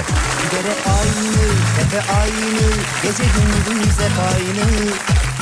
Dere 0.51 0.75
aynı, 0.97 1.35
tepe 1.77 2.13
aynı, 2.13 2.61
gece 3.03 3.23
gündüz 3.23 3.93
hep 3.99 4.19
aynı. 4.33 4.91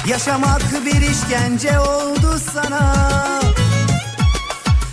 Yaşamak 0.07 0.61
bir 0.86 1.01
işkence 1.01 1.79
oldu 1.79 2.39
sana. 2.53 2.95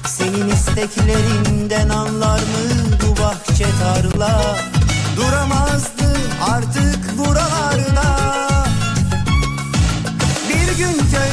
Senin 0.07 0.49
isteklerinden 0.49 1.88
anlar 1.88 2.38
mı 2.38 2.99
bu 3.03 3.22
bahçe 3.22 3.66
tarla? 3.82 4.57
Duramazdı 5.16 6.16
artık 6.41 7.18
buralarda. 7.18 8.16
Bir 10.49 10.78
gün 10.78 10.99
artık 10.99 11.30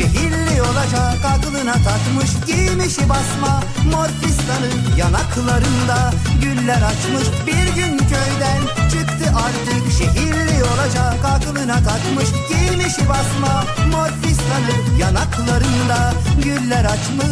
şehirli 0.00 0.62
olacak 0.62 1.24
aklına 1.24 1.72
takmış 1.72 2.30
giymişi 2.46 3.08
basma. 3.08 3.62
Mor 3.92 4.08
fistanı 4.22 4.98
yanaklarında 4.98 6.12
güller 6.42 6.82
açmış. 6.82 7.28
Bir 7.46 7.74
gün 7.74 7.98
köyden 7.98 8.60
çıktı 8.90 9.32
artık 9.36 9.92
şehirli 9.98 10.64
olacak 10.64 11.24
aklına 11.24 11.74
takmış 11.74 12.28
giymişi 12.48 13.08
basma. 13.08 13.64
Mor 13.90 14.08
fistanı 14.22 14.98
yanaklarında 15.00 16.14
güller 16.44 16.84
açmış. 16.84 17.30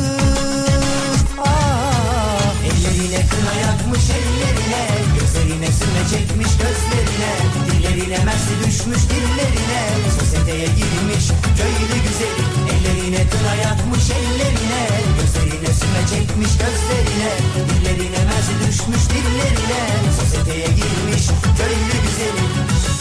Aa, 1.39 1.78
ellerine 3.09 3.29
kına 3.29 3.55
yakmış 3.61 4.11
ellerine 4.11 4.87
gözlerine 5.21 5.67
süme 5.73 6.03
çekmiş 6.11 6.49
gözlerine 6.61 7.33
dillerine 7.71 8.25
mersi 8.25 8.55
düşmüş 8.67 9.03
dillerine 9.11 9.83
sosyeteye 10.19 10.67
girmiş 10.67 11.27
köylü 11.59 11.99
güzeli 12.05 12.45
ellerine 12.73 13.31
kına 13.31 13.55
yakmış 13.55 14.11
ellerine 14.11 14.83
gözlerine 15.21 15.73
süme 15.81 16.03
çekmiş 16.11 16.53
gözlerine 16.63 17.33
dillerine 17.69 18.25
mersi 18.25 18.55
düşmüş 18.67 19.05
dillerine 19.11 19.81
sosyeteye 20.21 20.67
girmiş 20.67 21.27
köylü 21.59 21.97
güzeli 22.05 22.98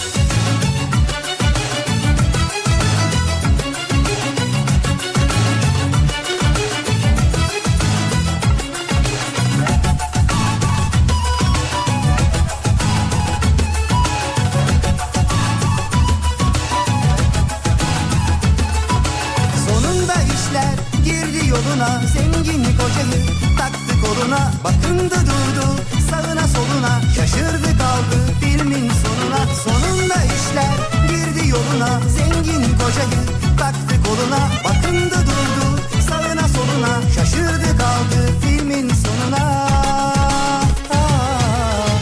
Bakındı 24.64 25.16
durdu 25.16 25.68
sağına 26.10 26.48
soluna 26.48 27.02
Şaşırdı 27.16 27.78
kaldı 27.78 28.18
filmin 28.42 28.92
sonuna. 29.04 29.42
Sonunda 29.64 30.16
işler 30.16 30.78
girdi 31.10 31.48
yoluna 31.48 32.00
Zengin 32.10 32.64
kocayı 32.78 33.22
taktı 33.60 33.96
koluna. 34.06 34.50
Bakındı 34.64 35.16
durdu 35.16 35.82
sağına 36.10 36.48
soluna 36.48 37.02
Şaşırdı 37.16 37.78
kaldı 37.78 38.20
filmin 38.42 38.90
sonuna. 38.90 39.68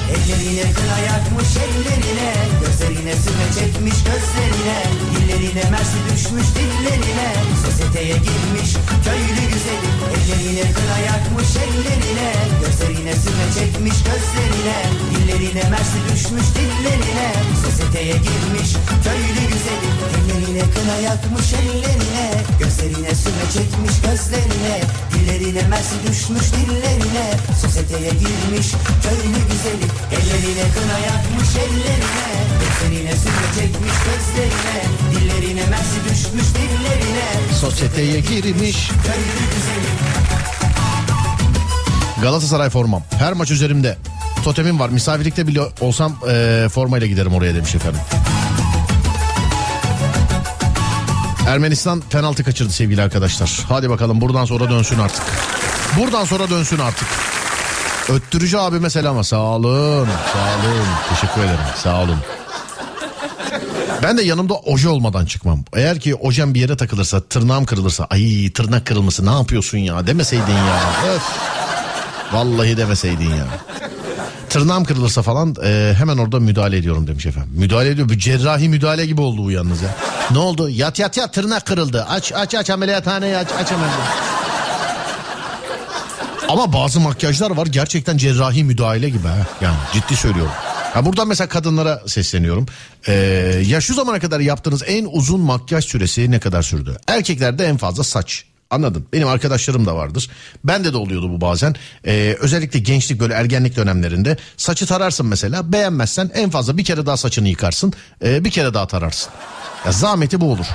Ellerine 0.09 0.73
kına 0.73 0.99
yakmış 0.99 1.57
ellerine 1.57 2.33
Gözlerine 2.61 3.15
süme 3.15 3.47
çekmiş 3.59 3.95
gözlerine. 4.03 4.83
Dillerine 5.11 5.69
mersi 5.71 5.97
düşmüş 6.13 6.45
dillerine 6.55 7.33
Sosyeteye 7.95 8.17
girmiş. 8.17 8.71
Köylü 9.05 9.43
güzeli 9.53 9.89
Ellerine 10.15 10.73
kına 10.73 10.97
yakmış 10.99 11.49
ellerine 11.55 12.31
Gözlerine 12.61 13.13
süme 13.13 13.45
çekmiş 13.57 13.97
gözlerine 14.07 14.77
Dillerine 15.11 15.69
mersi 15.69 15.99
düşmüş 16.11 16.47
dillerine. 16.55 17.27
Sosyeteye 17.63 18.13
girmiş. 18.13 18.69
Köylü 19.03 19.43
güzeli 19.51 19.89
Ellerine 20.15 20.63
kına 20.73 20.95
yakmış 20.95 21.53
ellerine 21.53 22.27
Gözlerine 22.59 23.15
sürme 23.15 23.45
çekmiş 23.53 23.95
gözlerine 24.05 24.75
Dillerine 25.13 25.67
mersi 25.67 25.95
düşmüş 26.07 26.47
dillerine. 26.53 27.27
Sosyeteye 27.61 28.09
girmiş. 28.09 28.67
Köylü 29.03 29.39
güzeli 29.49 29.87
Ellerine 30.15 30.65
kına 30.75 30.97
yakmış 31.09 31.49
ellerine 31.63 32.44
Gözlerine 32.81 33.15
sürme 33.15 33.47
çekmiş 33.55 33.91
gözlerine 34.05 34.83
Dillerine 35.11 35.69
mersi 35.69 36.03
düşmüş 36.09 36.45
dillerine 36.55 37.53
Sosyeteye 37.61 38.19
girmiş. 38.19 38.91
Galatasaray 42.21 42.69
formam. 42.69 43.03
Her 43.19 43.33
maç 43.33 43.51
üzerimde. 43.51 43.97
Totemim 44.43 44.79
var. 44.79 44.89
Misafirlikte 44.89 45.47
bile 45.47 45.61
olsam 45.81 46.15
e, 46.29 46.67
formayla 46.71 47.07
giderim 47.07 47.33
oraya 47.33 47.55
demiş 47.55 47.75
efendim. 47.75 48.01
Ermenistan 51.47 52.01
penaltı 52.01 52.43
kaçırdı 52.43 52.71
sevgili 52.71 53.01
arkadaşlar. 53.01 53.59
Hadi 53.69 53.89
bakalım 53.89 54.21
buradan 54.21 54.45
sonra 54.45 54.69
dönsün 54.69 54.99
artık. 54.99 55.23
Buradan 55.99 56.25
sonra 56.25 56.49
dönsün 56.49 56.79
artık. 56.79 57.07
Öttürücü 58.09 58.57
abime 58.57 58.89
selam. 58.89 59.23
Sağ 59.23 59.37
olun. 59.39 60.07
Sağ 60.33 60.67
olun. 60.67 60.87
Teşekkür 61.09 61.41
ederim. 61.41 61.59
Sağ 61.83 62.01
olun. 62.01 62.17
Ben 64.05 64.17
de 64.17 64.23
yanımda 64.23 64.53
oje 64.53 64.89
olmadan 64.89 65.25
çıkmam. 65.25 65.63
Eğer 65.75 65.99
ki 65.99 66.15
ojem 66.15 66.53
bir 66.53 66.59
yere 66.59 66.77
takılırsa, 66.77 67.21
tırnağım 67.21 67.65
kırılırsa, 67.65 68.07
ay 68.09 68.51
tırnak 68.53 68.85
kırılması 68.85 69.25
ne 69.25 69.31
yapıyorsun 69.31 69.77
ya 69.77 70.07
demeseydin 70.07 70.53
ya. 70.53 70.79
Öf. 71.15 71.21
Vallahi 72.33 72.77
demeseydin 72.77 73.29
ya. 73.29 73.47
Tırnağım 74.49 74.85
kırılırsa 74.85 75.21
falan 75.21 75.55
e, 75.63 75.93
hemen 75.97 76.17
orada 76.17 76.39
müdahale 76.39 76.77
ediyorum 76.77 77.07
demiş 77.07 77.25
efendim. 77.25 77.51
Müdahale 77.55 77.89
ediyor. 77.89 78.09
Bir 78.09 78.19
cerrahi 78.19 78.69
müdahale 78.69 79.05
gibi 79.05 79.21
oldu 79.21 79.43
bu 79.43 79.51
ya. 79.51 79.63
Ne 80.31 80.37
oldu? 80.37 80.69
Yat 80.69 80.99
yat 80.99 81.17
yat 81.17 81.33
tırnak 81.33 81.65
kırıldı. 81.65 82.05
Aç 82.09 82.31
aç 82.35 82.55
aç 82.55 82.69
ameliyathaneyi 82.69 83.37
aç 83.37 83.47
aç 83.59 83.71
hemen. 83.71 83.89
Ama 86.49 86.73
bazı 86.73 86.99
makyajlar 86.99 87.51
var 87.51 87.65
gerçekten 87.67 88.17
cerrahi 88.17 88.63
müdahale 88.63 89.09
gibi 89.09 89.27
ha. 89.27 89.37
Yani 89.61 89.77
ciddi 89.93 90.15
söylüyorum. 90.15 90.53
Ha 90.95 91.05
buradan 91.05 91.27
mesela 91.27 91.47
kadınlara 91.49 92.01
sesleniyorum. 92.07 92.65
Ee, 93.07 93.13
ya 93.65 93.81
şu 93.81 93.93
zamana 93.93 94.19
kadar 94.19 94.39
yaptığınız 94.39 94.83
en 94.87 95.07
uzun 95.11 95.39
makyaj 95.39 95.85
süresi 95.85 96.31
ne 96.31 96.39
kadar 96.39 96.61
sürdü? 96.61 96.97
Erkeklerde 97.07 97.65
en 97.65 97.77
fazla 97.77 98.03
saç. 98.03 98.43
Anladım. 98.69 99.05
Benim 99.13 99.27
arkadaşlarım 99.27 99.85
da 99.85 99.95
vardır. 99.95 100.29
Bende 100.63 100.93
de 100.93 100.97
oluyordu 100.97 101.29
bu 101.29 101.41
bazen. 101.41 101.75
Ee, 102.07 102.37
özellikle 102.39 102.79
gençlik 102.79 103.19
böyle 103.19 103.33
ergenlik 103.33 103.75
dönemlerinde 103.75 104.37
saçı 104.57 104.85
tararsın 104.85 105.25
mesela. 105.25 105.71
Beğenmezsen 105.71 106.31
en 106.33 106.49
fazla 106.49 106.77
bir 106.77 106.83
kere 106.83 107.05
daha 107.05 107.17
saçını 107.17 107.47
yıkarsın. 107.47 107.93
ee, 108.23 108.45
bir 108.45 108.51
kere 108.51 108.73
daha 108.73 108.87
tararsın. 108.87 109.31
Ya 109.85 109.91
zahmeti 109.91 110.41
bu 110.41 110.51
olur. 110.51 110.65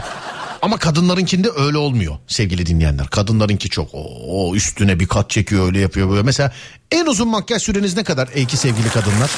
Ama 0.63 0.79
kadınlarınkinde 0.79 1.49
öyle 1.57 1.79
olmuyor 1.79 2.19
sevgili 2.27 2.67
dinleyenler. 2.67 3.07
Kadınlarınki 3.07 3.69
çok 3.69 3.91
o 4.29 4.55
üstüne 4.55 5.01
bir 5.01 5.07
kat 5.07 5.31
çekiyor 5.31 5.67
öyle 5.67 5.81
yapıyor 5.81 6.11
böyle. 6.11 6.23
Mesela 6.23 6.53
en 6.91 7.07
uzun 7.07 7.29
makyaj 7.29 7.63
süreniz 7.63 7.97
ne 7.97 8.05
kadar 8.05 8.29
ey 8.35 8.47
ki 8.47 8.57
sevgili 8.57 8.89
kadınlar? 8.89 9.31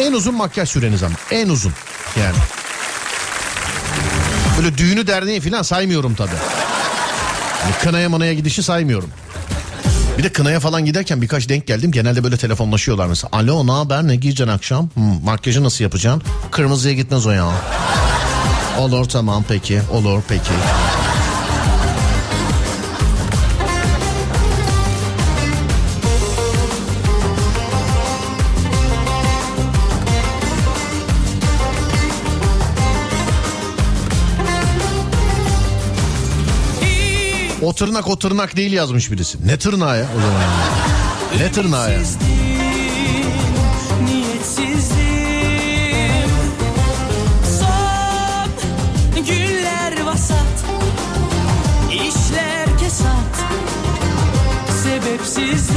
En 0.00 0.12
uzun 0.12 0.34
makyaj 0.34 0.68
süreniz 0.68 1.02
ama 1.02 1.14
en 1.30 1.48
uzun 1.48 1.72
yani. 2.20 2.36
Böyle 4.58 4.78
düğünü 4.78 5.06
derneği 5.06 5.40
falan 5.40 5.62
saymıyorum 5.62 6.14
tabii. 6.14 6.30
Yani 7.64 7.74
kınaya 7.82 8.08
manaya 8.08 8.34
gidişi 8.34 8.62
saymıyorum. 8.62 9.10
Bir 10.18 10.22
de 10.22 10.32
kınaya 10.32 10.60
falan 10.60 10.84
giderken 10.84 11.22
birkaç 11.22 11.48
denk 11.48 11.66
geldim. 11.66 11.92
Genelde 11.92 12.24
böyle 12.24 12.36
telefonlaşıyorlar 12.36 13.06
mesela. 13.06 13.28
Alo 13.32 13.66
ne 13.66 13.72
haber 13.72 14.06
ne 14.06 14.16
giyeceksin 14.16 14.52
akşam? 14.52 14.88
Hmm, 14.94 15.24
makyajı 15.24 15.64
nasıl 15.64 15.84
yapacaksın? 15.84 16.22
Kırmızıya 16.50 16.94
gitmez 16.94 17.26
o 17.26 17.30
ya. 17.30 17.48
Olur 18.78 19.04
tamam 19.04 19.44
peki 19.48 19.80
olur 19.92 20.22
peki. 20.28 20.50
O 37.66 37.72
tırnak 37.72 38.08
o 38.08 38.18
tırnak 38.18 38.56
değil 38.56 38.72
yazmış 38.72 39.10
birisi. 39.12 39.46
Ne 39.46 39.58
tırnağı 39.58 39.98
ya 39.98 40.06
o 40.16 40.20
zaman? 40.20 40.42
Ne 41.38 41.52
tırnağı 41.52 41.92
ya? 41.92 41.98
Sebepsizdim 54.82 55.76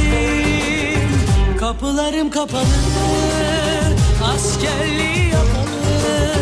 Kapılarım 1.60 2.30
kapalı. 2.30 2.64
Askerliği 4.34 5.28
yapalı. 5.28 6.32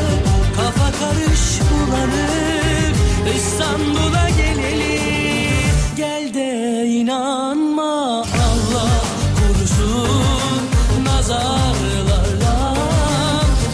Kafa 0.56 0.92
karış 0.98 1.60
bulanık 1.70 2.96
İstanbul'a 3.36 4.28
geleli 4.28 5.07
Gel 5.98 6.34
de 6.34 6.86
inanma 6.86 8.20
Allah 8.20 8.90
korusun 9.38 10.68
nazarlardan 11.04 12.76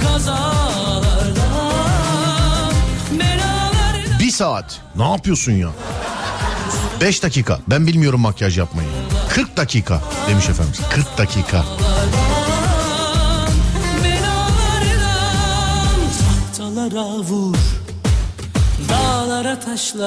kazalardan 0.03 1.45
belalardan 3.11 4.19
Bir 4.21 4.31
saat. 4.31 4.81
Ne 4.97 5.11
yapıyorsun 5.11 5.53
ya? 5.53 5.69
5 7.01 7.23
dakika. 7.23 7.59
Ben 7.69 7.87
bilmiyorum 7.87 8.21
makyaj 8.21 8.59
yapmayı. 8.59 8.89
40 9.29 9.57
dakika 9.57 10.01
demiş 10.29 10.49
efendimiz. 10.49 10.81
40 10.91 11.19
dakika. 11.19 11.65
belalardan 14.05 16.01
tahtalara 16.53 17.19
vur 17.19 17.57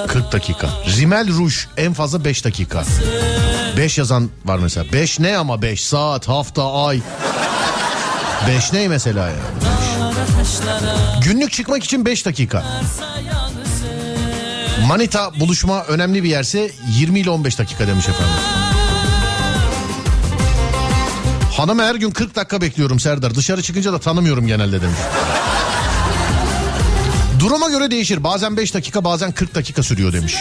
40 0.07 0.31
dakika. 0.31 0.69
Rimel 0.97 1.27
ruj 1.27 1.55
en 1.77 1.93
fazla 1.93 2.25
5 2.25 2.45
dakika. 2.45 2.83
5 3.77 3.97
yazan 3.97 4.29
var 4.45 4.59
mesela. 4.59 4.93
5 4.93 5.19
ne 5.19 5.37
ama 5.37 5.61
5 5.61 5.83
saat, 5.83 6.27
hafta, 6.27 6.73
ay. 6.85 7.01
5 8.47 8.73
ne 8.73 8.87
mesela 8.87 9.27
ya? 9.27 9.35
Günlük 11.23 11.51
çıkmak 11.51 11.83
için 11.83 12.05
5 12.05 12.25
dakika. 12.25 12.63
Manita 14.87 15.39
buluşma 15.39 15.83
önemli 15.83 16.23
bir 16.23 16.29
yerse 16.29 16.71
20 16.89 17.19
ile 17.19 17.29
15 17.29 17.59
dakika 17.59 17.87
demiş 17.87 18.09
efendim. 18.09 18.33
Hanım 21.57 21.79
her 21.79 21.95
gün 21.95 22.11
40 22.11 22.35
dakika 22.35 22.61
bekliyorum 22.61 22.99
Serdar. 22.99 23.35
Dışarı 23.35 23.61
çıkınca 23.61 23.93
da 23.93 23.99
tanımıyorum 23.99 24.47
genelde 24.47 24.81
demiş. 24.81 24.99
Duruma 27.47 27.69
göre 27.69 27.91
değişir. 27.91 28.23
Bazen 28.23 28.57
5 28.57 28.73
dakika 28.73 29.03
bazen 29.03 29.31
40 29.31 29.55
dakika 29.55 29.83
sürüyor 29.83 30.13
demiş. 30.13 30.35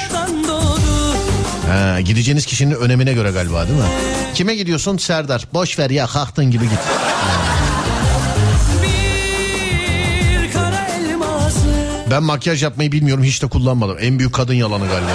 Ha, 1.68 2.00
gideceğiniz 2.00 2.46
kişinin 2.46 2.74
önemine 2.74 3.12
göre 3.12 3.30
galiba 3.30 3.68
değil 3.68 3.78
mi? 3.78 3.84
Kime 4.34 4.54
gidiyorsun? 4.54 4.96
Serdar. 4.96 5.48
Boş 5.54 5.78
ver 5.78 5.90
ya 5.90 6.06
kalktın 6.06 6.50
gibi 6.50 6.64
git. 6.64 6.78
Ben 12.10 12.22
makyaj 12.22 12.62
yapmayı 12.62 12.92
bilmiyorum 12.92 13.24
hiç 13.24 13.42
de 13.42 13.46
kullanmadım. 13.46 13.96
En 14.00 14.18
büyük 14.18 14.34
kadın 14.34 14.54
yalanı 14.54 14.86
galiba. 14.86 15.10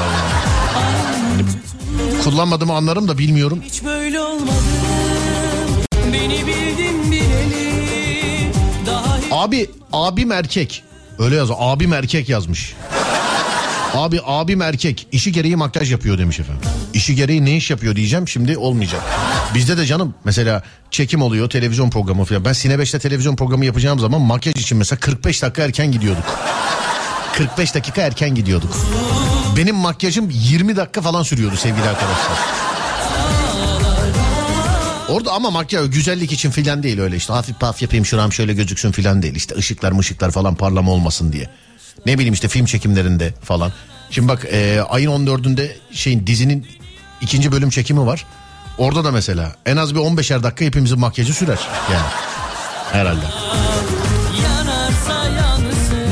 Yani 1.32 1.44
kullanmadığımı 2.24 2.74
anlarım 2.74 3.08
da 3.08 3.18
bilmiyorum. 3.18 3.62
hiç 3.66 3.84
böyle 3.84 4.20
olmadım 4.20 4.56
beni 6.14 6.48
bildin 6.48 7.12
bileli 7.12 8.52
daha 8.86 9.18
Abi 9.32 9.70
abim 9.94 10.32
erkek. 10.32 10.84
Öyle 11.22 11.36
yazıyor. 11.36 11.60
Abim 11.62 11.94
erkek 11.94 12.30
yazmış. 12.30 12.74
Abi 13.94 14.20
abim 14.26 14.62
erkek 14.62 15.08
işi 15.12 15.32
gereği 15.32 15.56
makyaj 15.56 15.92
yapıyor 15.92 16.18
demiş 16.18 16.40
efendim. 16.40 16.62
İşi 16.94 17.16
gereği 17.16 17.46
ne 17.46 17.56
iş 17.56 17.70
yapıyor 17.70 17.96
diyeceğim 17.96 18.28
şimdi 18.28 18.58
olmayacak. 18.58 19.02
Bizde 19.56 19.78
de 19.78 19.86
canım 19.86 20.14
mesela 20.24 20.64
çekim 20.92 21.22
oluyor 21.22 21.50
televizyon 21.50 21.90
programı 21.90 22.26
falan. 22.26 22.46
Ben 22.46 22.54
Sine 22.54 22.74
5'te 22.74 23.00
televizyon 23.00 23.36
programı 23.36 23.66
yapacağım 23.66 24.00
zaman 24.00 24.22
makyaj 24.22 24.56
için 24.56 24.78
mesela 24.78 25.00
45 25.00 25.42
dakika 25.42 25.64
erken 25.64 25.92
gidiyorduk. 25.92 26.24
45 27.34 27.76
dakika 27.76 28.02
erken 28.02 28.36
gidiyorduk. 28.36 28.78
Benim 29.58 29.76
makyajım 29.76 30.30
20 30.30 30.76
dakika 30.76 31.02
falan 31.02 31.24
sürüyordu 31.24 31.56
sevgili 31.56 31.90
arkadaşlar. 31.90 32.71
Orada 35.12 35.32
ama 35.32 35.52
makyaj 35.52 35.92
güzellik 35.92 36.32
için 36.32 36.52
filan 36.52 36.84
değil 36.84 37.00
öyle 37.00 37.16
işte 37.16 37.34
hafif 37.34 37.60
paf 37.60 37.82
yapayım 37.82 38.06
şuram 38.06 38.34
şöyle 38.34 38.54
gözüksün 38.54 38.92
filan 38.92 39.22
değil 39.22 39.36
işte 39.36 39.56
ışıklar 39.56 39.92
mışıklar 39.92 40.32
falan 40.32 40.56
parlama 40.56 40.92
olmasın 40.92 41.32
diye. 41.32 41.50
Ne 42.06 42.18
bileyim 42.18 42.34
işte 42.34 42.48
film 42.48 42.66
çekimlerinde 42.66 43.34
falan. 43.44 43.72
Şimdi 44.12 44.28
bak 44.28 44.46
e, 44.52 44.82
ayın 44.90 45.12
14'ünde 45.12 45.72
şeyin 45.92 46.28
dizinin 46.28 46.68
ikinci 47.22 47.52
bölüm 47.52 47.70
çekimi 47.70 48.06
var. 48.06 48.26
Orada 48.78 49.04
da 49.04 49.12
mesela 49.12 49.56
en 49.66 49.78
az 49.78 49.96
bir 49.96 50.00
15'er 50.00 50.44
dakika 50.44 50.66
hepimizin 50.66 51.00
makyajı 51.00 51.34
sürer 51.34 51.60
yani. 51.94 52.08
Herhalde. 52.92 53.26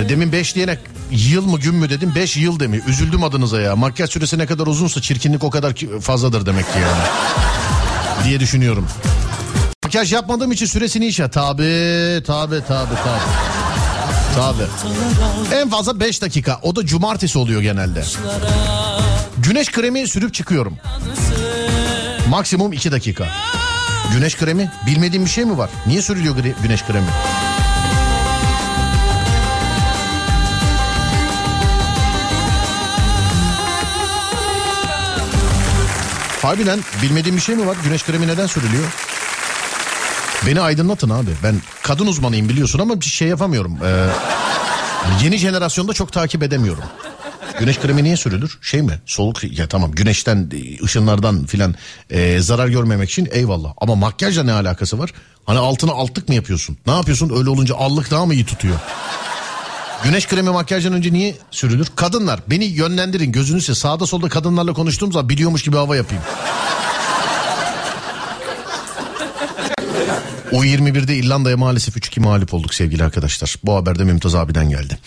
Demin 0.10 0.32
5 0.32 0.56
diyene 0.56 0.78
yıl 1.12 1.46
mı 1.46 1.60
gün 1.60 1.76
mü 1.76 1.90
dedim 1.90 2.16
5 2.16 2.38
yıl 2.38 2.60
demi. 2.60 2.82
Üzüldüm 2.88 3.24
adınıza 3.24 3.62
ya. 3.62 3.76
Makyaj 3.76 4.10
süresi 4.10 4.38
ne 4.38 4.46
kadar 4.46 4.68
uzunsa 4.68 5.02
çirkinlik 5.02 5.44
o 5.44 5.50
kadar 5.50 5.74
fazladır 6.02 6.46
demek 6.46 6.74
ki 6.74 6.80
yani. 6.80 7.04
Diye 8.24 8.40
düşünüyorum. 8.40 8.88
Makyaj 9.84 10.14
yapmadığım 10.14 10.52
için 10.52 10.66
süresini 10.66 11.06
işe. 11.06 11.28
Tabi 11.28 11.64
tabi 12.28 12.62
tabi 12.68 12.96
tabi. 12.96 13.22
Tabi. 14.36 14.64
En 15.56 15.70
fazla 15.70 16.00
5 16.00 16.22
dakika. 16.22 16.60
O 16.62 16.76
da 16.76 16.86
cumartesi 16.86 17.38
oluyor 17.38 17.62
genelde. 17.62 18.04
Güneş 19.38 19.72
kremi 19.72 20.08
sürüp 20.08 20.34
çıkıyorum. 20.34 20.78
Maksimum 22.30 22.74
2 22.74 22.92
dakika. 22.92 23.28
Güneş 24.14 24.38
kremi? 24.38 24.72
Bilmediğim 24.86 25.26
bir 25.26 25.30
şey 25.30 25.46
mi 25.46 25.58
var? 25.58 25.70
Niye 25.88 26.02
sürülüyor 26.02 26.36
güneş 26.64 26.84
kremi? 26.84 27.08
Harbiden 36.42 36.80
bilmediğim 37.02 37.38
bir 37.38 37.42
şey 37.42 37.56
mi 37.56 37.68
var? 37.68 37.78
Güneş 37.84 38.04
kremi 38.04 38.28
neden 38.28 38.48
sürülüyor? 38.48 38.84
Beni 40.48 40.62
aydınlatın 40.62 41.10
abi. 41.10 41.30
Ben 41.44 41.56
kadın 41.84 42.08
uzmanıyım 42.08 42.50
biliyorsun 42.50 42.80
ama 42.80 43.00
bir 43.02 43.06
şey 43.06 43.28
yapamıyorum. 43.28 43.78
Ee, 43.86 44.08
yeni 45.24 45.38
jenerasyonda 45.38 45.94
çok 45.94 46.12
takip 46.14 46.44
edemiyorum. 46.44 46.84
Güneş 47.60 47.80
kremi 47.80 48.04
niye 48.04 48.18
sürülür? 48.18 48.58
Şey 48.62 48.82
mi? 48.82 49.00
Soğuk 49.06 49.44
ya 49.60 49.68
tamam 49.68 49.92
güneşten 49.92 50.52
ışınlardan 50.84 51.46
filan 51.46 51.76
e, 52.10 52.40
zarar 52.40 52.68
görmemek 52.68 53.10
için 53.10 53.28
eyvallah. 53.32 53.74
Ama 53.78 53.96
makyajla 53.96 54.44
ne 54.44 54.52
alakası 54.54 55.00
var? 55.00 55.14
Hani 55.46 55.60
altına 55.60 55.92
altlık 55.92 56.30
mı 56.30 56.36
yapıyorsun? 56.36 56.78
Ne 56.88 56.94
yapıyorsun? 56.94 57.32
Öyle 57.38 57.50
olunca 57.50 57.76
allık 57.76 58.12
daha 58.12 58.26
mı 58.26 58.34
iyi 58.34 58.46
tutuyor? 58.46 58.76
Güneş 60.04 60.28
kremi 60.28 60.50
makyajdan 60.50 60.94
önce 60.94 61.14
niye 61.14 61.36
sürülür? 61.52 61.88
Kadınlar 61.96 62.40
beni 62.48 62.66
yönlendirin 62.66 63.32
gözünüzse 63.32 63.76
sağda 63.76 64.06
solda 64.06 64.30
kadınlarla 64.30 64.74
konuştuğum 64.74 65.12
zaman 65.12 65.30
biliyormuş 65.30 65.64
gibi 65.64 65.76
hava 65.78 65.96
yapayım. 65.96 66.24
U21'de 70.52 71.16
İrlanda'ya 71.16 71.58
maalesef 71.58 71.98
3-2 71.98 72.20
mağlup 72.20 72.54
olduk 72.54 72.74
sevgili 72.74 73.04
arkadaşlar. 73.04 73.56
Bu 73.64 73.76
haberde 73.76 74.04
Mümtaz 74.04 74.36
abiden 74.36 74.70
geldi. 74.70 74.98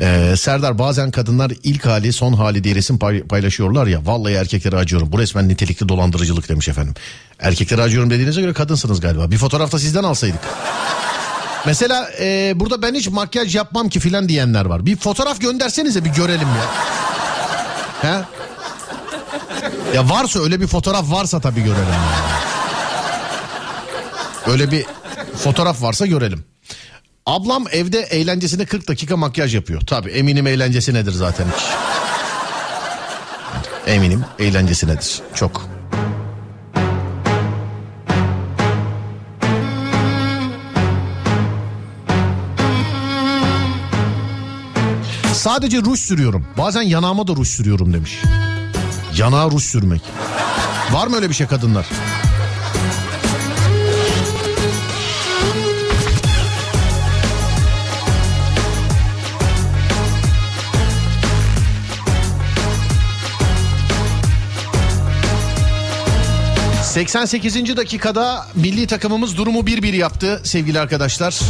Ee, 0.00 0.34
Serdar 0.36 0.78
bazen 0.78 1.10
kadınlar 1.10 1.52
ilk 1.62 1.86
hali 1.86 2.12
son 2.12 2.32
hali 2.32 2.64
diye 2.64 2.74
resim 2.74 2.98
pay- 2.98 3.22
paylaşıyorlar 3.22 3.86
ya. 3.86 4.06
Vallahi 4.06 4.34
erkeklere 4.34 4.76
acıyorum. 4.76 5.12
Bu 5.12 5.18
resmen 5.18 5.48
nitelikli 5.48 5.88
dolandırıcılık 5.88 6.48
demiş 6.48 6.68
efendim. 6.68 6.94
Erkeklere 7.40 7.82
acıyorum 7.82 8.10
dediğinize 8.10 8.40
göre 8.40 8.52
kadınsınız 8.52 9.00
galiba. 9.00 9.30
Bir 9.30 9.38
fotoğrafta 9.38 9.78
sizden 9.78 10.04
alsaydık. 10.04 10.40
Mesela 11.66 12.10
e, 12.20 12.52
burada 12.56 12.82
ben 12.82 12.94
hiç 12.94 13.08
makyaj 13.08 13.56
yapmam 13.56 13.88
ki 13.88 14.00
filan 14.00 14.28
diyenler 14.28 14.64
var. 14.64 14.86
Bir 14.86 14.96
fotoğraf 14.96 15.40
göndersenize 15.40 16.04
bir 16.04 16.10
görelim 16.10 16.48
ya. 16.48 16.66
He? 18.02 18.24
Ya 19.96 20.10
varsa 20.10 20.40
öyle 20.40 20.60
bir 20.60 20.66
fotoğraf 20.66 21.10
varsa 21.10 21.40
tabii 21.40 21.60
görelim. 21.62 21.84
yani. 21.92 22.32
Öyle 24.46 24.70
bir 24.70 24.86
fotoğraf 25.36 25.82
varsa 25.82 26.06
görelim. 26.06 26.44
Ablam 27.26 27.64
evde 27.72 28.00
eğlencesine 28.00 28.66
40 28.66 28.88
dakika 28.88 29.16
makyaj 29.16 29.54
yapıyor. 29.54 29.80
Tabii 29.80 30.10
eminim 30.10 30.46
eğlencesi 30.46 30.94
nedir 30.94 31.12
zaten 31.12 31.46
hiç. 31.56 31.64
Eminim 33.86 34.24
eğlencesi 34.38 34.86
nedir. 34.86 35.20
Çok. 35.34 35.66
Sadece 45.42 45.78
ruj 45.78 46.00
sürüyorum. 46.00 46.46
Bazen 46.58 46.82
yanağıma 46.82 47.26
da 47.26 47.32
ruj 47.32 47.48
sürüyorum 47.48 47.92
demiş. 47.92 48.22
Yanağa 49.16 49.50
ruj 49.50 49.62
sürmek. 49.62 50.02
Var 50.92 51.06
mı 51.06 51.16
öyle 51.16 51.28
bir 51.28 51.34
şey 51.34 51.46
kadınlar? 51.46 51.86
...88. 66.94 67.76
dakikada 67.76 68.46
milli 68.54 68.86
takımımız 68.86 69.36
durumu 69.36 69.58
1-1 69.60 69.96
yaptı 69.96 70.40
sevgili 70.44 70.80
arkadaşlar. 70.80 71.40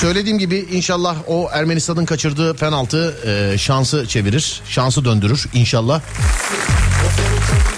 Söylediğim 0.00 0.38
gibi 0.38 0.66
inşallah 0.72 1.16
o 1.26 1.48
Ermenistan'ın 1.52 2.04
kaçırdığı 2.04 2.54
penaltı 2.54 3.16
e, 3.26 3.58
şansı 3.58 4.06
çevirir. 4.08 4.62
Şansı 4.68 5.04
döndürür 5.04 5.46
inşallah. 5.54 6.00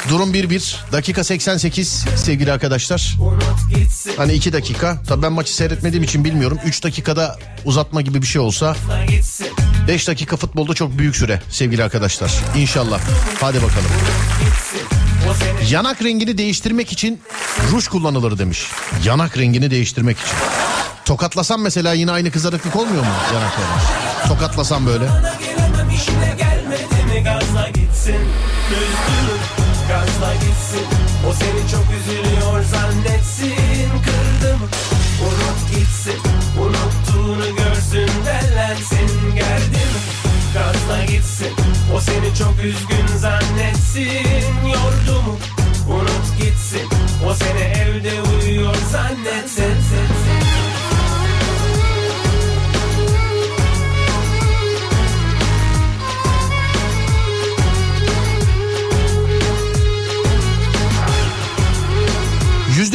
Durum 0.09 0.35
1-1. 0.35 0.93
Dakika 0.93 1.25
88 1.25 2.05
sevgili 2.17 2.53
arkadaşlar. 2.53 3.17
Hani 4.17 4.33
2 4.33 4.53
dakika. 4.53 4.99
Tabii 5.09 5.23
ben 5.23 5.33
maçı 5.33 5.55
seyretmediğim 5.55 6.05
için 6.05 6.25
bilmiyorum. 6.25 6.59
3 6.65 6.85
dakikada 6.85 7.39
uzatma 7.65 8.03
gibi 8.03 8.23
bir 8.23 8.27
şey 8.27 8.41
olsa 8.41 8.77
5 9.89 10.09
dakika 10.09 10.37
futbolda 10.37 10.75
çok 10.75 10.99
büyük 10.99 11.17
süre 11.17 11.43
sevgili 11.51 11.85
arkadaşlar. 11.85 12.33
İnşallah. 12.57 13.01
Hadi 13.41 13.57
bakalım. 13.63 13.91
Yanak 15.71 16.03
rengini 16.03 16.39
değiştirmek 16.39 16.93
için 16.93 17.21
ruj 17.73 17.89
kullanılır 17.89 18.39
demiş. 18.39 18.67
Yanak 19.05 19.39
rengini 19.39 19.71
değiştirmek 19.71 20.19
için. 20.19 20.37
Tokatlasam 21.05 21.63
mesela 21.63 21.93
yine 21.93 22.13
aynı 22.13 22.31
kızarıklık 22.31 22.77
olmuyor 22.77 23.03
mu 23.03 23.11
yanaklarına? 23.35 24.29
Tokatlasam 24.29 24.87
böyle. 24.87 25.05
O 31.29 31.33
seni 31.35 31.71
çok 31.71 31.85
üzülüyor 31.99 32.63
zannetsin 32.63 33.91
Kırdı 34.05 34.57
mı 34.57 34.67
unut 35.27 35.71
gitsin 35.75 36.21
Unuttuğunu 36.61 37.57
görsün 37.57 38.11
dellensin 38.27 39.35
Geldi 39.35 39.77
mi 39.77 40.01
gazla 40.55 41.05
gitsin 41.05 41.53
O 41.97 42.01
seni 42.01 42.35
çok 42.39 42.65
üzgün 42.65 43.17
zannetsin 43.17 44.67
Yordu 44.67 45.23
mu 45.23 45.39
unut 45.89 46.39
gitsin 46.41 46.89
O 47.27 47.35
seni 47.35 47.61
evde 47.61 48.13
uyuyor 48.23 48.75
zannetsin 48.93 49.75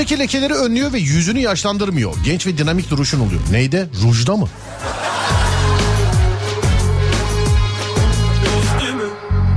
Yüzdeki 0.07 0.23
lekeleri 0.23 0.53
önlüyor 0.53 0.93
ve 0.93 0.99
yüzünü 0.99 1.39
yaşlandırmıyor. 1.39 2.13
Genç 2.23 2.47
ve 2.47 2.57
dinamik 2.57 2.89
duruşun 2.89 3.19
oluyor. 3.19 3.41
Neyde? 3.51 3.88
Rujda 4.03 4.35
mı? 4.35 4.47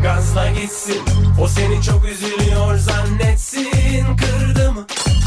Gazla 0.03 0.51
gitsin. 0.51 1.03
O 1.41 1.49
seni 1.49 1.83
çok 1.83 2.05
üzülüyor 2.05 2.79
zannetsin. 2.79 4.17
Kırdı 4.17 4.73
mı? 4.73 4.87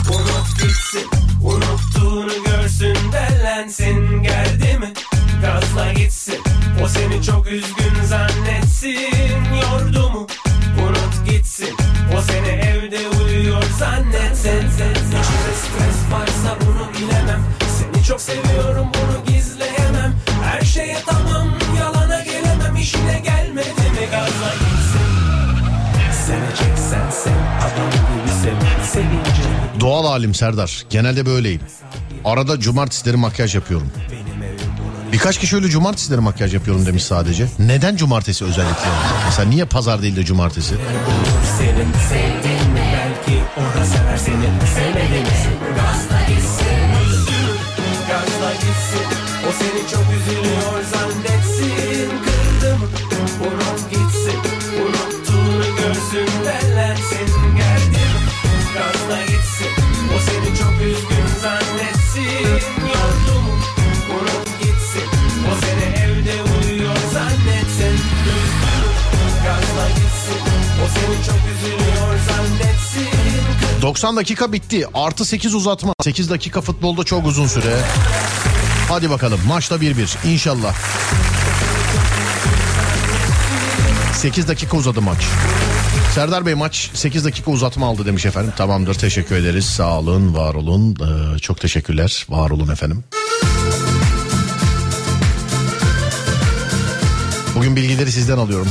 Unut 0.09 0.61
gitsin. 0.61 1.09
Unuttuğunu 1.43 2.43
görsün 2.45 2.97
dellensin. 3.11 4.23
Geldi 4.23 4.77
mi? 4.79 4.93
Gazla 5.41 5.93
gitsin. 5.93 6.41
O 6.83 6.87
seni 6.87 7.23
çok 7.23 7.47
üzgün 7.47 8.03
zannetsin. 8.05 8.97
Yordu 9.61 10.09
mu? 10.09 10.27
Unut 10.87 11.31
gitsin. 11.31 11.75
O 12.17 12.21
seni 12.21 12.62
zannetsin 13.83 14.67
İçinde 15.07 15.53
stres 15.63 16.11
varsa 16.11 16.57
bunu 16.61 16.87
bilemem 16.93 17.41
Seni 17.77 18.03
çok 18.03 18.21
seviyorum 18.21 18.87
bunu 18.93 19.35
gizleyemem 19.35 20.13
Her 20.43 20.61
şeye 20.61 20.97
tamam 21.05 21.47
yalana 21.79 22.19
gelemem 22.23 22.75
işine 22.75 23.19
gelmedi 23.19 23.69
mi 23.69 24.05
gazla 24.11 24.53
gitsin 24.53 25.03
Seveceksen 26.25 27.09
sev 27.09 27.31
adam 27.59 27.89
gibi 27.91 28.29
sev 28.43 28.83
Sevince 28.93 29.43
Doğal 29.79 30.05
halim 30.05 30.33
Serdar. 30.33 30.85
Genelde 30.89 31.25
böyleyim. 31.25 31.61
Arada 32.25 32.59
cumartesileri 32.59 33.17
makyaj 33.17 33.55
yapıyorum. 33.55 33.91
Birkaç 35.11 35.37
kişi 35.37 35.55
öyle 35.55 35.69
cumartesileri 35.69 36.21
makyaj 36.21 36.53
yapıyorum 36.53 36.85
demiş 36.85 37.03
sadece. 37.03 37.47
Neden 37.59 37.95
cumartesi 37.95 38.45
özellikle? 38.45 38.89
Mesela 39.25 39.49
niye 39.49 39.65
pazar 39.65 40.01
değil 40.01 40.15
de 40.15 40.25
cumartesi? 40.25 40.75
Senin 41.57 41.93
sevdin 42.09 42.72
mi 43.57 43.63
belki 43.63 43.77
o 43.77 43.79
da 43.79 43.85
sever 43.85 44.17
seni 44.17 44.47
Sevmedi 44.75 45.19
mi 45.19 45.75
gazla 45.75 46.19
gitsin. 46.27 46.65
Gazla 48.07 48.53
gitsin. 48.53 49.07
O 49.47 49.51
seni 49.51 49.87
çok 49.91 50.05
üzülüyor 50.17 50.82
90 73.83 74.17
dakika 74.17 74.53
bitti. 74.53 74.85
Artı 74.93 75.25
8 75.25 75.55
uzatma. 75.55 75.93
8 76.03 76.29
dakika 76.29 76.61
futbolda 76.61 77.03
çok 77.03 77.27
uzun 77.27 77.47
süre. 77.47 77.79
Hadi 78.89 79.09
bakalım 79.09 79.39
maçta 79.47 79.75
1-1 79.75 80.27
inşallah. 80.27 80.75
8 84.13 84.47
dakika 84.47 84.77
uzadı 84.77 85.01
maç. 85.01 85.17
Serdar 86.15 86.45
Bey 86.45 86.53
maç 86.53 86.89
8 86.93 87.25
dakika 87.25 87.51
uzatma 87.51 87.87
aldı 87.87 88.05
demiş 88.05 88.25
efendim. 88.25 88.53
Tamamdır 88.57 88.93
teşekkür 88.93 89.35
ederiz. 89.35 89.65
Sağ 89.65 89.99
olun, 89.99 90.35
var 90.35 90.53
olun. 90.53 90.95
Ee, 90.95 91.39
çok 91.39 91.59
teşekkürler. 91.61 92.25
Var 92.29 92.49
olun 92.49 92.69
efendim. 92.69 93.03
Bugün 97.55 97.75
bilgileri 97.75 98.11
sizden 98.11 98.37
alıyorum. 98.37 98.67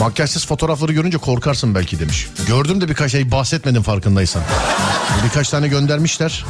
Makyajsız 0.00 0.46
fotoğrafları 0.46 0.92
görünce 0.92 1.18
korkarsın 1.18 1.74
belki 1.74 2.00
demiş. 2.00 2.28
Gördüm 2.46 2.80
de 2.80 2.88
birkaç 2.88 3.12
şey 3.12 3.30
bahsetmedim 3.30 3.82
farkındaysan. 3.82 4.42
Birkaç 5.24 5.48
tane 5.48 5.68
göndermişler. 5.68 6.44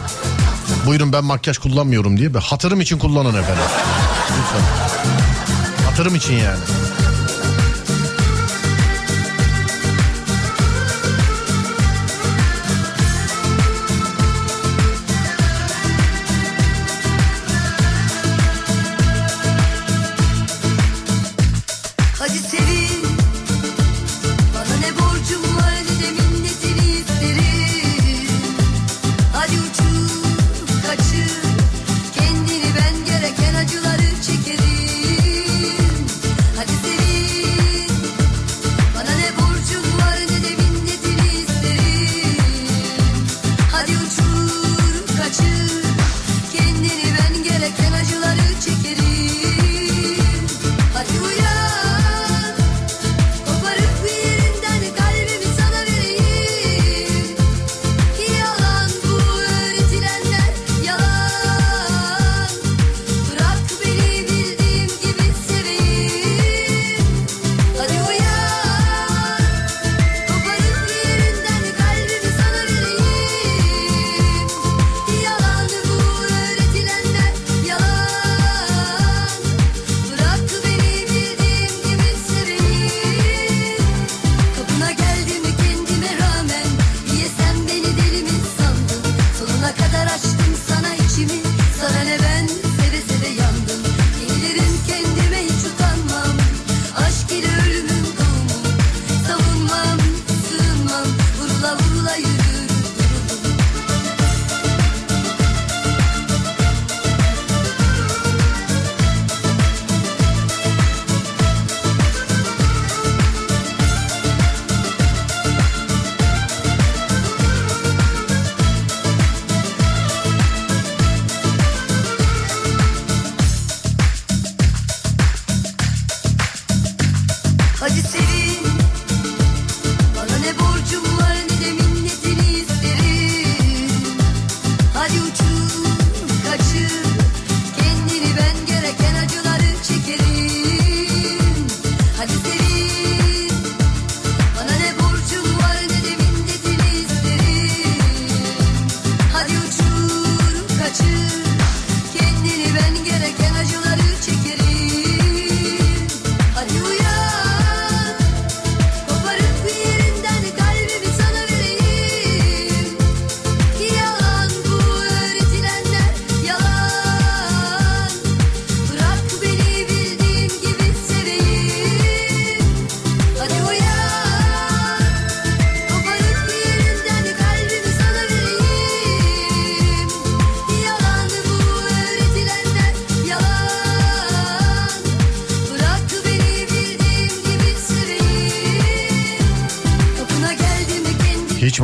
Buyurun 0.86 1.12
ben 1.12 1.24
makyaj 1.24 1.58
kullanmıyorum 1.58 2.16
diye. 2.18 2.30
Hatırım 2.30 2.80
için 2.80 2.98
kullanın 2.98 3.42
efendim. 3.42 3.64
Lütfen. 4.38 4.62
Hatırım 5.84 6.14
için 6.14 6.34
yani. 6.34 6.58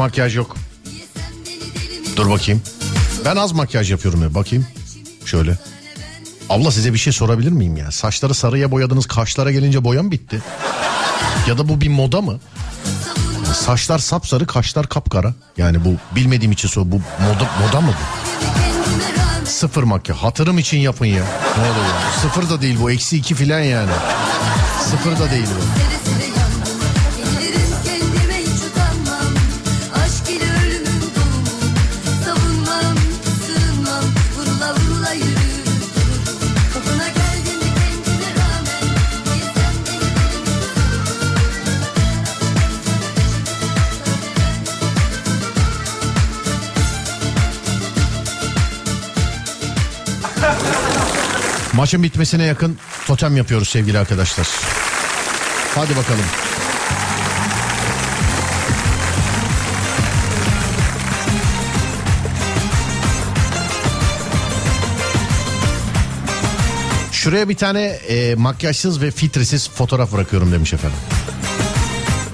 Makyaj 0.07 0.37
yok. 0.37 0.57
Dur 2.17 2.31
bakayım. 2.31 2.63
Ben 3.25 3.37
az 3.37 3.53
makyaj 3.53 3.91
yapıyorum 3.91 4.23
ya 4.23 4.35
bakayım. 4.35 4.67
Şöyle. 5.25 5.59
Abla 6.51 6.71
size 6.71 6.93
bir 6.93 6.99
şey 6.99 7.13
sorabilir 7.13 7.53
miyim 7.53 7.77
ya? 7.77 7.91
Saçları 7.91 8.35
sarıya 8.35 8.71
boyadınız 8.71 9.07
kaşlara 9.07 9.53
gelince 9.53 9.85
boya 9.85 10.03
mı 10.03 10.11
bitti? 10.11 10.43
Ya 11.49 11.59
da 11.59 11.69
bu 11.69 11.81
bir 11.81 11.89
moda 11.89 12.21
mı? 12.21 12.41
Saçlar 13.55 13.99
sapsarı 13.99 14.47
kaşlar 14.47 14.89
kapkara. 14.89 15.35
Yani 15.57 15.85
bu 15.85 15.95
bilmediğim 16.17 16.53
için 16.53 16.69
sor. 16.69 16.83
Bu 16.83 16.97
moda, 16.97 17.51
moda 17.67 17.81
mı 17.81 17.93
bu? 17.93 19.49
Sıfır 19.49 19.83
makyaj. 19.83 20.19
Hatırım 20.19 20.59
için 20.59 20.79
yapın 20.79 21.07
ya. 21.07 21.25
Ne 21.57 21.63
oluyor? 21.63 21.85
ya? 21.85 22.13
Sıfır 22.23 22.51
da 22.51 22.63
değil 22.63 22.79
bu. 22.83 22.91
Eksi 22.91 23.17
iki 23.17 23.35
filan 23.35 23.61
yani. 23.61 23.93
Sıfır 24.81 25.19
da 25.19 25.31
değil 25.31 25.47
bu. 25.47 26.06
Maçın 51.87 52.03
bitmesine 52.03 52.45
yakın 52.45 52.79
totem 53.07 53.37
yapıyoruz 53.37 53.69
sevgili 53.69 53.99
arkadaşlar. 53.99 54.49
Hadi 55.75 55.97
bakalım. 55.97 56.25
Şuraya 67.13 67.49
bir 67.49 67.57
tane 67.57 67.83
e, 67.85 68.35
makyajsız 68.35 69.03
ve 69.03 69.11
filtresiz 69.11 69.71
fotoğraf 69.71 70.13
bırakıyorum 70.13 70.53
demiş 70.53 70.73
efendim. 70.73 70.99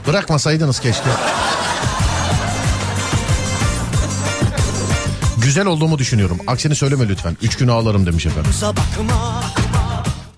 Bırakmasaydınız 0.07 0.81
keşke. 0.81 1.11
Güzel 5.45 5.67
olduğumu 5.67 5.99
düşünüyorum. 5.99 6.39
Aksini 6.47 6.75
söyleme 6.75 7.09
lütfen. 7.09 7.37
Üç 7.43 7.57
gün 7.57 7.69
ağlarım 7.69 8.07
demiş 8.07 8.27
efendim. 8.27 8.53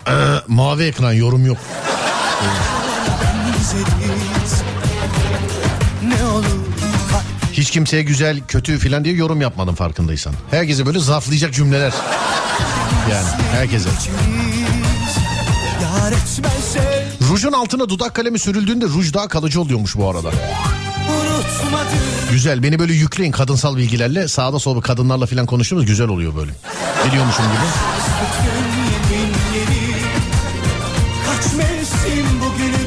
Ee, 0.08 0.12
mavi 0.48 0.82
ekran 0.84 1.12
yorum 1.12 1.46
yok. 1.46 1.56
Hiç 7.52 7.70
kimseye 7.70 8.02
güzel, 8.02 8.40
kötü 8.48 8.78
filan 8.78 9.04
diye 9.04 9.14
yorum 9.14 9.40
yapmadım 9.40 9.74
farkındaysan. 9.74 10.34
Herkese 10.50 10.86
böyle 10.86 10.98
zarflayacak 10.98 11.54
cümleler. 11.54 11.92
Yani 13.10 13.26
herkese. 13.52 13.88
Rujun 17.30 17.52
altına 17.52 17.88
dudak 17.88 18.14
kalemi 18.14 18.38
sürüldüğünde 18.38 18.84
ruj 18.84 19.14
daha 19.14 19.28
kalıcı 19.28 19.60
oluyormuş 19.60 19.96
bu 19.96 20.10
arada. 20.10 20.30
Güzel 22.30 22.62
beni 22.62 22.78
böyle 22.78 22.92
yükleyin 22.92 23.32
kadınsal 23.32 23.76
bilgilerle. 23.76 24.28
Sağda 24.28 24.58
solda 24.58 24.80
kadınlarla 24.80 25.26
falan 25.26 25.46
konuştuğumuz 25.46 25.86
güzel 25.86 26.08
oluyor 26.08 26.36
böyle. 26.36 26.52
Biliyormuşum 27.06 27.44
gibi. 27.44 27.54
Bütün 28.20 29.14
yeminleri 29.14 29.94
Kaç 31.26 31.54
mevsim 31.54 32.40
bugünü 32.40 32.84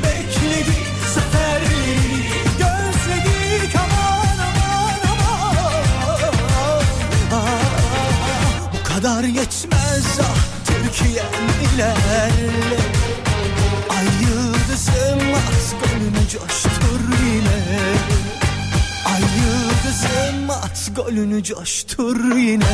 golünü 20.97 21.43
coştur 21.43 22.35
yine. 22.35 22.65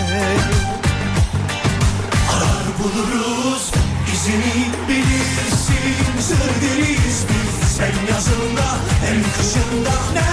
Arar 2.33 2.65
buluruz 2.79 3.71
izini 4.13 4.65
bilirsin. 4.89 6.21
Sır 6.21 6.37
deriz 6.61 7.25
biz 7.29 7.79
hem 7.79 8.15
yazında 8.15 8.77
hem 9.05 9.23
kışında. 9.23 9.93
Nerede 10.13 10.32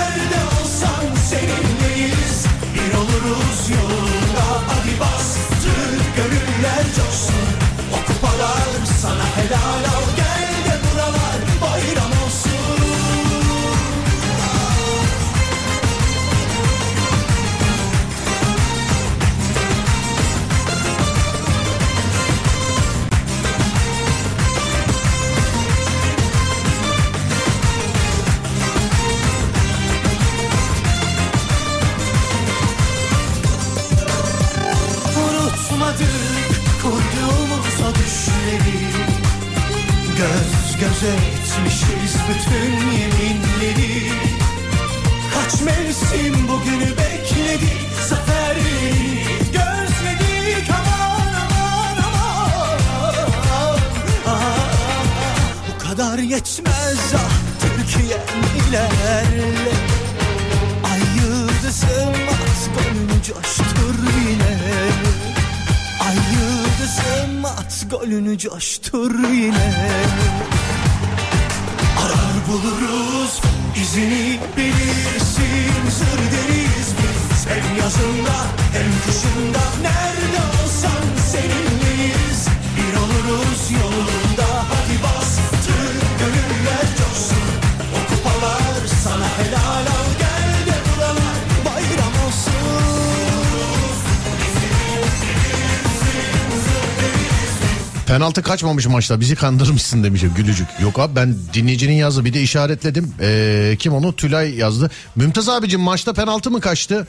Penaltı 98.41 98.53
kaçmamış 98.53 98.87
maçta 98.87 99.21
bizi 99.21 99.37
kandırmışsın 99.37 100.05
demişim 100.05 100.33
gülücük. 100.37 100.69
Yok 100.83 100.99
abi 100.99 101.17
ben 101.17 101.35
dinleyicinin 101.55 101.93
yazdı 101.93 102.25
bir 102.25 102.35
de 102.35 102.43
işaretledim. 102.43 103.15
Ee, 103.21 103.77
kim 103.79 103.93
onu 103.93 104.17
Tülay 104.17 104.55
yazdı. 104.55 104.91
Mümtaz 105.17 105.49
abicim 105.49 105.81
maçta 105.81 106.13
penaltı 106.13 106.51
mı 106.51 106.61
kaçtı? 106.61 107.07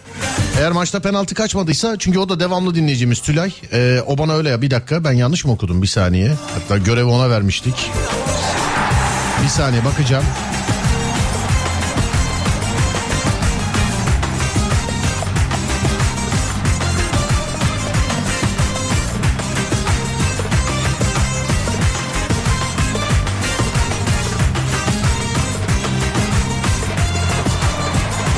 Eğer 0.60 0.72
maçta 0.72 1.00
penaltı 1.00 1.36
kaçmadıysa 1.36 1.96
çünkü 2.00 2.20
o 2.20 2.30
da 2.30 2.40
devamlı 2.40 2.76
dinleyicimiz 2.76 3.22
Tülay. 3.22 3.54
Ee, 3.74 4.02
o 4.08 4.18
bana 4.18 4.34
öyle 4.34 4.50
ya 4.50 4.62
bir 4.62 4.72
dakika 4.72 5.04
ben 5.04 5.12
yanlış 5.12 5.46
mı 5.46 5.52
okudum 5.52 5.82
bir 5.82 5.88
saniye. 5.88 6.32
Hatta 6.54 6.78
görevi 6.78 7.06
ona 7.06 7.30
vermiştik. 7.30 7.92
Bir 9.44 9.50
saniye 9.50 9.86
bakacağım. 9.86 10.26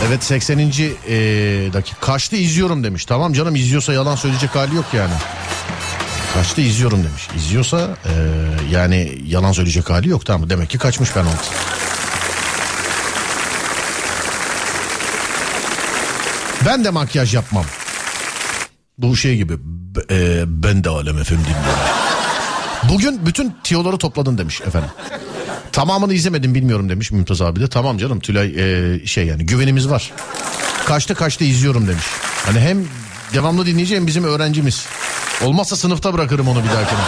Evet 0.08 0.24
80. 0.24 0.60
Ee, 0.60 0.66
dakika. 1.74 2.00
Kaçtı 2.00 2.36
izliyorum 2.36 2.84
demiş. 2.84 3.06
Tamam 3.06 3.34
canım 3.34 3.56
izliyorsa 3.56 3.94
yalan 3.94 4.16
söyleyecek 4.16 4.56
hali 4.56 4.76
yok 4.76 4.86
yani. 4.94 5.14
Kaçtı 6.34 6.62
izliyorum 6.62 7.04
demiş. 7.04 7.28
İzliyorsa 7.36 7.98
ee, 8.06 8.12
yani 8.72 9.18
yalan 9.28 9.52
söyleyecek 9.52 9.90
hali 9.90 10.10
yok 10.10 10.26
tamam? 10.26 10.50
Demek 10.50 10.70
ki 10.70 10.78
kaçmış 10.78 11.12
penaltı. 11.12 11.50
Ben 16.66 16.86
de 16.86 16.90
makyaj 16.90 17.36
yapmam. 17.36 17.66
Bu 18.98 19.16
şey 19.16 19.36
gibi 19.36 19.54
ee, 20.12 20.44
ben 20.48 20.84
de 20.84 20.90
Alem 20.90 21.16
dinliyorum. 21.16 21.44
Bugün 22.90 23.26
bütün 23.26 23.56
tiyoları 23.64 23.98
topladın 23.98 24.38
demiş 24.38 24.62
efendim. 24.62 24.90
Tamamını 25.74 26.14
izlemedim 26.14 26.56
bilmiyorum 26.56 26.90
demiş 26.90 27.12
Mümtaz 27.12 27.42
abi 27.42 27.60
de. 27.60 27.68
Tamam 27.68 27.98
canım 27.98 28.20
Tülay 28.20 28.54
ee, 28.58 29.06
şey 29.06 29.26
yani 29.26 29.46
güvenimiz 29.46 29.90
var. 29.90 30.12
Kaçta 30.86 31.14
kaçta 31.14 31.46
izliyorum 31.46 31.88
demiş. 31.88 32.06
Hani 32.46 32.60
hem 32.60 32.86
devamlı 33.34 33.66
dinleyici 33.66 33.96
hem 33.96 34.08
bizim 34.08 34.24
öğrencimiz. 34.24 34.86
Olmazsa 35.44 35.76
sınıfta 35.76 36.14
bırakırım 36.14 36.48
onu 36.48 36.64
bir 36.64 36.70
dahakine. 36.70 37.00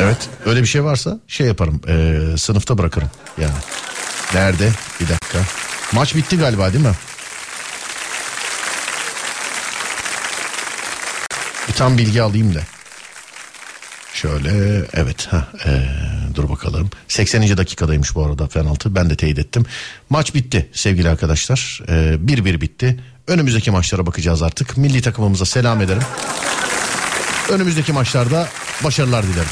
Evet 0.00 0.28
öyle 0.46 0.62
bir 0.62 0.66
şey 0.66 0.84
varsa 0.84 1.18
şey 1.28 1.46
yaparım 1.46 1.80
ee, 1.88 2.36
sınıfta 2.38 2.78
bırakırım 2.78 3.10
yani. 3.40 3.54
Nerede? 4.34 4.70
Bir 5.00 5.08
dakika. 5.08 5.38
Maç 5.92 6.14
bitti 6.14 6.38
galiba 6.38 6.72
değil 6.72 6.84
mi? 6.84 6.94
Bir 11.68 11.72
tam 11.72 11.98
bilgi 11.98 12.22
alayım 12.22 12.54
da. 12.54 12.60
Şöyle 14.16 14.84
evet 14.94 15.26
ha 15.26 15.48
dur 16.34 16.48
bakalım 16.48 16.90
80. 17.08 17.56
dakikadaymış 17.56 18.14
bu 18.14 18.24
arada 18.24 18.46
penaltı 18.46 18.94
ben 18.94 19.10
de 19.10 19.16
teyit 19.16 19.38
ettim. 19.38 19.66
Maç 20.10 20.34
bitti 20.34 20.68
sevgili 20.72 21.08
arkadaşlar 21.08 21.80
1-1 21.88 22.60
bitti. 22.60 23.00
Önümüzdeki 23.26 23.70
maçlara 23.70 24.06
bakacağız 24.06 24.42
artık. 24.42 24.76
Milli 24.76 25.02
takımımıza 25.02 25.44
selam 25.44 25.80
ederim. 25.80 26.02
Önümüzdeki 27.50 27.92
maçlarda 27.92 28.48
başarılar 28.84 29.26
dilerim. 29.26 29.48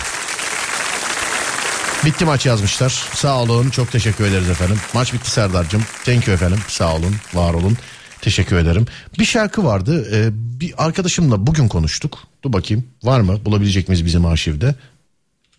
Bitti 2.04 2.24
maç 2.24 2.46
yazmışlar. 2.46 3.04
Sağ 3.14 3.36
olun. 3.36 3.70
Çok 3.70 3.92
teşekkür 3.92 4.24
ederiz 4.24 4.50
efendim. 4.50 4.80
Maç 4.94 5.12
bitti 5.12 5.30
Serdar'cığım. 5.30 5.84
Thank 6.04 6.28
you 6.28 6.34
efendim. 6.34 6.58
Sağ 6.68 6.94
olun. 6.94 7.16
Var 7.34 7.54
olun. 7.54 7.76
Teşekkür 8.24 8.56
ederim. 8.56 8.86
Bir 9.18 9.24
şarkı 9.24 9.64
vardı. 9.64 10.08
Ee, 10.12 10.30
bir 10.32 10.74
arkadaşımla 10.76 11.46
bugün 11.46 11.68
konuştuk. 11.68 12.18
Dur 12.42 12.52
bakayım. 12.52 12.84
Var 13.02 13.20
mı? 13.20 13.44
Bulabilecek 13.44 13.88
miyiz 13.88 14.04
bizim 14.04 14.26
arşivde? 14.26 14.74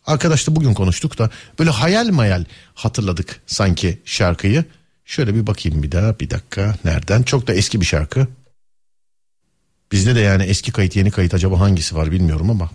Arkadaşla 0.06 0.56
bugün 0.56 0.74
konuştuk 0.74 1.18
da 1.18 1.30
böyle 1.60 1.70
hayal 1.70 2.10
mayal 2.10 2.46
hatırladık 2.76 3.42
sanki 3.48 4.00
şarkıyı. 4.06 4.66
Şöyle 5.06 5.36
bir 5.36 5.48
bakayım 5.48 5.84
bir 5.84 5.92
daha 5.92 6.20
bir 6.20 6.30
dakika. 6.30 6.76
Nereden? 6.86 7.24
Çok 7.24 7.48
da 7.48 7.54
eski 7.54 7.82
bir 7.82 7.86
şarkı. 7.86 8.28
Bizde 9.92 10.16
de 10.16 10.20
yani 10.20 10.44
eski 10.44 10.72
kayıt 10.72 10.96
yeni 10.96 11.12
kayıt 11.12 11.34
acaba 11.34 11.60
hangisi 11.60 11.96
var 11.96 12.12
bilmiyorum 12.12 12.50
ama. 12.50 12.70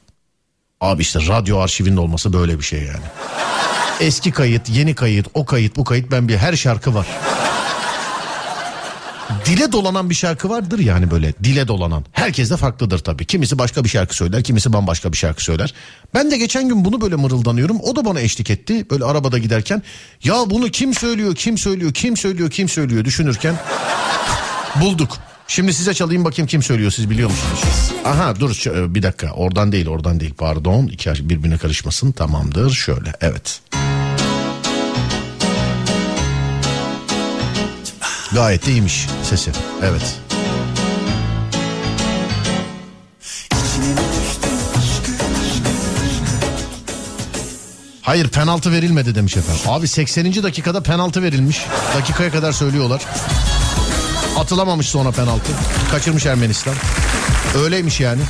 Abi 0.80 1.02
işte 1.02 1.18
radyo 1.26 1.58
arşivinde 1.58 2.00
olması 2.00 2.32
böyle 2.32 2.58
bir 2.58 2.64
şey 2.64 2.82
yani. 2.82 3.04
Eski 4.00 4.30
kayıt, 4.32 4.68
yeni 4.68 4.94
kayıt, 4.94 5.26
o 5.34 5.44
kayıt, 5.44 5.76
bu 5.76 5.84
kayıt 5.84 6.10
ben 6.10 6.28
bir 6.28 6.36
her 6.36 6.56
şarkı 6.56 6.94
var. 6.94 7.06
Dile 9.46 9.72
dolanan 9.72 10.10
bir 10.10 10.14
şarkı 10.14 10.48
vardır 10.48 10.78
yani 10.78 11.10
böyle 11.10 11.32
dile 11.44 11.68
dolanan. 11.68 12.04
Herkes 12.12 12.50
de 12.50 12.56
farklıdır 12.56 12.98
tabii. 12.98 13.24
Kimisi 13.24 13.58
başka 13.58 13.84
bir 13.84 13.88
şarkı 13.88 14.16
söyler, 14.16 14.42
kimisi 14.44 14.72
bambaşka 14.72 15.12
bir 15.12 15.16
şarkı 15.16 15.44
söyler. 15.44 15.74
Ben 16.14 16.30
de 16.30 16.36
geçen 16.36 16.68
gün 16.68 16.84
bunu 16.84 17.00
böyle 17.00 17.16
mırıldanıyorum. 17.16 17.80
O 17.82 17.96
da 17.96 18.04
bana 18.04 18.20
eşlik 18.20 18.50
etti 18.50 18.90
böyle 18.90 19.04
arabada 19.04 19.38
giderken. 19.38 19.82
Ya 20.24 20.34
bunu 20.50 20.68
kim 20.68 20.94
söylüyor, 20.94 21.34
kim 21.34 21.58
söylüyor, 21.58 21.94
kim 21.94 22.16
söylüyor, 22.16 22.50
kim 22.50 22.68
söylüyor 22.68 23.04
düşünürken 23.04 23.54
bulduk. 24.80 25.18
Şimdi 25.48 25.74
size 25.74 25.94
çalayım 25.94 26.24
bakayım 26.24 26.46
kim 26.46 26.62
söylüyor 26.62 26.90
siz 26.90 27.10
biliyor 27.10 27.30
musunuz? 27.30 27.92
Aha 28.04 28.40
dur 28.40 28.62
bir 28.94 29.02
dakika 29.02 29.30
oradan 29.30 29.72
değil 29.72 29.88
oradan 29.88 30.20
değil 30.20 30.34
pardon. 30.38 30.86
İki 30.86 31.28
birbirine 31.28 31.58
karışmasın 31.58 32.12
tamamdır 32.12 32.70
şöyle 32.70 33.12
evet. 33.20 33.60
Gayet 38.32 38.66
de 38.66 38.70
iyiymiş 38.70 39.06
sesi. 39.22 39.50
Evet. 39.82 40.20
Hayır 48.02 48.28
penaltı 48.28 48.72
verilmedi 48.72 49.14
demiş 49.14 49.36
efendim. 49.36 49.62
Abi 49.66 49.88
80. 49.88 50.42
dakikada 50.42 50.82
penaltı 50.82 51.22
verilmiş. 51.22 51.66
Dakikaya 51.96 52.30
kadar 52.30 52.52
söylüyorlar. 52.52 53.02
Atılamamış 54.38 54.88
sonra 54.88 55.10
penaltı. 55.10 55.52
Kaçırmış 55.90 56.26
Ermenistan. 56.26 56.74
Öyleymiş 57.56 58.00
yani. 58.00 58.20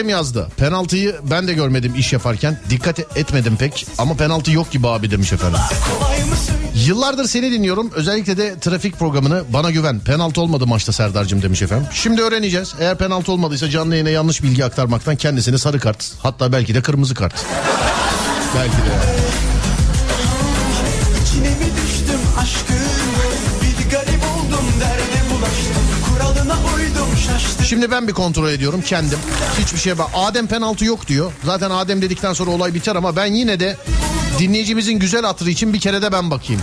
Adem 0.00 0.08
yazdı. 0.08 0.48
Penaltıyı 0.56 1.16
ben 1.30 1.48
de 1.48 1.52
görmedim 1.52 1.94
iş 1.96 2.12
yaparken. 2.12 2.60
Dikkat 2.70 2.98
etmedim 2.98 3.56
pek 3.56 3.86
ama 3.98 4.14
penaltı 4.14 4.50
yok 4.52 4.70
gibi 4.70 4.88
abi 4.88 5.10
demiş 5.10 5.32
efendim. 5.32 5.60
Yıllardır 6.74 7.24
seni 7.24 7.52
dinliyorum. 7.52 7.90
Özellikle 7.94 8.36
de 8.36 8.58
trafik 8.60 8.98
programını 8.98 9.44
bana 9.48 9.70
güven. 9.70 10.00
Penaltı 10.00 10.40
olmadı 10.40 10.66
maçta 10.66 10.92
Serdar'cığım 10.92 11.42
demiş 11.42 11.62
efendim. 11.62 11.86
Şimdi 11.92 12.22
öğreneceğiz. 12.22 12.74
Eğer 12.80 12.98
penaltı 12.98 13.32
olmadıysa 13.32 13.70
canlı 13.70 13.94
yayına 13.94 14.10
yanlış 14.10 14.42
bilgi 14.42 14.64
aktarmaktan 14.64 15.16
kendisine 15.16 15.58
sarı 15.58 15.80
kart. 15.80 16.12
Hatta 16.22 16.52
belki 16.52 16.74
de 16.74 16.82
kırmızı 16.82 17.14
kart. 17.14 17.34
belki 18.56 18.76
de. 18.76 19.20
İçine 19.20 19.29
Şimdi 27.70 27.90
ben 27.90 28.08
bir 28.08 28.12
kontrol 28.12 28.48
ediyorum 28.48 28.82
kendim. 28.86 29.18
Hiçbir 29.58 29.78
şeye 29.78 29.98
bak. 29.98 30.10
Adem 30.14 30.46
penaltı 30.46 30.84
yok 30.84 31.06
diyor. 31.06 31.32
Zaten 31.44 31.70
Adem 31.70 32.02
dedikten 32.02 32.32
sonra 32.32 32.50
olay 32.50 32.74
biter 32.74 32.96
ama 32.96 33.16
ben 33.16 33.26
yine 33.26 33.60
de 33.60 33.76
dinleyicimizin 34.38 34.98
güzel 34.98 35.22
hatırı 35.22 35.50
için 35.50 35.72
bir 35.72 35.80
kere 35.80 36.02
de 36.02 36.12
ben 36.12 36.30
bakayım. 36.30 36.62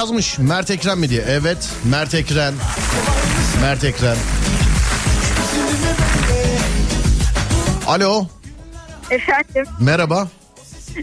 Yazmış 0.00 0.38
Mert 0.38 0.70
Ekrem 0.70 0.98
mi 0.98 1.08
diye. 1.08 1.24
Evet 1.28 1.72
Mert 1.84 2.14
Ekrem. 2.14 2.54
Mert 3.60 3.84
Ekrem. 3.84 4.16
Alo 7.86 8.26
Efendim 9.10 9.64
merhaba. 9.80 10.28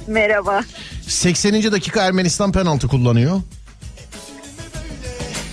merhaba. 0.08 0.62
80. 1.08 1.54
dakika 1.72 2.04
Ermenistan 2.06 2.52
penaltı 2.52 2.88
kullanıyor. 2.88 3.42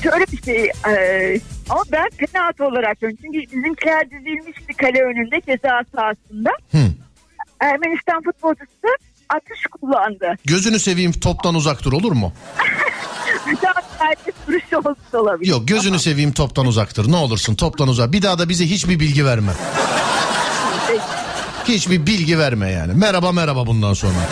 Şöyle 0.02 0.24
bir 0.32 0.42
şey 0.42 0.64
e, 0.64 1.40
ama 1.70 1.82
ben 1.92 2.08
penaltı 2.18 2.64
olarak 2.64 3.00
görüyorum. 3.00 3.24
Çünkü 3.24 3.56
bizimkiler 3.56 4.10
dizilmişti 4.10 4.74
kale 4.76 5.02
önünde 5.02 5.40
ceza 5.46 5.80
sahasında. 5.96 6.50
Ermenistan 7.60 8.22
futbolcusu 8.22 8.88
atış 9.28 9.60
kullandı. 9.80 10.36
Gözünü 10.44 10.78
seveyim 10.78 11.12
toptan 11.12 11.54
uzak 11.54 11.84
dur 11.84 11.92
olur 11.92 12.12
mu? 12.12 12.32
Olabilir. 15.14 15.50
Yok 15.50 15.68
gözünü 15.68 15.98
seveyim 15.98 16.32
toptan 16.32 16.66
uzak 16.66 16.96
dur 16.96 17.12
ne 17.12 17.16
olursun 17.16 17.54
toptan 17.54 17.88
uzak. 17.88 18.12
Bir 18.12 18.22
daha 18.22 18.38
da 18.38 18.48
bize 18.48 18.66
hiçbir 18.66 19.00
bilgi 19.00 19.24
verme. 19.24 19.52
Hiçbir 21.68 22.06
bilgi 22.06 22.38
verme 22.38 22.70
yani. 22.70 22.92
Merhaba 22.94 23.32
merhaba 23.32 23.66
bundan 23.66 23.94
sonra. 23.94 24.14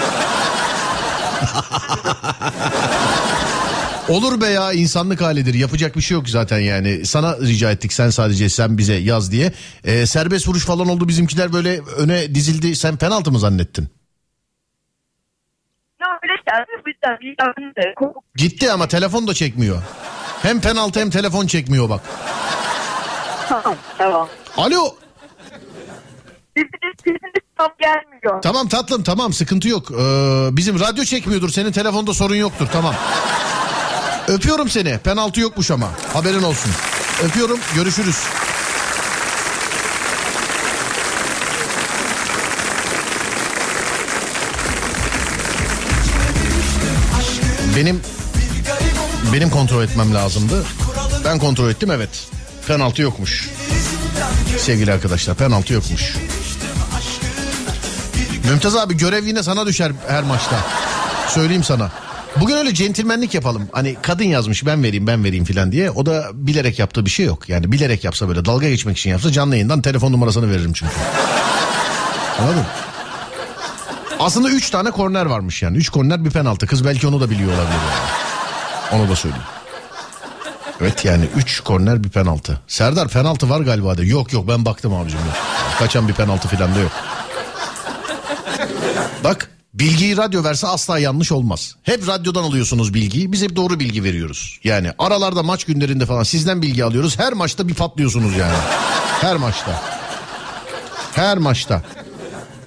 Olur 4.08 4.40
be 4.40 4.46
ya 4.46 4.72
insanlık 4.72 5.20
halidir 5.20 5.54
yapacak 5.54 5.96
bir 5.96 6.00
şey 6.00 6.14
yok 6.14 6.28
zaten 6.28 6.58
yani 6.58 7.06
sana 7.06 7.36
rica 7.40 7.70
ettik 7.70 7.92
sen 7.92 8.10
sadece 8.10 8.48
sen 8.48 8.78
bize 8.78 8.94
yaz 8.94 9.32
diye 9.32 9.52
Ee, 9.84 10.06
serbest 10.06 10.48
vuruş 10.48 10.64
falan 10.64 10.88
oldu 10.88 11.08
bizimkiler 11.08 11.52
böyle 11.52 11.80
öne 11.96 12.34
dizildi 12.34 12.76
sen 12.76 12.96
penaltı 12.96 13.32
mı 13.32 13.38
zannettin 13.38 13.88
Bu 16.84 16.88
yüzden 16.88 17.18
gitti 18.36 18.72
ama 18.72 18.88
telefon 18.88 19.26
da 19.26 19.34
çekmiyor 19.34 19.82
hem 20.42 20.60
penaltı 20.60 21.00
hem 21.00 21.10
telefon 21.10 21.46
çekmiyor 21.46 21.88
bak 21.90 22.00
Tamam 23.48 23.76
tamam. 23.98 24.28
alo 24.56 24.94
Sesiniz, 26.56 26.94
sesiniz 27.04 27.42
tam 27.58 27.68
gelmiyor. 27.80 28.42
Tamam 28.42 28.68
tatlım 28.68 29.02
tamam 29.02 29.32
sıkıntı 29.32 29.68
yok. 29.68 29.90
Ee, 29.90 29.96
bizim 30.52 30.80
radyo 30.80 31.04
çekmiyordur 31.04 31.48
senin 31.50 31.72
telefonda 31.72 32.14
sorun 32.14 32.34
yoktur 32.34 32.68
tamam. 32.72 32.94
Öpüyorum 34.28 34.68
seni 34.68 34.98
penaltı 34.98 35.40
yokmuş 35.40 35.70
ama 35.70 35.88
haberin 36.12 36.42
olsun. 36.42 36.72
Öpüyorum 37.24 37.58
görüşürüz. 37.74 38.16
Benim 47.76 48.00
benim 49.32 49.50
kontrol 49.50 49.82
etmem 49.82 50.14
lazımdı. 50.14 50.64
Ben 51.24 51.38
kontrol 51.38 51.70
ettim 51.70 51.90
evet. 51.90 52.10
Penaltı 52.66 53.02
yokmuş. 53.02 53.50
Sevgili 54.58 54.92
arkadaşlar 54.92 55.36
penaltı 55.36 55.72
yokmuş. 55.72 56.16
Mümtaz 58.48 58.76
abi 58.76 58.96
görev 58.96 59.26
yine 59.26 59.42
sana 59.42 59.66
düşer 59.66 59.92
her 60.08 60.22
maçta. 60.22 60.56
Söyleyeyim 61.28 61.64
sana. 61.64 61.90
Bugün 62.40 62.56
öyle 62.56 62.74
centilmenlik 62.74 63.34
yapalım. 63.34 63.68
Hani 63.72 63.96
kadın 64.02 64.24
yazmış 64.24 64.66
ben 64.66 64.82
vereyim 64.82 65.06
ben 65.06 65.24
vereyim 65.24 65.44
filan 65.44 65.72
diye. 65.72 65.90
O 65.90 66.06
da 66.06 66.30
bilerek 66.34 66.78
yaptığı 66.78 67.04
bir 67.04 67.10
şey 67.10 67.26
yok. 67.26 67.48
Yani 67.48 67.72
bilerek 67.72 68.04
yapsa 68.04 68.28
böyle 68.28 68.44
dalga 68.44 68.68
geçmek 68.68 68.98
için 68.98 69.10
yapsa 69.10 69.32
canlı 69.32 69.54
yayından 69.54 69.82
telefon 69.82 70.12
numarasını 70.12 70.50
veririm 70.50 70.72
çünkü. 70.72 70.92
Anladın 72.38 72.58
mı? 72.58 72.66
Aslında 74.22 74.50
3 74.50 74.70
tane 74.70 74.90
korner 74.90 75.26
varmış 75.26 75.62
yani. 75.62 75.76
3 75.76 75.88
korner 75.90 76.24
bir 76.24 76.30
penaltı. 76.30 76.66
Kız 76.66 76.84
belki 76.84 77.06
onu 77.06 77.20
da 77.20 77.30
biliyor 77.30 77.48
olabilir. 77.52 77.68
Yani. 77.72 79.02
Onu 79.02 79.10
da 79.10 79.16
söyleyeyim. 79.16 79.44
Evet 80.80 81.04
yani 81.04 81.24
3 81.36 81.60
korner 81.60 82.04
bir 82.04 82.08
penaltı. 82.08 82.60
Serdar 82.68 83.08
penaltı 83.08 83.50
var 83.50 83.60
galiba 83.60 83.98
de. 83.98 84.04
Yok 84.04 84.32
yok 84.32 84.48
ben 84.48 84.64
baktım 84.64 84.94
abicim. 84.94 85.18
Kaçan 85.78 86.08
bir 86.08 86.12
penaltı 86.12 86.48
filan 86.48 86.74
da 86.74 86.78
yok. 86.78 86.92
Bak 89.24 89.50
bilgiyi 89.74 90.16
radyo 90.16 90.44
verse 90.44 90.66
asla 90.66 90.98
yanlış 90.98 91.32
olmaz. 91.32 91.74
Hep 91.82 92.08
radyodan 92.08 92.42
alıyorsunuz 92.42 92.94
bilgiyi. 92.94 93.32
Biz 93.32 93.42
hep 93.42 93.56
doğru 93.56 93.80
bilgi 93.80 94.04
veriyoruz. 94.04 94.58
Yani 94.64 94.92
aralarda 94.98 95.42
maç 95.42 95.64
günlerinde 95.64 96.06
falan 96.06 96.22
sizden 96.22 96.62
bilgi 96.62 96.84
alıyoruz. 96.84 97.18
Her 97.18 97.32
maçta 97.32 97.68
bir 97.68 97.74
patlıyorsunuz 97.74 98.36
yani. 98.36 98.56
Her 99.20 99.36
maçta. 99.36 99.82
Her 101.14 101.38
maçta. 101.38 101.82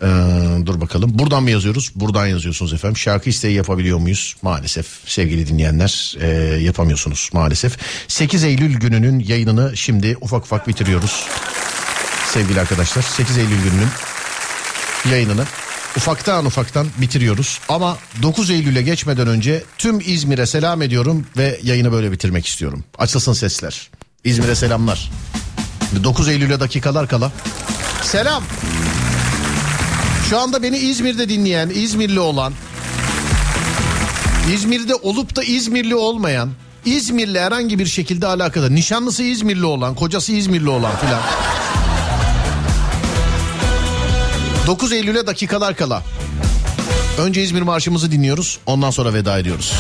Ee, 0.02 0.66
dur 0.66 0.82
bakalım. 0.82 1.20
Buradan 1.20 1.44
mı 1.44 1.52
yazıyoruz? 1.52 1.92
Buradan 1.96 2.28
yazıyorsunuz 2.28 2.74
efendim. 2.74 2.98
Şarkı 2.98 3.30
isteği 3.30 3.54
yapabiliyor 3.56 3.98
muyuz? 3.98 4.36
Maalesef 4.42 4.88
sevgili 5.06 5.48
dinleyenler 5.48 6.16
e, 6.22 6.28
yapamıyorsunuz 6.64 7.30
maalesef. 7.34 7.78
8 8.08 8.44
Eylül 8.44 8.76
gününün 8.76 9.20
yayınını 9.20 9.78
şimdi 9.78 10.18
ufak 10.22 10.46
ufak 10.46 10.68
bitiriyoruz. 10.68 11.28
Sevgili 12.34 12.60
arkadaşlar 12.62 13.02
8 13.02 13.38
Eylül 13.38 13.64
gününün 13.64 13.90
yayınını 15.12 15.46
ufaktan 15.98 16.46
ufaktan 16.46 16.88
bitiriyoruz. 16.98 17.60
Ama 17.70 17.98
9 18.22 18.50
Eylül'e 18.50 18.82
geçmeden 18.82 19.28
önce 19.28 19.64
tüm 19.78 20.00
İzmir'e 20.00 20.46
selam 20.46 20.82
ediyorum 20.82 21.28
ve 21.38 21.60
yayını 21.64 21.92
böyle 21.92 22.12
bitirmek 22.12 22.46
istiyorum. 22.46 22.84
Açılsın 22.98 23.34
sesler. 23.34 23.90
İzmir'e 24.24 24.56
selamlar. 24.56 25.12
9 26.04 26.28
Eylül'e 26.28 26.60
dakikalar 26.60 27.08
kala. 27.08 27.32
Selam. 28.04 28.44
Şu 30.30 30.40
anda 30.40 30.64
beni 30.64 30.78
İzmir'de 30.78 31.30
dinleyen, 31.30 31.70
İzmirli 31.70 32.20
olan, 32.20 32.54
İzmir'de 34.54 34.96
olup 34.96 35.36
da 35.36 35.44
İzmirli 35.44 35.96
olmayan, 35.96 36.50
İzmir'le 36.86 37.36
herhangi 37.36 37.80
bir 37.80 37.86
şekilde 37.86 38.28
alakadar. 38.28 38.76
Nişanlısı 38.76 39.24
İzmirli 39.24 39.66
olan, 39.66 39.96
kocası 39.96 40.32
İzmirli 40.34 40.70
olan 40.70 40.92
filan. 40.96 41.22
9 44.68 44.92
Eylül'e 44.92 45.28
dakikalar 45.28 45.76
kala. 45.76 46.04
Önce 47.20 47.44
İzmir 47.44 47.62
Marşımızı 47.62 48.12
dinliyoruz, 48.12 48.60
ondan 48.66 48.92
sonra 48.92 49.14
veda 49.14 49.40
ediyoruz. 49.40 49.74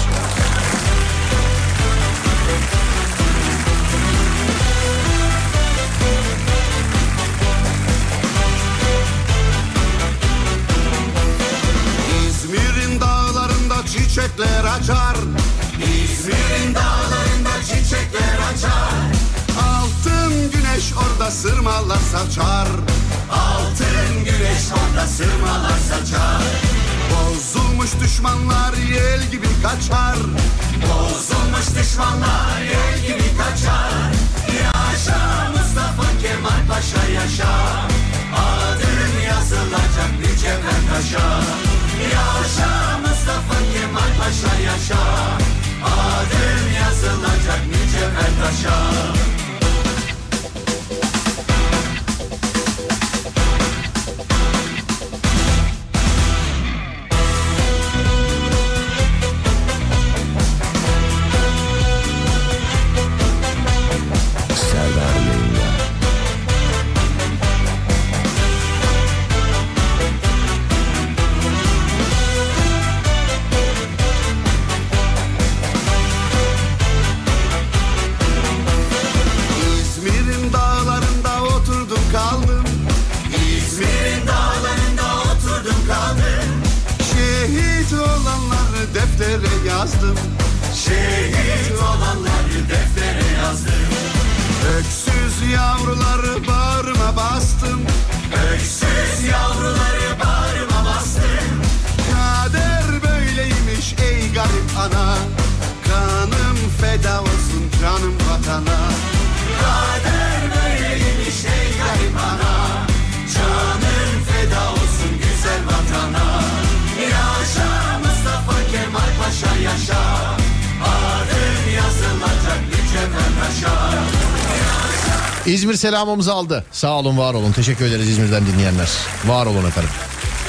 İzmir 125.45 125.73
selamımızı 125.73 126.33
aldı. 126.33 126.65
Sağ 126.71 126.93
olun 126.99 127.17
var 127.17 127.33
olun. 127.33 127.51
Teşekkür 127.51 127.85
ederiz 127.85 128.09
İzmir'den 128.09 128.45
dinleyenler. 128.45 128.89
Var 129.25 129.45
olun 129.45 129.65
efendim. 129.65 129.89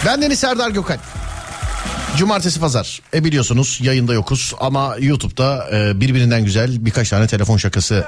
Ben 0.07 0.23
Deniz 0.23 0.39
Serdar 0.39 0.71
Gökalp. 0.71 1.01
Cumartesi 2.17 2.61
pazar. 2.61 3.01
E 3.15 3.25
biliyorsunuz 3.25 3.79
yayında 3.83 4.15
yokuz 4.15 4.55
ama 4.61 4.97
YouTube'da 5.01 5.69
e, 5.73 6.01
birbirinden 6.01 6.45
güzel 6.45 6.87
birkaç 6.87 7.11
tane 7.11 7.27
telefon 7.27 7.57
şakası 7.57 8.05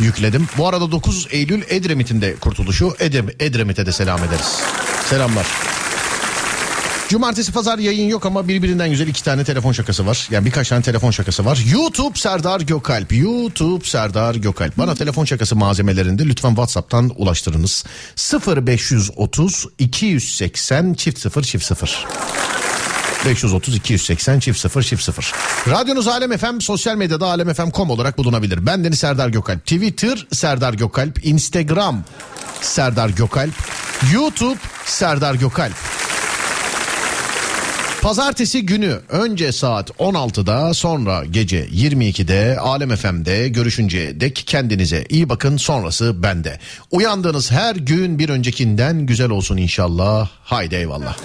yükledim. 0.00 0.48
Bu 0.58 0.68
arada 0.68 0.92
9 0.92 1.26
Eylül 1.30 1.62
Edremit'in 1.68 2.20
de 2.20 2.34
kurtuluşu. 2.36 2.96
Edrem, 3.00 3.28
Edremit'e 3.40 3.86
de 3.86 3.92
selam 3.92 4.24
ederiz. 4.24 4.58
Selamlar. 5.10 5.46
Cumartesi 7.10 7.52
pazar 7.52 7.78
yayın 7.78 8.08
yok 8.08 8.26
ama 8.26 8.48
birbirinden 8.48 8.90
güzel 8.90 9.08
iki 9.08 9.24
tane 9.24 9.44
telefon 9.44 9.72
şakası 9.72 10.06
var. 10.06 10.28
Yani 10.30 10.46
birkaç 10.46 10.68
tane 10.68 10.82
telefon 10.82 11.10
şakası 11.10 11.44
var. 11.44 11.58
YouTube 11.72 12.18
Serdar 12.18 12.60
Gökalp. 12.60 13.12
YouTube 13.12 13.84
Serdar 13.84 14.34
Gökalp. 14.34 14.78
Bana 14.78 14.94
telefon 14.94 15.24
şakası 15.24 15.56
malzemelerinde 15.56 16.26
lütfen 16.26 16.48
WhatsApp'tan 16.48 17.10
ulaştırınız. 17.16 17.84
0530 18.56 19.66
280 19.78 20.94
çift 20.94 21.18
0 21.18 21.42
çift 21.42 21.64
0. 21.64 22.06
530 23.26 23.76
280 23.76 24.40
çift 24.40 24.60
0 24.60 24.82
çift 24.82 25.02
0. 25.02 25.32
Radyonuz 25.68 26.08
Alem 26.08 26.38
FM 26.38 26.60
sosyal 26.60 26.96
medyada 26.96 27.26
alemfm.com 27.26 27.90
olarak 27.90 28.18
bulunabilir. 28.18 28.66
Ben 28.66 28.84
Deniz 28.84 28.98
Serdar 28.98 29.28
Gökalp. 29.28 29.60
Twitter 29.60 30.26
Serdar 30.32 30.74
Gökalp. 30.74 31.26
Instagram 31.26 32.04
Serdar 32.60 33.08
Gökalp. 33.08 33.54
YouTube 34.12 34.58
Serdar 34.84 35.34
Gökalp. 35.34 35.99
Pazartesi 38.02 38.66
günü 38.66 39.00
önce 39.08 39.52
saat 39.52 39.90
16'da 39.90 40.74
sonra 40.74 41.24
gece 41.24 41.66
22'de 41.66 42.58
Alem 42.60 42.96
FM'de 42.96 43.48
görüşünceye 43.48 44.20
dek 44.20 44.42
kendinize 44.46 45.04
iyi 45.08 45.28
bakın 45.28 45.56
sonrası 45.56 46.22
bende. 46.22 46.58
Uyandığınız 46.90 47.50
her 47.50 47.76
gün 47.76 48.18
bir 48.18 48.28
öncekinden 48.28 49.06
güzel 49.06 49.30
olsun 49.30 49.56
inşallah. 49.56 50.28
Haydi 50.44 50.74
eyvallah. 50.74 51.16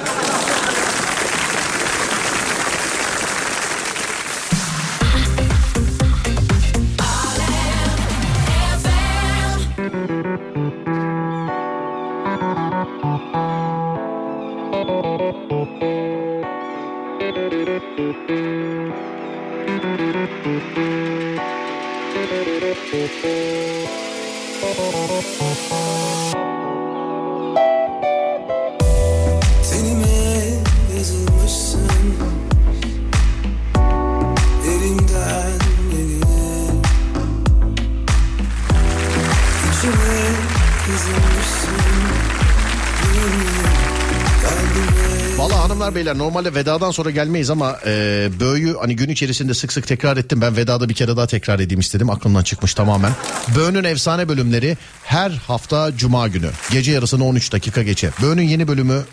Vedadan 46.55 46.91
sonra 46.91 47.11
gelmeyiz 47.11 47.49
ama 47.49 47.79
e, 47.85 48.29
Böğ'ü 48.39 48.77
hani 48.81 48.95
gün 48.95 49.09
içerisinde 49.09 49.53
sık 49.53 49.73
sık 49.73 49.87
tekrar 49.87 50.17
ettim. 50.17 50.41
Ben 50.41 50.57
vedada 50.57 50.89
bir 50.89 50.93
kere 50.93 51.17
daha 51.17 51.27
tekrar 51.27 51.59
edeyim 51.59 51.79
istedim. 51.79 52.09
Aklımdan 52.09 52.43
çıkmış 52.43 52.73
tamamen. 52.73 53.11
Böğ'ün 53.55 53.83
efsane 53.83 54.29
bölümleri 54.29 54.77
her 55.03 55.31
hafta 55.31 55.97
cuma 55.97 56.27
günü. 56.27 56.49
Gece 56.71 56.91
yarısını 56.91 57.25
13 57.25 57.51
dakika 57.51 57.83
geçe. 57.83 58.09
Böğ'ün 58.21 58.41
yeni 58.41 58.67
bölümü 58.67 59.03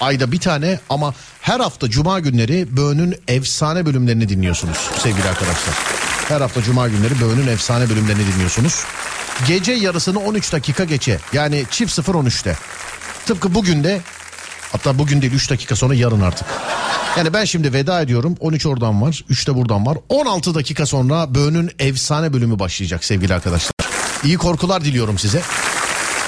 ayda 0.00 0.32
bir 0.32 0.40
tane 0.40 0.78
ama 0.90 1.14
her 1.40 1.60
hafta 1.60 1.90
cuma 1.90 2.20
günleri 2.20 2.76
Böğ'ün 2.76 3.14
efsane 3.28 3.86
bölümlerini 3.86 4.28
dinliyorsunuz 4.28 4.78
sevgili 4.98 5.28
arkadaşlar. 5.28 5.74
Her 6.28 6.40
hafta 6.40 6.62
cuma 6.62 6.88
günleri 6.88 7.20
Böğ'ün 7.20 7.46
efsane 7.46 7.90
bölümlerini 7.90 8.26
dinliyorsunuz. 8.34 8.84
Gece 9.46 9.72
yarısını 9.72 10.20
13 10.20 10.52
dakika 10.52 10.84
geçe 10.84 11.18
yani 11.32 11.64
çift 11.70 11.92
0 11.92 12.14
13'te. 12.14 12.56
Tıpkı 13.26 13.54
bugün 13.54 13.84
de 13.84 14.00
Hatta 14.72 14.98
bugün 14.98 15.22
değil 15.22 15.32
3 15.32 15.50
dakika 15.50 15.76
sonra 15.76 15.94
yarın 15.94 16.20
artık. 16.20 16.46
Yani 17.18 17.32
ben 17.32 17.44
şimdi 17.44 17.72
veda 17.72 18.00
ediyorum. 18.02 18.36
13 18.40 18.66
oradan 18.66 19.02
var. 19.02 19.24
3 19.28 19.48
de 19.48 19.54
buradan 19.54 19.86
var. 19.86 19.98
16 20.08 20.54
dakika 20.54 20.86
sonra 20.86 21.34
Böğün'ün 21.34 21.70
efsane 21.78 22.32
bölümü 22.32 22.58
başlayacak 22.58 23.04
sevgili 23.04 23.34
arkadaşlar. 23.34 23.72
İyi 24.24 24.36
korkular 24.36 24.84
diliyorum 24.84 25.18
size. 25.18 25.42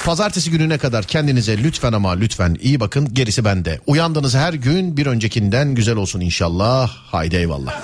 Pazartesi 0.05 0.51
gününe 0.51 0.77
kadar 0.77 1.03
kendinize 1.05 1.57
lütfen 1.63 1.93
ama 1.93 2.11
lütfen 2.11 2.57
iyi 2.61 2.79
bakın. 2.79 3.13
Gerisi 3.13 3.45
bende. 3.45 3.79
Uyandığınız 3.87 4.35
her 4.35 4.53
gün 4.53 4.97
bir 4.97 5.05
öncekinden 5.05 5.75
güzel 5.75 5.95
olsun 5.95 6.19
inşallah. 6.19 6.89
Haydi 6.89 7.35
eyvallah. 7.35 7.81